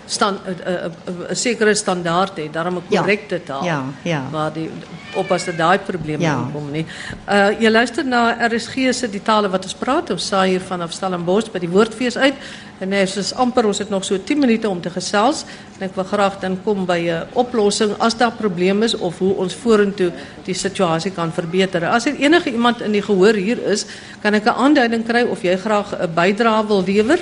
stand 0.08 0.40
'n 0.44 0.48
uh, 0.48 0.72
uh, 0.72 0.84
uh, 0.84 1.34
sekere 1.34 1.74
standaard 1.74 2.38
hê, 2.38 2.50
daarom 2.50 2.76
'n 2.76 2.88
korrekte 2.88 3.34
ja, 3.34 3.44
taal. 3.44 3.64
Ja, 3.64 3.84
ja. 4.02 4.22
Waar 4.30 4.52
die 4.52 4.70
oppas 5.14 5.44
dat 5.44 5.56
daai 5.56 5.78
probleme 5.78 6.22
ja. 6.22 6.48
kom 6.52 6.70
nie. 6.70 6.86
Uh 7.28 7.50
jy 7.60 7.70
luister 7.70 8.04
na 8.04 8.36
RSG 8.48 8.92
se 8.92 9.10
die 9.10 9.22
tale 9.22 9.48
wat 9.48 9.64
ons 9.64 9.74
praat, 9.74 10.10
ons 10.10 10.26
saai 10.26 10.48
hier 10.50 10.60
vanaf 10.60 10.92
Stellenbosch 10.92 11.50
by 11.52 11.58
die 11.58 11.68
woordfees 11.68 12.16
uit. 12.16 12.34
En 12.78 12.88
nee, 12.88 13.02
is 13.02 13.32
amper 13.34 13.66
ons 13.66 13.78
het 13.78 13.90
nog 13.90 14.04
so 14.04 14.18
10 14.18 14.38
minute 14.38 14.68
om 14.68 14.80
te 14.80 14.90
gesels 14.90 15.44
en 15.78 15.88
ek 15.88 15.96
wil 15.96 16.04
graag 16.04 16.38
dan 16.40 16.58
kom 16.64 16.86
by 16.86 16.98
'n 17.10 17.26
oplossing 17.32 17.94
as 17.98 18.14
daar 18.14 18.32
probleme 18.32 18.84
is 18.84 18.94
of 18.94 19.18
hoe 19.18 19.34
ons 19.34 19.54
vorentoe 19.54 20.12
die 20.44 20.54
situasie 20.54 21.10
kan 21.10 21.32
verbeter. 21.32 21.84
As 21.84 22.06
er 22.06 22.14
enige 22.14 22.52
iemand 22.52 22.80
in 22.80 22.92
die 22.92 23.02
gehoor 23.02 23.34
hier 23.34 23.58
is, 23.66 23.86
kan 24.22 24.34
ek 24.34 24.44
'n 24.44 24.48
aanduiding 24.48 25.04
kry 25.06 25.22
of 25.22 25.42
jy 25.42 25.56
graag 25.56 25.92
'n 25.92 26.14
bydrae 26.14 26.66
wil 26.66 26.82
lewer? 26.84 27.18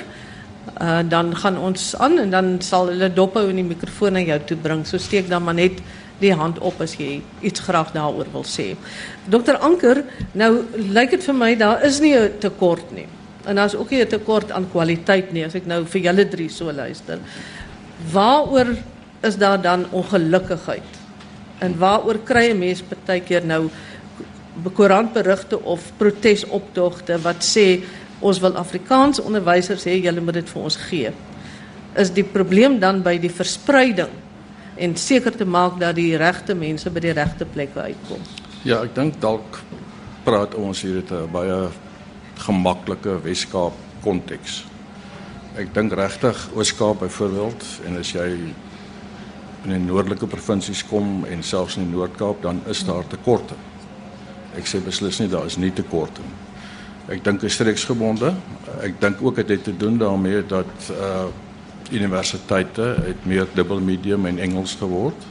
Uh, 0.77 1.01
dan 1.09 1.31
gaan 1.37 1.57
ons 1.59 1.95
aan 1.97 2.19
en 2.19 2.31
dan 2.31 2.49
sal 2.61 2.91
hulle 2.93 3.09
dophou 3.09 3.47
en 3.49 3.57
die 3.57 3.65
mikrofoon 3.65 4.13
na 4.13 4.21
jou 4.21 4.37
toe 4.45 4.57
bring. 4.61 4.83
So 4.85 5.01
steek 5.01 5.29
dan 5.29 5.47
maar 5.47 5.57
net 5.57 5.81
die 6.21 6.33
hand 6.37 6.59
op 6.65 6.81
as 6.85 6.97
jy 7.01 7.23
iets 7.41 7.63
graag 7.65 7.95
daaroor 7.95 8.29
wil 8.33 8.45
sê. 8.45 8.75
Dokter 9.25 9.57
Anker, 9.65 10.03
nou 10.37 10.51
lyk 10.77 11.15
dit 11.17 11.25
vir 11.25 11.37
my 11.37 11.55
daar 11.57 11.85
is 11.85 12.01
nie 12.01 12.15
'n 12.17 12.39
tekort 12.41 12.93
nie. 12.93 13.07
En 13.47 13.57
daar's 13.57 13.75
ook 13.75 13.91
nie 13.91 14.03
'n 14.05 14.09
tekort 14.09 14.53
aan 14.53 14.71
kwaliteit 14.71 15.33
nie 15.33 15.45
as 15.45 15.55
ek 15.55 15.67
nou 15.67 15.85
vir 15.85 16.01
julle 16.01 16.29
drie 16.29 16.49
so 16.49 16.73
luister. 16.73 17.19
Waaroor 18.13 18.77
is 19.23 19.37
daar 19.37 19.63
dan 19.63 19.87
ongelukkigheid? 19.91 20.91
En 21.59 21.79
waaroor 21.79 22.19
kry 22.25 22.51
'n 22.51 22.59
mens 22.59 22.83
baie 23.07 23.21
keer 23.21 23.45
nou 23.45 23.71
koerantberigte 24.73 25.63
of 25.63 25.93
protesoptogte 25.97 27.19
wat 27.23 27.45
sê 27.45 27.83
ons 28.21 28.41
wil 28.41 28.57
Afrikaans 28.57 29.21
onderwysers 29.21 29.85
hê, 29.85 29.99
julle 30.01 30.21
moet 30.21 30.41
dit 30.41 30.49
vir 30.49 30.63
ons 30.63 30.77
gee. 30.89 31.13
Is 31.97 32.13
die 32.13 32.25
probleem 32.25 32.79
dan 32.81 33.03
by 33.05 33.17
die 33.21 33.33
verspreiding 33.33 34.13
en 34.77 34.97
seker 34.97 35.33
te 35.37 35.45
maak 35.49 35.79
dat 35.81 35.97
die 35.97 36.17
regte 36.21 36.55
mense 36.55 36.91
by 36.93 37.01
die 37.01 37.17
regte 37.17 37.49
plekke 37.49 37.81
uitkom? 37.81 38.23
Ja, 38.65 38.83
ek 38.85 38.95
dink 38.95 39.21
dalk 39.21 39.61
praat 40.27 40.55
ons 40.55 40.83
hier 40.83 40.97
het 40.97 41.13
'n 41.13 41.31
baie 41.33 41.69
gemaklike 42.37 43.23
Weskaap 43.23 43.73
konteks. 44.03 44.65
Ek 45.57 45.73
dink 45.75 45.93
regtig 45.93 46.49
Ooskaap 46.55 46.99
byvoorbeeld 47.01 47.65
en 47.87 47.97
as 47.99 48.13
jy 48.13 48.53
in 49.65 49.73
die 49.73 49.79
noordelike 49.79 50.27
provinsies 50.27 50.85
kom 50.87 51.25
en 51.25 51.43
selfs 51.43 51.77
in 51.77 51.89
die 51.89 51.97
Noord-Kaap 51.97 52.43
dan 52.43 52.61
is 52.71 52.85
daar 52.85 53.07
tekorte. 53.09 53.55
Ek 54.57 54.67
sê 54.67 54.83
beslis 54.85 55.19
nie 55.21 55.29
daar 55.29 55.47
is 55.47 55.57
nie 55.57 55.73
tekorte 55.73 56.23
nie. 56.23 56.46
Ek 57.07 57.23
dink 57.23 57.45
is 57.47 57.55
streeksgebonde. 57.55 58.33
Ek 58.83 58.97
dink 59.01 59.21
ook 59.23 59.37
dit 59.39 59.49
het 59.55 59.65
te 59.65 59.77
doen 59.77 59.99
daarmee 59.99 60.43
dat 60.47 60.91
uh 60.91 61.27
universiteite 61.87 62.83
het 63.07 63.27
meer 63.31 63.47
dubbel 63.55 63.79
medium 63.81 64.27
en 64.27 64.41
Engels 64.43 64.75
geword. 64.75 65.23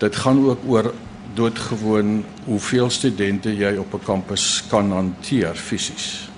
Dit 0.00 0.16
gaan 0.16 0.40
ook 0.48 0.62
oor 0.64 0.94
doodgewoon 1.36 2.24
hoeveel 2.44 2.88
studente 2.90 3.52
jy 3.52 3.76
op 3.76 3.92
'n 3.94 4.04
kampus 4.04 4.64
kan 4.70 4.92
hanteer 4.92 5.54
fisies. 5.54 6.30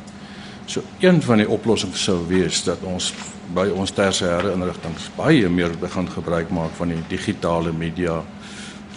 So 0.67 0.83
een 0.99 1.23
van 1.23 1.37
die 1.37 1.49
oplossings 1.49 2.03
sou 2.03 2.27
wees 2.27 2.65
dat 2.65 2.83
ons 2.83 3.15
by 3.55 3.69
ons 3.75 3.93
tersiêre 3.93 4.53
inrigtinge 4.53 5.11
baie 5.17 5.49
meer 5.49 5.79
begin 5.79 6.11
gebruik 6.11 6.51
maak 6.51 6.71
van 6.79 6.89
die 6.89 7.03
digitale 7.09 7.73
media 7.73 8.23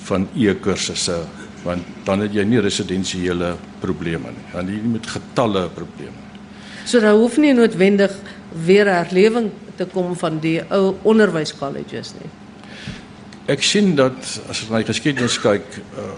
van 0.03 0.27
e-kursusse 0.35 1.23
want 1.63 2.05
dan 2.05 2.25
het 2.25 2.33
jy 2.35 2.43
nie 2.47 2.61
residensiële 2.61 3.53
probleme 3.81 4.31
nie. 4.35 4.45
Dan 4.51 4.71
jy 4.71 4.79
met 4.95 5.07
getalle 5.07 5.67
probleme. 5.73 6.31
So 6.85 6.99
daar 6.99 7.15
hoef 7.15 7.37
nie 7.39 7.53
noodwendig 7.55 8.15
weer 8.65 8.89
herlewing 8.91 9.51
te 9.75 9.87
kom 9.89 10.15
van 10.19 10.39
die 10.43 10.59
ou 10.69 10.95
onderwyskolleges 11.01 12.13
nie. 12.19 12.29
Ek 13.51 13.63
sien 13.63 13.95
dat 13.95 14.19
as 14.49 14.63
ek 14.63 14.69
na 14.71 14.83
die 14.83 14.91
geskiedenis 14.91 15.39
kyk, 15.43 15.81
uh 15.97 16.11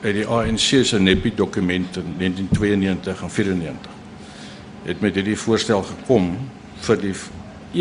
uit 0.00 0.14
die 0.16 0.24
ANC 0.24 0.84
se 0.88 0.96
NEPI 0.96 1.34
dokumente 1.36 2.00
in 2.00 2.14
1992 2.16 3.22
en 3.22 3.30
94 3.30 3.98
het 4.84 5.00
met 5.00 5.14
hierdie 5.14 5.36
voorstel 5.36 5.82
gekom 5.84 6.30
vir 6.86 7.02
die 7.02 7.12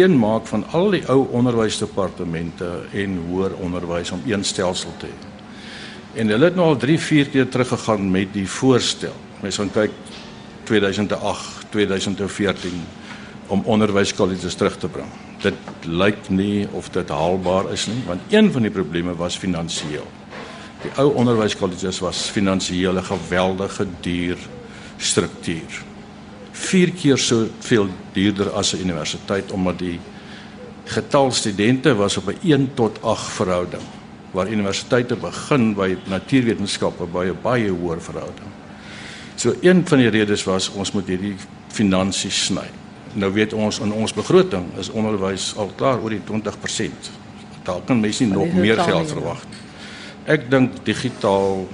een 0.03 0.17
maak 0.19 0.47
van 0.51 0.65
al 0.75 0.91
die 0.91 1.03
ou 1.07 1.21
onderwysdepartemente 1.39 2.67
en 2.91 3.15
hoër 3.29 3.55
onderwys 3.63 4.11
om 4.11 4.21
een 4.27 4.43
stelsel 4.43 4.91
te 4.99 5.07
hê. 5.07 5.28
En 6.13 6.27
hulle 6.27 6.45
het 6.45 6.55
nou 6.55 6.67
al 6.67 6.77
3, 6.77 6.99
4 6.99 7.29
keer 7.29 7.49
teruggegaan 7.49 8.11
met 8.11 8.33
die 8.33 8.47
voorstel. 8.47 9.13
Mens 9.41 9.55
gaan 9.55 9.71
kyk 9.71 9.91
2008, 10.63 11.65
2014 11.69 12.71
om 13.47 13.61
onderwyskolleges 13.65 14.55
terug 14.55 14.77
te 14.77 14.87
bring 14.87 15.09
dit 15.43 15.87
lyk 15.87 16.29
nie 16.29 16.67
of 16.75 16.89
dit 16.93 17.09
haalbaar 17.09 17.71
is 17.73 17.87
nie 17.87 18.01
want 18.07 18.33
een 18.33 18.51
van 18.51 18.65
die 18.67 18.73
probleme 18.73 19.15
was 19.15 19.37
finansiëel. 19.39 20.07
Die 20.83 20.91
ou 20.99 21.09
onderwyskolleges 21.19 21.99
was 22.03 22.29
finansiëel 22.31 22.99
'n 22.99 23.03
geweldige 23.03 23.87
duur 24.01 24.37
struktuur. 24.97 25.83
4 26.51 26.91
keer 26.91 27.17
so 27.17 27.47
veel 27.59 27.87
duurder 28.13 28.49
as 28.51 28.73
'n 28.73 28.81
universiteit 28.81 29.51
omdat 29.51 29.79
die 29.79 29.99
getal 30.85 31.31
studente 31.31 31.95
was 31.95 32.17
op 32.17 32.27
'n 32.27 32.37
1 32.43 32.71
tot 32.73 33.01
8 33.01 33.31
verhouding 33.31 33.98
waar 34.31 34.49
universiteite 34.49 35.15
begin 35.15 35.73
by 35.73 35.97
natuurwetenskappe 36.09 37.05
by 37.05 37.25
'n 37.29 37.39
baie 37.41 37.69
hoër 37.69 38.01
verhouding. 38.01 38.51
So 39.35 39.53
een 39.61 39.87
van 39.87 39.97
die 39.97 40.09
redes 40.09 40.43
was 40.43 40.69
ons 40.69 40.91
moet 40.91 41.07
hierdie 41.07 41.35
finansies 41.67 42.45
sny. 42.45 42.67
Nou 43.13 43.33
weet 43.33 43.53
ons 43.53 43.79
in 43.79 43.91
ons 43.91 44.13
begroting 44.13 44.65
is 44.77 44.89
onderwys 44.89 45.53
al 45.57 45.71
klaar 45.75 46.01
oor 46.01 46.09
die 46.09 46.21
20%. 46.25 47.11
Daar 47.63 47.81
kan 47.85 47.99
mense 47.99 48.23
nie 48.23 48.33
nog 48.33 48.53
meer 48.53 48.77
geld 48.77 49.09
verwag 49.09 49.43
nie. 49.49 49.57
Ek 50.25 50.49
dink 50.51 50.83
digitaal 50.83 51.67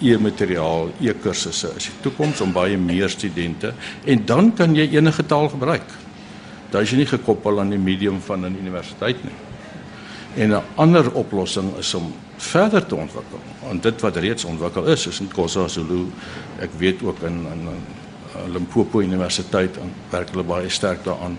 e-materiaal, 0.00 0.90
e-kursusse 1.00 1.72
is 1.76 1.88
die 1.90 2.00
toekoms 2.02 2.40
om 2.40 2.52
baie 2.52 2.76
meer 2.80 3.08
studente 3.08 3.74
en 4.04 4.24
dan 4.26 4.52
kan 4.56 4.74
jy 4.74 4.88
enige 4.96 5.26
taal 5.26 5.48
gebruik. 5.48 5.86
Daar 6.70 6.82
is 6.82 6.90
jy 6.90 6.96
nie 7.02 7.10
gekoppel 7.10 7.60
aan 7.60 7.70
die 7.70 7.78
medium 7.78 8.20
van 8.20 8.44
'n 8.46 8.58
universiteit 8.60 9.24
nie. 9.24 9.49
En 10.34 10.50
'n 10.50 10.62
ander 10.74 11.12
oplossing 11.12 11.76
is 11.76 11.94
om 11.94 12.14
verder 12.36 12.86
te 12.86 12.94
ontwikkel. 12.94 13.38
En 13.70 13.80
dit 13.80 14.00
wat 14.00 14.16
reeds 14.16 14.44
ontwikkel 14.44 14.84
is, 14.84 15.06
is 15.06 15.20
in 15.20 15.28
Xhosa 15.28 15.68
Zulu. 15.68 16.06
Ek 16.58 16.70
weet 16.78 17.02
ook 17.02 17.20
in 17.20 17.46
in 17.52 17.68
Limpopo 18.52 19.00
Universiteit 19.00 19.76
en 19.76 19.92
werk 20.10 20.30
hulle 20.30 20.44
baie 20.44 20.68
sterk 20.68 21.04
daaraan 21.04 21.38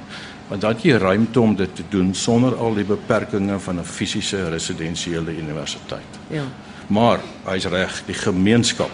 Want 0.52 0.62
dan 0.66 0.82
jy 0.84 0.98
ruimte 1.00 1.40
om 1.40 1.54
dit 1.56 1.76
te 1.76 1.84
doen 1.90 2.10
sonder 2.16 2.58
al 2.60 2.74
die 2.76 2.84
beperkings 2.84 3.64
van 3.64 3.80
'n 3.80 3.88
fisiese 3.88 4.50
residensiële 4.50 5.38
universiteit. 5.38 6.12
Ja. 6.28 6.44
Maar 6.88 7.20
hy's 7.44 7.66
reg, 7.66 8.04
die 8.06 8.16
gemeenskap, 8.16 8.92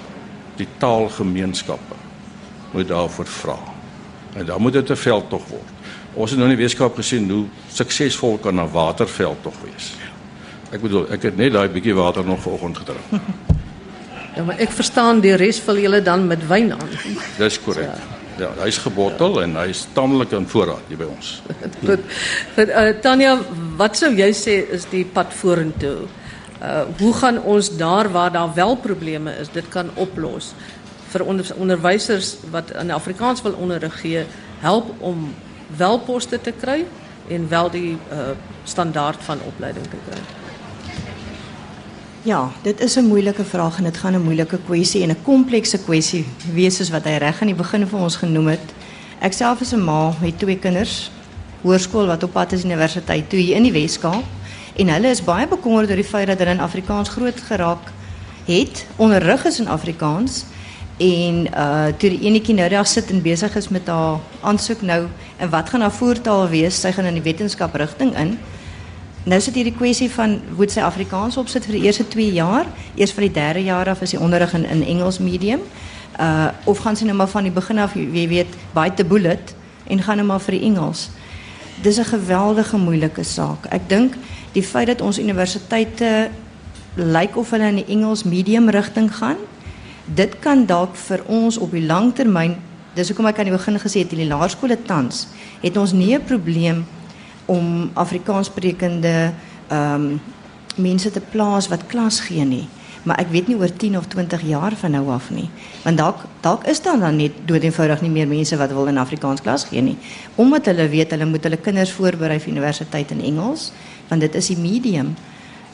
die 0.56 0.68
taalgemeenskappe 0.78 1.96
moet 2.72 2.88
daarvoor 2.88 3.26
vra. 3.26 3.58
En 4.34 4.46
dan 4.46 4.62
moet 4.62 4.74
dit 4.74 4.90
'n 4.90 4.96
veldtog 4.96 5.48
word. 5.48 5.77
Ons 6.14 6.32
het 6.32 6.40
nou 6.40 6.50
in 6.50 6.56
die 6.56 6.64
wetenskap 6.64 6.96
gesien 6.96 7.30
hoe 7.30 7.46
suksesvol 7.70 8.38
kan 8.38 8.60
'n 8.60 8.72
waterveldtog 8.72 9.54
wees. 9.64 9.94
Ek 10.72 10.82
bedoel, 10.82 11.12
ek 11.12 11.22
het 11.22 11.38
net 11.38 11.54
daai 11.54 11.70
bietjie 11.70 11.96
water 11.96 12.26
nog 12.26 12.42
vanoggend 12.42 12.78
gedrink. 12.78 13.06
Ja, 14.38 14.44
maar 14.44 14.60
ek 14.62 14.70
verstaan 14.70 15.18
die 15.18 15.34
res 15.34 15.58
van 15.66 15.80
julle 15.82 15.98
dan 16.06 16.28
met 16.30 16.44
wyn 16.46 16.70
aan. 16.72 16.90
Dis 17.40 17.56
korrek. 17.58 17.90
Ja, 18.38 18.52
hy's 18.62 18.78
gebottel 18.78 19.40
en 19.42 19.56
hy's 19.58 19.88
tamelik 19.98 20.36
in 20.38 20.46
voorraad 20.46 20.92
hier 20.92 21.00
by 21.00 21.08
ons. 21.10 21.32
Goed. 21.88 22.04
Goed, 22.54 22.70
uh, 22.70 22.92
Tanya, 23.02 23.32
wat 23.80 23.98
sou 23.98 24.12
jy 24.14 24.30
sê 24.38 24.60
is 24.78 24.86
die 24.92 25.02
pad 25.06 25.34
vorentoe? 25.34 26.06
Uh 26.58 26.84
hoe 27.00 27.14
gaan 27.14 27.42
ons 27.42 27.72
daar 27.78 28.12
waar 28.14 28.32
daar 28.34 28.54
wel 28.54 28.78
probleme 28.82 29.34
is, 29.42 29.50
dit 29.54 29.66
kan 29.74 29.90
oplos? 29.96 30.54
Vir 31.10 31.26
onder, 31.26 31.50
onderwysers 31.58 32.36
wat 32.54 32.76
in 32.78 32.94
Afrikaans 32.94 33.42
wil 33.42 33.58
onderrig 33.58 33.98
gee, 34.02 34.26
help 34.62 34.94
om 35.02 35.34
wel 35.78 36.00
poste 36.00 36.42
te 36.42 36.52
kry 36.52 36.86
en 37.28 37.50
wel 37.50 37.70
die 37.70 37.98
uh 38.12 38.36
standaard 38.64 39.24
van 39.24 39.40
opleiding 39.48 39.86
te 39.86 40.00
kry. 40.10 40.20
Ja, 42.28 42.52
dit 42.62 42.80
is 42.80 42.96
'n 42.96 43.08
moeilike 43.08 43.44
vraag 43.44 43.78
en 43.78 43.84
dit 43.84 43.98
gaan 43.98 44.14
'n 44.14 44.24
moeilike 44.24 44.60
kwessie 44.66 45.04
en 45.04 45.10
'n 45.10 45.24
komplekse 45.24 45.78
kwessie 45.78 46.26
wees 46.54 46.76
soos 46.76 46.90
wat 46.90 47.04
hy 47.04 47.18
reg 47.18 47.42
aan 47.42 47.48
die 47.48 47.56
begin 47.56 47.88
vir 47.88 48.00
ons 48.00 48.16
genoem 48.16 48.48
het. 48.48 48.74
Ek 49.20 49.34
self 49.34 49.62
is 49.62 49.74
'n 49.74 49.84
ma 49.84 50.14
met 50.22 50.40
twee 50.40 50.58
kinders, 50.58 51.12
hoërskool 51.62 52.06
wat 52.06 52.24
op 52.24 52.34
pad 52.34 52.52
is 52.52 52.64
universiteit 52.64 53.30
toe 53.30 53.40
hier 53.40 53.56
in 53.56 53.64
die 53.64 53.72
Weskaap 53.72 54.24
en 54.76 54.88
hulle 54.88 55.10
is 55.10 55.24
baie 55.24 55.48
bekommerd 55.48 55.90
oor 55.90 55.96
die 55.96 56.04
feit 56.04 56.28
dat 56.28 56.38
hulle 56.38 56.52
in 56.52 56.60
Afrikaans 56.60 57.10
groot 57.10 57.40
geraak 57.42 57.92
het, 58.46 58.86
onderrig 58.96 59.46
is 59.46 59.60
in 59.60 59.68
Afrikaans 59.68 60.46
en 60.98 61.48
uh 61.54 61.88
toe 61.98 62.10
die 62.10 62.24
enetjie 62.26 62.56
nou 62.58 62.68
daar 62.70 62.86
sit 62.86 63.12
en 63.14 63.22
besig 63.22 63.56
is 63.56 63.70
met 63.70 63.88
haar 63.88 64.20
aansoek 64.42 64.82
nou 64.82 65.06
en 65.38 65.50
wat 65.50 65.70
gaan 65.70 65.82
haar 65.82 65.94
voertaal 65.94 66.48
wees? 66.50 66.80
Sy 66.82 66.92
gaan 66.92 67.06
in 67.06 67.20
die 67.20 67.26
wetenskap 67.26 67.76
rigting 67.76 68.16
in. 68.18 68.38
Nou 69.28 69.40
sit 69.42 69.54
hier 69.60 69.68
die 69.68 69.76
kwessie 69.76 70.10
van 70.10 70.40
moet 70.58 70.72
sy 70.72 70.82
Afrikaans 70.82 71.38
opsit 71.38 71.66
vir 71.68 71.78
die 71.78 71.84
eerste 71.86 72.08
2 72.08 72.32
jaar, 72.34 72.66
eers 72.96 73.12
van 73.14 73.28
die 73.28 73.34
derde 73.36 73.64
jaar 73.64 73.90
af 73.90 74.02
is 74.02 74.16
die 74.16 74.20
onderrig 74.20 74.54
in, 74.54 74.66
in 74.66 74.84
Engels 74.84 75.20
medium. 75.20 75.62
Uh 76.20 76.50
of 76.66 76.80
gaan 76.82 76.96
sy 76.96 77.06
nou 77.06 77.16
maar 77.18 77.30
van 77.30 77.44
die 77.44 77.54
begin 77.54 77.78
af, 77.78 77.94
jy 77.94 78.28
weet, 78.28 78.56
bite 78.74 78.96
the 78.96 79.06
bullet 79.06 79.54
en 79.88 80.02
gaan 80.02 80.18
nou 80.18 80.28
maar 80.28 80.42
vir 80.42 80.58
die 80.58 80.64
Engels. 80.72 81.10
Dis 81.84 82.00
'n 82.00 82.10
geweldige 82.10 82.78
moeilike 82.78 83.24
saak. 83.24 83.68
Ek 83.70 83.90
dink 83.90 84.16
die 84.54 84.64
feit 84.64 84.88
dat 84.88 85.02
ons 85.02 85.20
universiteite 85.20 86.30
lyk 86.96 87.38
of 87.38 87.52
hulle 87.52 87.68
in 87.68 87.76
die 87.76 87.92
Engels 87.94 88.24
medium 88.24 88.70
rigting 88.70 89.12
gaan, 89.16 89.38
dit 90.16 90.40
kan 90.40 90.66
dalk 90.66 90.96
vir 90.96 91.24
ons 91.28 91.58
op 91.58 91.72
die 91.72 91.86
lang 91.86 92.14
termyn, 92.16 92.56
dis 92.96 93.12
hoekom 93.12 93.28
ek 93.30 93.40
aan 93.40 93.52
die 93.52 93.58
begin 93.58 93.80
gesê 93.80 94.04
het 94.04 94.14
in 94.16 94.24
die 94.24 94.30
laerskole 94.30 94.78
tans, 94.88 95.28
het 95.62 95.78
ons 95.78 95.92
nie 95.94 96.16
'n 96.16 96.24
probleem 96.24 96.86
om 97.46 97.92
Afrikaans 97.94 98.48
sprekende 98.48 99.34
ehm 99.70 99.94
um, 99.94 100.22
mense 100.78 101.12
te 101.12 101.22
plaas 101.22 101.68
wat 101.68 101.88
klas 101.88 102.20
gee 102.20 102.46
nie. 102.46 102.68
Maar 103.04 103.22
ek 103.24 103.32
weet 103.32 103.48
nie 103.48 103.56
oor 103.56 103.72
10 103.72 103.98
of 103.98 104.08
20 104.12 104.42
jaar 104.50 104.76
van 104.76 104.92
nou 104.92 105.10
af 105.10 105.30
nie. 105.32 105.50
Want 105.84 105.98
dalk 105.98 106.26
dalk 106.42 106.66
is 106.68 106.82
daar 106.82 107.00
dan 107.00 107.16
net 107.16 107.32
doodeenvoudig 107.46 108.02
nie 108.02 108.10
meer 108.10 108.28
mense 108.28 108.58
wat 108.58 108.74
wil 108.76 108.90
in 108.92 108.98
Afrikaans 108.98 109.42
klas 109.42 109.64
gee 109.64 109.82
nie. 109.82 109.98
Omdat 110.36 110.66
hulle 110.66 110.90
weet 110.90 111.12
hulle 111.12 111.26
moet 111.26 111.44
hulle 111.44 111.58
kinders 111.58 111.92
voorberei 111.92 112.40
vir 112.40 112.52
universiteit 112.52 113.12
in 113.12 113.22
Engels, 113.22 113.72
want 114.08 114.22
dit 114.22 114.36
is 114.36 114.48
die 114.48 114.58
medium. 114.58 115.16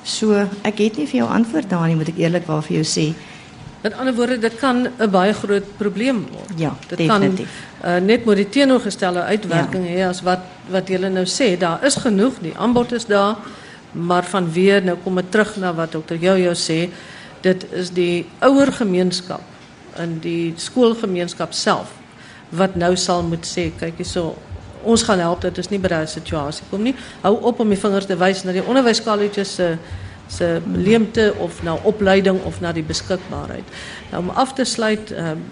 So 0.04 0.48
ek 0.62 0.78
het 0.78 0.98
nie 0.98 1.08
vir 1.08 1.24
jou 1.24 1.30
antwoord 1.30 1.70
daar 1.70 1.88
nie, 1.88 1.96
moet 1.96 2.14
ek 2.14 2.22
eerlikwaar 2.22 2.64
vir 2.64 2.82
jou 2.82 2.86
sê. 2.86 3.14
Met 3.84 3.94
ander 4.00 4.14
woorde, 4.16 4.40
dit 4.40 4.56
kan 4.56 4.88
'n 4.98 5.10
baie 5.10 5.34
groot 5.34 5.78
probleem 5.78 6.26
word. 6.32 6.52
Ja, 6.56 6.76
dit 6.88 6.98
definitief. 6.98 7.50
kan 7.82 7.92
uh, 7.92 8.02
net 8.02 8.26
moet 8.26 8.36
die 8.36 8.50
teenoorgestelde 8.50 9.22
uitwerking 9.22 9.88
hê 9.88 10.08
as 10.08 10.22
wat 10.22 10.40
wat 10.70 10.88
julle 10.88 11.10
nou 11.10 11.26
sê. 11.26 11.58
Daar 11.58 11.84
is 11.84 11.96
genoeg, 11.96 12.40
die 12.40 12.58
aanbod 12.58 12.92
is 12.92 13.06
daar, 13.06 13.36
maar 13.92 14.24
vanweer 14.24 14.84
nou 14.84 14.98
kom 15.04 15.18
ek 15.18 15.30
terug 15.30 15.56
na 15.56 15.74
wat 15.74 15.92
dokter 15.92 16.18
Jojo 16.18 16.54
sê, 16.54 16.90
dit 17.42 17.66
is 17.72 17.92
die 17.92 18.26
ouer 18.40 18.72
gemeenskap 18.72 19.42
in 20.00 20.20
die 20.24 20.54
skoolgemeenskap 20.58 21.54
self 21.54 21.92
wat 22.50 22.76
nou 22.76 22.96
sal 22.96 23.24
moet 23.24 23.46
sê, 23.46 23.72
kyk 23.80 23.98
hierso, 23.98 24.36
ons 24.84 25.04
gaan 25.04 25.20
help 25.20 25.42
dat 25.42 25.56
dit 25.56 25.70
nie 25.70 25.80
by 25.80 25.92
daai 25.92 26.08
situasie 26.08 26.66
kom 26.70 26.84
nie. 26.84 26.96
Hou 27.22 27.36
op 27.42 27.60
om 27.60 27.70
die 27.70 27.80
vingers 27.80 28.06
te 28.06 28.18
wys 28.20 28.44
na 28.44 28.56
die 28.56 28.64
onderwyskolleges 28.64 29.56
se 29.56 29.70
se 30.34 30.62
leemte 30.74 31.34
of 31.38 31.64
na 31.64 31.78
opleiding 31.84 32.42
of 32.44 32.60
na 32.62 32.72
die 32.72 32.84
beskikbaarheid. 32.84 33.64
Nou 34.12 34.24
om 34.24 34.30
af 34.30 34.54
te 34.54 34.64
sluit 34.64 35.12
um, 35.12 35.44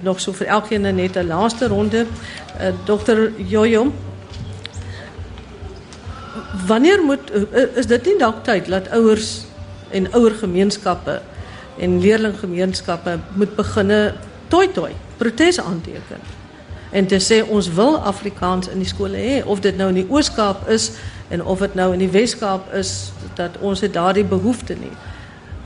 nog 0.00 0.20
so 0.20 0.32
vir 0.32 0.46
elkeen 0.46 0.94
net 0.94 1.16
'n 1.16 1.26
laaste 1.26 1.68
ronde. 1.68 2.06
Uh, 2.60 2.72
Dokter 2.84 3.32
Jojo 3.36 3.92
Wanneer 6.66 7.02
moet 7.02 7.30
uh, 7.34 7.76
is 7.76 7.86
dit 7.86 8.04
nie 8.04 8.18
dalk 8.18 8.44
tyd 8.44 8.68
dat 8.70 8.90
ouers 8.90 9.44
en 9.90 10.12
ouer 10.14 10.34
gemeenskappe 10.34 11.20
en 11.78 12.00
leerlinggemeenskappe 12.00 13.18
moet 13.34 13.56
beginne 13.56 14.14
toi 14.48 14.68
toi 14.72 14.90
protes 15.16 15.60
aanteken 15.60 16.22
en 16.90 17.06
te 17.06 17.18
sê 17.22 17.40
ons 17.48 17.70
wil 17.74 17.98
Afrikaans 17.98 18.70
in 18.70 18.82
die 18.82 18.88
skole 18.88 19.18
hê 19.18 19.40
of 19.44 19.62
dit 19.64 19.76
nou 19.78 19.88
in 19.92 20.02
die 20.02 20.06
Oos-Kaap 20.08 20.68
is 20.68 20.90
en 21.30 21.44
of 21.44 21.58
dit 21.58 21.74
nou 21.74 21.92
in 21.92 22.02
die 22.02 22.10
Wes-Kaap 22.10 22.72
is 22.74 23.12
dat 23.38 23.58
ons 23.60 23.80
het 23.80 23.92
daardie 23.94 24.26
behoefte 24.26 24.74
nie. 24.74 24.92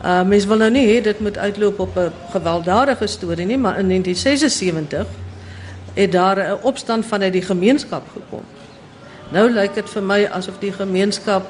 Uh 0.04 0.20
mense 0.28 0.48
wil 0.48 0.60
nou 0.60 0.70
nie 0.70 0.84
hê 0.86 1.00
dit 1.02 1.20
moet 1.24 1.38
uitloop 1.38 1.78
op 1.80 1.96
'n 1.96 2.12
gewelddadige 2.30 3.06
storie 3.06 3.46
nie, 3.46 3.58
maar 3.58 3.78
in 3.78 3.88
1976 3.88 5.06
het 5.94 6.12
daar 6.12 6.36
'n 6.36 6.58
opstand 6.62 7.06
vanuit 7.06 7.32
die 7.32 7.42
gemeenskap 7.42 8.02
gekom. 8.12 8.44
Nou 9.32 9.50
lyk 9.50 9.74
dit 9.74 9.90
vir 9.90 10.02
my 10.02 10.24
asof 10.24 10.58
die 10.58 10.72
gemeenskap 10.72 11.46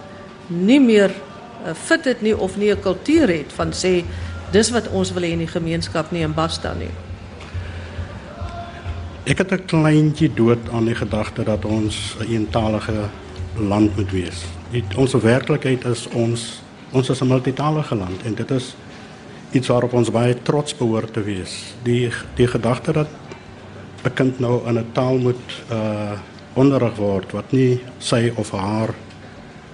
nie 0.46 0.80
meer 0.80 1.10
uh, 1.10 1.74
fit 1.74 2.04
het 2.04 2.22
nie 2.22 2.36
of 2.38 2.56
nie 2.56 2.70
'n 2.70 2.80
kultuur 2.80 3.28
het 3.28 3.52
van 3.52 3.72
sê 3.72 4.04
dis 4.50 4.70
wat 4.70 4.88
ons 4.88 5.12
wil 5.12 5.22
hê 5.22 5.32
in 5.32 5.38
die 5.38 5.54
gemeenskap 5.58 6.10
nie 6.10 6.22
en 6.22 6.34
basta 6.34 6.74
nie. 6.78 6.90
Ek 9.24 9.38
het 9.38 9.52
'n 9.52 9.64
kleintjie 9.66 10.34
dood 10.34 10.58
aan 10.72 10.84
die 10.84 10.94
gedagte 10.94 11.44
dat 11.44 11.64
ons 11.64 12.16
'n 12.20 12.30
eentalige 12.30 13.08
land 13.58 13.96
moet 13.96 14.10
wees. 14.10 14.44
Die, 14.70 14.84
onze 14.96 15.20
werkelijkheid 15.20 15.84
is 15.84 16.08
ons, 16.08 16.62
ons 16.90 17.08
is 17.08 17.20
een 17.20 17.30
multitalige 17.30 17.94
land 17.94 18.22
en 18.22 18.34
dit 18.34 18.50
is 18.50 18.74
iets 19.54 19.68
waarop 19.68 19.92
ons 19.92 20.10
baie 20.10 20.34
trots 20.42 20.76
behoort 20.76 21.12
te 21.12 21.22
wees. 21.22 21.74
Die, 21.82 22.10
die 22.34 22.46
gedachte 22.46 22.92
dat 22.92 23.08
een 24.02 24.12
kind 24.12 24.38
nou 24.38 24.68
in 24.68 24.76
een 24.76 24.92
taal 24.92 25.18
moet 25.18 25.62
uh, 25.72 26.18
onderrig 26.54 26.96
word 26.96 27.32
wat 27.32 27.52
niet 27.52 27.82
sy 27.98 28.32
of 28.36 28.50
haar 28.50 28.94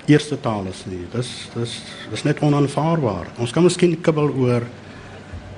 eerste 0.07 0.41
taal 0.41 0.67
is 0.71 0.85
nie. 0.89 1.03
Dis 1.13 1.49
dis 1.55 1.75
dis 2.11 2.23
net 2.27 2.41
onaanvaarbaar. 2.43 3.33
Ons 3.39 3.53
kan 3.55 3.67
miskien 3.67 3.97
kibbel 4.01 4.31
oor 4.31 4.67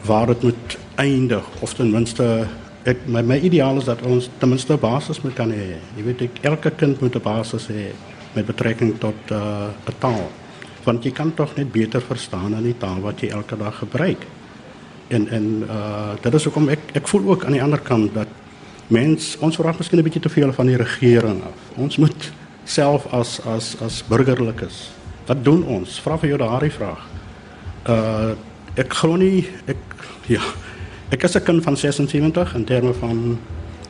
waar 0.07 0.33
dit 0.33 0.43
moet 0.43 0.79
eindig 1.01 1.47
of 1.61 1.75
ten 1.75 1.91
minste 1.91 2.47
ek 2.85 3.07
my, 3.07 3.23
my 3.23 3.39
ideaal 3.39 3.79
is 3.79 3.87
dat 3.87 4.03
ons 4.03 4.29
ten 4.39 4.49
minste 4.49 4.75
'n 4.75 4.81
basis 4.81 5.23
moet 5.23 5.35
kan 5.35 5.51
hê. 5.51 5.79
Jy 5.97 6.03
weet 6.05 6.23
ek 6.23 6.43
elke 6.43 6.71
kind 6.71 7.01
moet 7.01 7.15
'n 7.15 7.23
basis 7.23 7.69
hê 7.69 7.93
met 8.35 8.47
betrekking 8.47 8.99
tot 8.99 9.15
'n 9.31 9.35
uh, 9.35 9.95
taal. 9.99 10.31
Want 10.85 11.05
jy 11.05 11.11
kan 11.11 11.35
tog 11.35 11.57
net 11.57 11.73
beter 11.73 12.01
verstaan 12.01 12.55
in 12.55 12.63
die 12.63 12.79
taal 12.79 13.01
wat 13.01 13.21
jy 13.21 13.29
elke 13.29 13.57
dag 13.57 13.79
gebruik. 13.79 14.27
En 15.09 15.29
en 15.29 15.65
uh 15.69 16.15
dit 16.21 16.35
is 16.35 16.45
hoekom 16.45 16.69
ek 16.69 16.81
ek 16.95 17.09
voel 17.09 17.29
ook 17.31 17.45
aan 17.45 17.53
die 17.53 17.63
ander 17.63 17.81
kant 17.81 18.15
dat 18.15 18.29
mens 18.89 19.37
ons 19.41 19.57
verwag 19.57 19.79
miskien 19.79 19.99
'n 19.99 20.05
bietjie 20.05 20.23
te 20.23 20.29
veel 20.29 20.53
van 20.53 20.67
die 20.67 20.77
regering 20.77 21.43
af. 21.43 21.59
Ons 21.77 21.97
moet 21.97 22.33
self 22.65 23.07
as 23.13 23.41
as 23.47 23.77
as 23.81 24.03
burgerlikes. 24.09 24.91
Wat 25.27 25.45
doen 25.45 25.65
ons? 25.65 26.01
Vra 26.01 26.19
vir 26.19 26.29
jou 26.29 26.39
daardie 26.39 26.73
vraag. 26.73 27.07
Uh 27.87 28.35
ek 28.75 28.93
glo 28.95 29.17
nie 29.17 29.47
ek 29.67 29.79
ja. 30.27 30.41
Ek 31.13 31.23
is 31.23 31.37
'n 31.37 31.43
kind 31.45 31.63
van 31.63 31.77
76 31.77 32.55
in 32.55 32.65
terme 32.65 32.93
van 32.93 33.39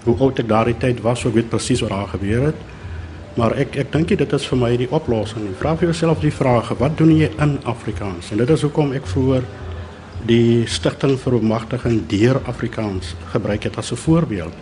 hoe 0.04 0.16
oud 0.18 0.38
ek 0.38 0.48
daardie 0.48 0.76
tyd 0.76 1.00
was, 1.00 1.20
so 1.20 1.28
ek 1.28 1.34
weet 1.34 1.48
presies 1.48 1.80
wat 1.80 1.90
daar 1.90 2.08
gebeur 2.08 2.42
het. 2.42 2.58
Maar 3.34 3.56
ek 3.56 3.76
ek 3.76 3.92
dink 3.92 4.08
dit 4.08 4.32
is 4.32 4.46
vir 4.46 4.58
my 4.58 4.76
die 4.76 4.90
oplossing. 4.90 5.54
Vra 5.58 5.76
vir 5.76 5.88
jouself 5.88 6.20
die 6.20 6.32
vraag: 6.32 6.78
wat 6.78 6.98
doen 6.98 7.16
jy 7.16 7.30
in 7.38 7.58
Afrikaans? 7.64 8.32
En 8.32 8.38
dit 8.38 8.50
is 8.50 8.62
hoekom 8.62 8.92
ek 8.92 9.06
vroeër 9.06 9.42
die 10.26 10.66
stigting 10.66 11.18
vir 11.18 11.38
bemagtiging 11.38 12.06
deur 12.08 12.40
Afrikaans 12.44 13.14
gebruik 13.32 13.62
het 13.62 13.78
as 13.78 13.92
'n 13.92 13.96
voorbeeld. 13.96 14.52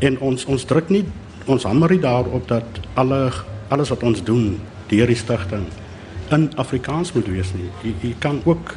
En 0.00 0.18
ons 0.20 0.44
ons 0.44 0.64
druk 0.64 0.88
nie 0.88 1.04
ons 1.46 1.64
hamer 1.64 1.90
nie 1.90 2.00
daarop 2.00 2.48
dat 2.48 2.64
alle 2.94 3.32
alles 3.68 3.88
wat 3.88 4.02
ons 4.02 4.22
doen 4.22 4.60
deur 4.88 5.06
die 5.06 5.16
stigting 5.16 5.66
in 6.30 6.50
Afrikaans 6.56 7.12
moet 7.12 7.26
wees 7.26 7.52
nie. 7.54 7.70
Jy, 7.82 7.94
jy 8.08 8.14
kan 8.18 8.40
ook 8.44 8.74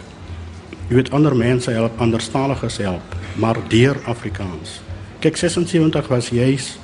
jy 0.89 0.97
weet 0.97 1.11
ander 1.13 1.35
mense 1.37 1.71
help, 1.71 1.99
anderstaliges 2.01 2.79
help, 2.81 3.15
maar 3.37 3.57
deur 3.69 3.97
Afrikaans. 4.09 4.79
Kyk 5.21 5.37
76 5.37 6.07
was 6.09 6.29
juis 6.33 6.77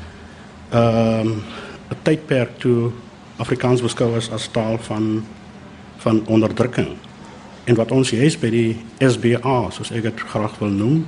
ehm 0.70 1.28
um, 1.28 1.44
'n 1.90 1.98
tydperk 2.04 2.58
toe 2.58 2.92
Afrikaans 3.38 3.82
beskou 3.82 4.16
is 4.18 4.30
as 4.32 4.48
taal 4.48 4.78
van 4.78 5.26
van 5.98 6.22
onderdrukking. 6.26 6.98
En 7.64 7.76
wat 7.76 7.92
ons 7.92 8.10
juist 8.10 8.40
by 8.40 8.50
die 8.50 8.78
SBA, 9.00 9.70
soos 9.72 9.92
ek 9.92 10.02
dit 10.02 10.20
graag 10.20 10.60
wil 10.60 10.70
noem, 10.70 11.06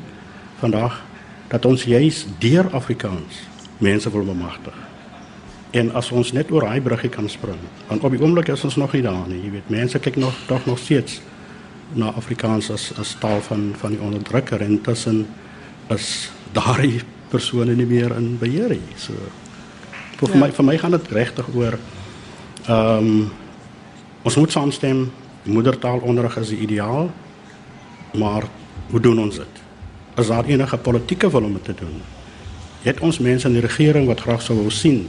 vandag 0.59 1.03
dat 1.47 1.65
ons 1.65 1.83
juist 1.83 2.27
deur 2.39 2.69
Afrikaans 2.71 3.45
mense 3.77 4.11
wil 4.11 4.25
bemagtig. 4.25 4.73
En 5.71 5.91
as 5.93 6.11
ons 6.11 6.31
net 6.31 6.51
oor 6.51 6.65
daai 6.65 6.81
bruggie 6.81 7.09
kan 7.09 7.29
spring, 7.29 7.59
want 7.87 8.03
op 8.03 8.11
die 8.11 8.21
oomblik 8.21 8.47
is 8.47 8.63
ons 8.63 8.75
nog 8.75 8.93
nie 8.93 9.01
daar 9.01 9.27
nie. 9.27 9.43
Jy 9.43 9.51
weet, 9.51 9.69
mense 9.69 9.99
kyk 9.99 10.15
nog 10.15 10.33
tog 10.47 10.65
nog 10.65 10.79
steeds 10.79 11.21
na 11.93 12.11
Afrikaans 12.11 12.71
as 12.71 12.91
as 12.99 13.15
taal 13.19 13.41
van 13.41 13.71
van 13.77 13.95
die 13.95 14.01
onderdrukker 14.01 14.61
en 14.61 14.81
tussen 14.81 15.25
is 15.93 16.31
daardie 16.51 17.01
persone 17.29 17.75
nie 17.75 17.85
meer 17.85 18.15
in 18.15 18.37
beheer 18.39 18.69
nie. 18.69 18.95
So 18.95 19.13
vir 20.17 20.33
ja. 20.33 20.39
my 20.45 20.51
vir 20.51 20.65
my 20.65 20.77
gaan 20.77 20.95
dit 20.97 21.11
regtig 21.11 21.53
oor 21.55 21.77
ehm 22.67 23.11
um, 23.11 23.29
ons 24.27 24.35
moet 24.35 24.51
saamstem 24.51 25.05
moedertaalonderrig 25.47 26.37
is 26.37 26.49
die 26.51 26.59
ideaal. 26.65 27.11
Maar 28.17 28.43
hoe 28.89 28.99
doen 28.99 29.19
ons 29.19 29.35
dit? 29.35 29.61
Is 30.17 30.27
daar 30.27 30.45
enige 30.45 30.77
politieke 30.77 31.29
wil 31.31 31.43
om 31.43 31.53
dit 31.53 31.63
te 31.63 31.73
doen? 31.79 32.01
Het 32.81 32.99
ons 32.99 33.19
mense 33.19 33.47
in 33.47 33.53
die 33.53 33.63
regering 33.63 34.07
wat 34.07 34.21
graag 34.25 34.41
sou 34.41 34.57
wou 34.57 34.71
sien 34.71 35.07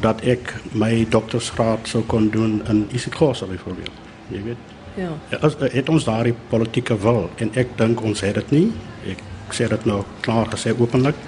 dat 0.00 0.22
ek 0.26 0.54
my 0.72 1.06
doktorsgraad 1.10 1.88
sou 1.88 2.02
kon 2.10 2.28
doen 2.30 2.60
in 2.68 2.86
isiXhosa 2.92 3.46
byvoorbeeld. 3.46 4.02
Jy 4.28 4.42
weet. 4.42 4.73
Ja. 4.94 5.10
As 5.42 5.56
het 5.58 5.88
ons 5.90 6.06
daardie 6.06 6.34
politieke 6.50 6.96
wil 7.02 7.26
en 7.42 7.50
ek 7.58 7.74
dink 7.78 8.02
ons 8.02 8.22
het 8.22 8.36
dit 8.38 8.52
nie. 8.54 8.66
Ek 9.14 9.56
sê 9.56 9.66
dit 9.70 9.86
nou 9.90 10.02
klaar 10.22 10.50
gesê 10.52 10.74
openlik. 10.78 11.18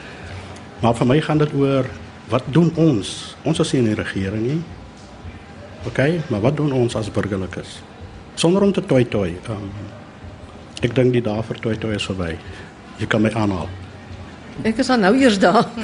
Maar 0.82 0.94
vir 0.98 1.08
my 1.10 1.18
gaan 1.24 1.42
dit 1.42 1.54
oor 1.58 1.88
wat 2.30 2.46
doen 2.54 2.70
ons? 2.76 3.12
Ons 3.46 3.62
is 3.64 3.74
in 3.78 3.88
die 3.90 3.98
regering 3.98 4.44
nie. 4.46 4.60
OK, 5.86 6.00
maar 6.30 6.42
wat 6.48 6.56
doen 6.58 6.72
ons 6.74 6.96
as 6.98 7.10
burgerlikes? 7.14 7.80
Sonder 8.34 8.62
om 8.66 8.72
te 8.74 8.82
toi 8.84 9.04
toi. 9.08 9.30
Um, 9.50 9.70
ek 10.82 10.94
dink 10.94 11.14
die 11.14 11.24
dae 11.24 11.42
vir 11.46 11.62
toi 11.62 11.74
toi 11.80 11.94
is 11.96 12.06
verby. 12.10 12.34
Jy 13.00 13.10
kan 13.10 13.22
my 13.22 13.32
aanhaal. 13.34 13.70
Ek 14.64 14.78
is 14.80 14.88
nou 14.88 15.12
eers 15.18 15.38
daar. 15.38 15.66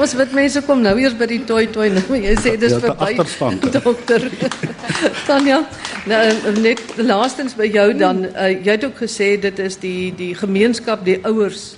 Ons 0.00 0.14
weet 0.16 0.32
mense 0.36 0.62
kom 0.66 0.80
nou 0.84 0.94
eers 1.00 1.14
by 1.18 1.28
die 1.28 1.42
toi 1.48 1.66
toi 1.72 1.88
nou. 1.92 2.04
Jy 2.16 2.36
sê 2.40 2.54
dis 2.60 2.72
ja, 2.72 2.80
verby. 2.80 3.68
Dokter. 3.74 4.24
Tanya, 5.28 5.62
nou 6.08 6.22
net 6.62 6.80
laastens 7.00 7.56
by 7.58 7.68
jou 7.68 7.90
dan 7.98 8.24
uh, 8.30 8.48
jy 8.52 8.78
het 8.78 8.88
ook 8.88 9.04
gesê 9.04 9.34
dit 9.40 9.62
is 9.62 9.78
die 9.82 10.12
die 10.16 10.32
gemeenskap, 10.38 11.04
die 11.04 11.20
ouers 11.28 11.74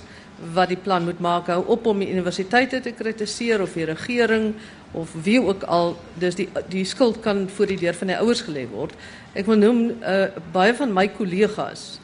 wat 0.55 0.69
die 0.71 0.79
plan 0.79 1.05
moet 1.07 1.19
maak 1.23 1.47
hou 1.51 1.61
op 1.71 1.85
om 1.87 2.01
die 2.03 2.11
universiteite 2.11 2.81
te 2.83 2.91
kritiseer 2.95 3.63
of 3.63 3.75
die 3.75 3.87
regering 3.87 4.51
of 4.95 5.11
wie 5.23 5.39
ook 5.41 5.63
al 5.71 5.95
dis 6.19 6.35
die 6.39 6.49
die 6.71 6.85
skuld 6.87 7.21
kan 7.23 7.45
voor 7.51 7.71
die 7.71 7.79
deur 7.79 7.95
van 7.95 8.11
die 8.11 8.19
ouers 8.19 8.43
gelê 8.47 8.65
word. 8.71 8.95
Ek 9.35 9.47
wil 9.49 9.59
noem 9.59 9.85
uh, 9.99 10.25
baie 10.55 10.75
van 10.75 10.93
my 10.95 11.07
kollegas 11.11 11.95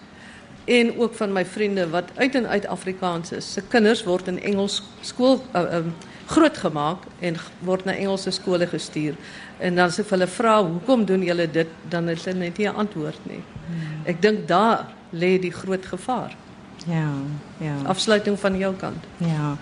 en 0.71 0.91
ook 0.97 1.15
van 1.19 1.33
my 1.35 1.43
vriende 1.45 1.89
wat 1.91 2.11
uit 2.15 2.35
en 2.35 2.47
uit 2.47 2.67
Afrikaans 2.67 3.31
is. 3.35 3.53
Se 3.53 3.61
kinders 3.67 4.03
word 4.07 4.29
in 4.31 4.39
Engels 4.39 4.81
skool 5.01 5.41
uh, 5.55 5.63
um, 5.79 5.93
grootgemaak 6.31 7.03
en 7.19 7.35
word 7.67 7.85
na 7.85 7.95
Engelse 7.95 8.31
skole 8.31 8.67
gestuur. 8.67 9.17
En 9.59 9.75
dan 9.75 9.91
as 9.91 9.99
hulle 10.13 10.27
vra, 10.27 10.61
"Hoekom 10.63 11.05
doen 11.05 11.23
julle 11.23 11.51
dit?" 11.51 11.67
dan 11.89 12.07
het 12.07 12.25
hulle 12.25 12.39
net 12.39 12.57
nie 12.57 12.67
'n 12.67 12.75
antwoord 12.75 13.19
nie. 13.23 13.43
Hmm. 13.67 14.05
Ek 14.05 14.21
dink 14.21 14.47
daar 14.47 14.87
lê 15.11 15.39
die 15.39 15.51
groot 15.51 15.85
gevaar. 15.85 16.35
Ja, 16.87 17.09
ja. 17.57 17.75
Afsluiting 17.85 18.39
van 18.39 18.57
jou 18.57 18.75
kant. 18.75 19.03
Ja. 19.17 19.57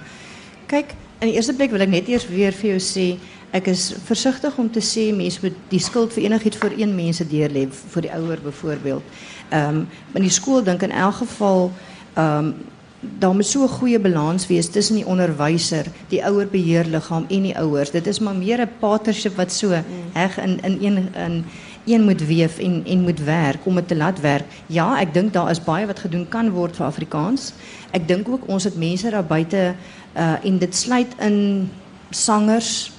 Kyk, 0.65 0.93
in 1.19 1.27
die 1.27 1.35
eerste 1.35 1.53
plek 1.53 1.71
wil 1.71 1.81
ek 1.81 1.89
net 1.89 2.07
eers 2.07 2.27
weer 2.27 2.51
vir 2.51 2.69
jou 2.69 2.79
sê 2.79 3.17
ek 3.51 3.67
is 3.67 3.93
versigtig 4.05 4.57
om 4.57 4.69
te 4.69 4.79
sê 4.79 5.09
mense 5.15 5.41
moet 5.41 5.55
die 5.71 5.81
skuld 5.81 6.13
vir 6.13 6.23
enigiets 6.23 6.57
vir 6.61 6.75
een 6.77 6.95
mens 6.95 7.17
deur 7.17 7.49
lê 7.49 7.65
vir 7.71 8.01
die 8.05 8.11
ouer 8.13 8.39
byvoorbeeld. 8.43 9.03
Ehm 9.49 9.75
um, 9.75 9.87
in 10.13 10.21
die 10.21 10.33
skool 10.33 10.63
dink 10.63 10.81
in 10.81 10.91
elk 10.91 11.15
geval 11.15 11.71
ehm 12.13 12.37
um, 12.37 12.53
daar 12.99 13.35
moet 13.35 13.45
so 13.45 13.63
'n 13.63 13.67
goeie 13.67 13.99
balans 13.99 14.47
wees 14.47 14.69
tussen 14.69 14.95
die 14.95 15.05
onderwyser, 15.05 15.85
die 16.07 16.25
ouer 16.25 16.47
beheerliggaam 16.47 17.25
en 17.29 17.41
die 17.41 17.57
ouers. 17.57 17.91
Dit 17.91 18.07
is 18.07 18.19
maar 18.19 18.35
meer 18.35 18.61
'n 18.61 18.69
partnership 18.79 19.35
wat 19.35 19.51
so 19.51 19.67
mm. 19.67 20.29
in 20.43 20.59
in 20.61 20.81
een 20.81 21.09
in 21.15 21.45
een 21.85 22.03
moet 22.03 22.25
weef 22.25 22.59
en 22.59 22.83
en 22.85 23.01
moet 23.01 23.19
werk 23.23 23.65
om 23.65 23.75
dit 23.75 23.87
te 23.87 23.95
laat 23.95 24.19
werk. 24.19 24.45
Ja, 24.65 24.99
ek 24.99 25.13
dink 25.13 25.33
daar 25.33 25.49
is 25.49 25.63
baie 25.63 25.85
wat 25.85 25.99
gedoen 25.99 26.27
kan 26.27 26.49
word 26.49 26.75
vir 26.75 26.85
Afrikaans. 26.85 27.53
Ek 27.91 28.07
dink 28.07 28.29
ook 28.29 28.47
ons 28.47 28.63
het 28.63 28.75
mense 28.75 29.09
daar 29.09 29.25
buite 29.25 29.75
uh 30.15 30.35
en 30.43 30.57
dit 30.57 30.75
sluit 30.75 31.15
in 31.19 31.69
sangers, 32.09 32.91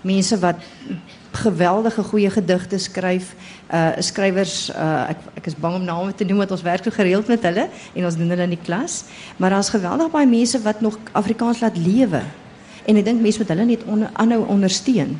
mense 0.00 0.38
wat 0.38 0.56
geweldige 1.32 2.02
goeie 2.02 2.30
gedigte 2.30 2.78
skryf. 2.78 3.34
Uh 3.72 3.90
skrywers 3.98 4.70
uh 4.70 5.10
ek 5.14 5.18
ek 5.40 5.46
is 5.46 5.56
bang 5.56 5.74
om 5.74 5.84
name 5.84 6.14
te 6.14 6.24
noem 6.24 6.44
want 6.44 6.50
ons 6.50 6.62
werk 6.62 6.84
so 6.84 6.90
gereeld 6.90 7.26
met 7.28 7.42
hulle 7.42 7.68
en 7.94 8.04
ons 8.04 8.16
doen 8.16 8.28
hulle 8.28 8.48
in 8.48 8.56
die 8.56 8.64
klas, 8.64 9.04
maar 9.36 9.50
daar's 9.50 9.72
geweldig 9.72 10.10
baie 10.10 10.26
mense 10.26 10.62
wat 10.62 10.80
nog 10.80 10.98
Afrikaans 11.12 11.60
laat 11.60 11.76
lewe. 11.76 12.22
En 12.86 12.96
ek 12.96 13.04
dink 13.04 13.22
mense 13.22 13.38
moet 13.38 13.52
hulle 13.54 13.64
net 13.64 13.86
aanhou 14.12 14.42
ondersteun. 14.46 15.16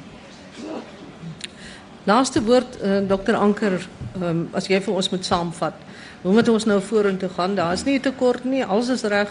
Laaste 2.05 2.43
woord 2.43 2.81
uh, 2.83 2.99
Dr 3.07 3.37
Anker, 3.39 3.79
um, 4.19 4.49
as 4.59 4.67
jy 4.67 4.81
vir 4.83 4.95
ons 4.95 5.11
moet 5.13 5.25
saamvat. 5.25 5.75
Hoe 6.23 6.33
moet 6.35 6.49
ons 6.51 6.65
nou 6.67 6.81
vorentoe 6.83 7.31
gaan? 7.31 7.55
Daar 7.55 7.77
is 7.77 7.85
nie 7.87 8.01
tekort 8.03 8.45
nie, 8.45 8.65
alles 8.65 8.91
is 8.91 9.05
reg. 9.07 9.31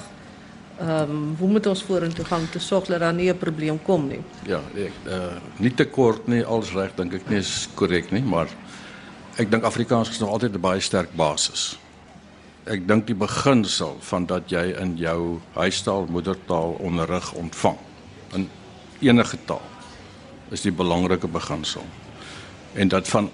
Ehm 0.81 1.09
um, 1.09 1.35
hoe 1.37 1.49
moet 1.49 1.65
ons 1.69 1.83
vorentoe 1.83 2.25
gaan 2.25 2.49
te 2.49 2.59
sorg 2.59 2.87
dat 2.89 2.99
daar 2.99 3.13
nie 3.13 3.29
'n 3.29 3.37
probleem 3.37 3.81
kom 3.83 4.07
nie? 4.07 4.21
Ja, 4.45 4.61
ek 4.75 4.93
uh 5.05 5.37
nie 5.57 5.73
te 5.73 5.85
kort 5.85 6.27
nie, 6.27 6.45
alles 6.45 6.73
reg 6.73 6.95
dink 6.95 7.13
ek 7.13 7.29
nie 7.29 7.37
is 7.37 7.69
korrek 7.75 8.11
nie, 8.11 8.23
maar 8.23 8.47
ek 9.37 9.51
dink 9.51 9.63
Afrikaans 9.63 10.09
is 10.09 10.19
nog 10.19 10.29
altyd 10.29 10.55
'n 10.55 10.59
baie 10.59 10.79
sterk 10.79 11.15
basis. 11.15 11.77
Ek 12.63 12.87
dink 12.87 13.05
die 13.07 13.15
beginsel 13.15 13.95
van 13.99 14.25
dat 14.25 14.49
jy 14.49 14.73
in 14.81 14.97
jou 14.97 15.39
huistaal 15.53 16.05
moedertaal 16.09 16.71
onderrig 16.79 17.33
ontvang 17.33 17.77
in 18.33 18.49
enige 18.99 19.37
taal 19.45 19.69
is 20.49 20.61
die 20.61 20.71
belangrike 20.71 21.27
beginsel. 21.27 21.85
En 22.73 22.87
dat 22.87 23.07
van 23.07 23.29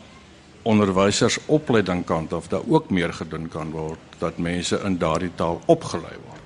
onderwysers 0.63 1.37
opleiding 1.45 2.05
kant 2.05 2.33
af 2.33 2.47
daar 2.47 2.67
ook 2.67 2.89
meer 2.89 3.13
gedoen 3.13 3.47
kan 3.47 3.71
word 3.71 3.99
dat 4.19 4.37
mense 4.37 4.81
in 4.83 4.97
daardie 4.97 5.31
taal 5.35 5.61
opgelei 5.65 6.15
word 6.25 6.36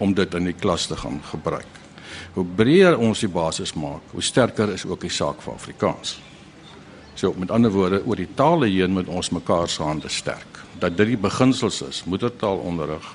om 0.00 0.14
dit 0.16 0.34
in 0.34 0.48
die 0.48 0.56
klas 0.56 0.88
te 0.88 0.96
gaan 0.96 1.20
gebruik. 1.30 1.78
Hoe 2.34 2.44
breër 2.44 2.98
ons 2.98 3.20
die 3.20 3.30
basis 3.30 3.74
maak, 3.76 4.12
hoe 4.14 4.24
sterker 4.24 4.72
is 4.72 4.86
ook 4.88 5.04
die 5.04 5.12
saak 5.12 5.42
vir 5.44 5.54
Afrikaans. 5.54 6.18
So 7.14 7.34
met 7.36 7.50
ander 7.52 7.72
woorde, 7.74 8.02
oor 8.06 8.16
die 8.16 8.30
tale 8.34 8.70
heen 8.70 8.94
moet 8.96 9.08
ons 9.08 9.32
mekaar 9.34 9.68
se 9.68 9.82
hande 9.82 10.08
sterk. 10.08 10.62
Dat 10.80 10.96
dit 10.96 11.12
die 11.12 11.20
beginsels 11.20 11.82
is, 11.84 12.04
moedertaalonderrig 12.08 13.06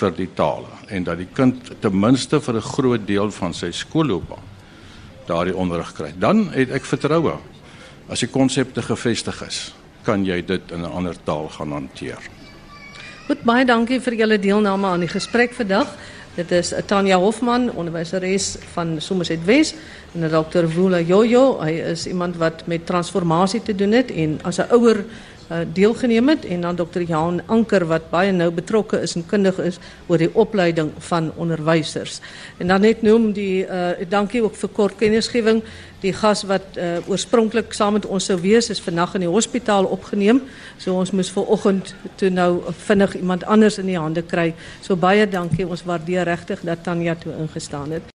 vir 0.00 0.14
die 0.16 0.28
tale 0.34 0.70
en 0.88 1.04
dat 1.06 1.18
die 1.18 1.28
kind 1.34 1.72
ten 1.82 2.00
minste 2.00 2.40
vir 2.40 2.56
'n 2.56 2.70
groot 2.74 3.06
deel 3.06 3.30
van 3.30 3.54
sy 3.54 3.70
skoolloopbaan 3.70 4.48
daardie 5.26 5.56
onderrig 5.56 5.92
kry. 5.92 6.12
Dan 6.18 6.50
het 6.52 6.70
ek 6.70 6.84
vertroue 6.84 7.38
as 8.08 8.20
die 8.20 8.28
konsepte 8.28 8.82
gevestig 8.82 9.42
is, 9.46 9.72
kan 10.02 10.24
jy 10.24 10.42
dit 10.42 10.72
in 10.72 10.82
'n 10.82 10.92
ander 10.92 11.16
taal 11.24 11.48
gaan 11.48 11.72
hanteer. 11.72 12.39
Goed, 13.30 13.44
baie 13.46 13.62
dankie 13.62 14.00
vir 14.02 14.16
julle 14.18 14.36
deelname 14.42 14.88
aan 14.90 15.04
die 15.04 15.08
gesprek 15.08 15.52
vandag. 15.54 15.92
Dit 16.34 16.50
is 16.50 16.72
Tanya 16.90 17.14
Hofman, 17.22 17.68
onderwyseres 17.78 18.56
van 18.72 18.96
Somerset 18.98 19.44
Wes 19.46 19.70
en 20.18 20.26
Dr. 20.32 20.66
Wula 20.66 20.98
Jojo. 20.98 21.60
Hy 21.62 21.76
is 21.92 22.08
iemand 22.10 22.40
wat 22.42 22.64
met 22.66 22.88
transformasie 22.88 23.60
te 23.62 23.76
doen 23.78 23.94
het 23.94 24.10
en 24.10 24.40
as 24.42 24.58
'n 24.58 24.74
ouer 24.74 25.04
deelgeneem 25.72 26.28
het 26.28 26.44
en 26.44 26.60
dan 26.60 26.76
Dr. 26.76 27.02
Jan 27.02 27.40
Anker 27.46 27.86
wat 27.90 28.10
baie 28.10 28.32
nou 28.32 28.50
betrokke 28.54 29.00
is 29.02 29.16
en 29.18 29.26
kundig 29.26 29.58
is 29.58 29.78
oor 30.06 30.18
die 30.22 30.30
opleiding 30.34 30.92
van 30.98 31.32
onderwysers. 31.36 32.20
En 32.58 32.70
dan 32.70 32.80
net 32.80 33.02
noem 33.02 33.32
die 33.32 33.66
uh, 33.66 33.90
dankie 34.08 34.42
ook 34.42 34.54
vir 34.54 34.70
kort 34.76 34.98
kennisgewing. 35.00 35.62
Die 36.00 36.12
gas 36.16 36.42
wat 36.48 36.78
uh, 36.78 37.02
oorspronklik 37.10 37.74
saam 37.76 37.98
met 37.98 38.06
ons 38.06 38.30
sou 38.30 38.38
wees 38.40 38.70
is 38.70 38.80
vandag 38.80 39.14
in 39.18 39.26
die 39.26 39.32
hospitaal 39.32 39.84
opgeneem. 39.84 40.40
So 40.78 40.94
ons 40.96 41.10
moes 41.10 41.32
vanoggend 41.34 41.94
toe 42.20 42.30
nou 42.30 42.62
vinnig 42.86 43.18
iemand 43.20 43.44
anders 43.44 43.78
in 43.82 43.90
die 43.90 43.98
hande 43.98 44.22
kry. 44.22 44.52
So 44.80 44.96
baie 44.96 45.28
dankie. 45.28 45.66
Ons 45.66 45.84
waardeer 45.84 46.24
regtig 46.24 46.62
dat 46.64 46.84
Tanya 46.86 47.14
toe 47.18 47.34
ingestaan 47.36 47.90
het. 47.98 48.06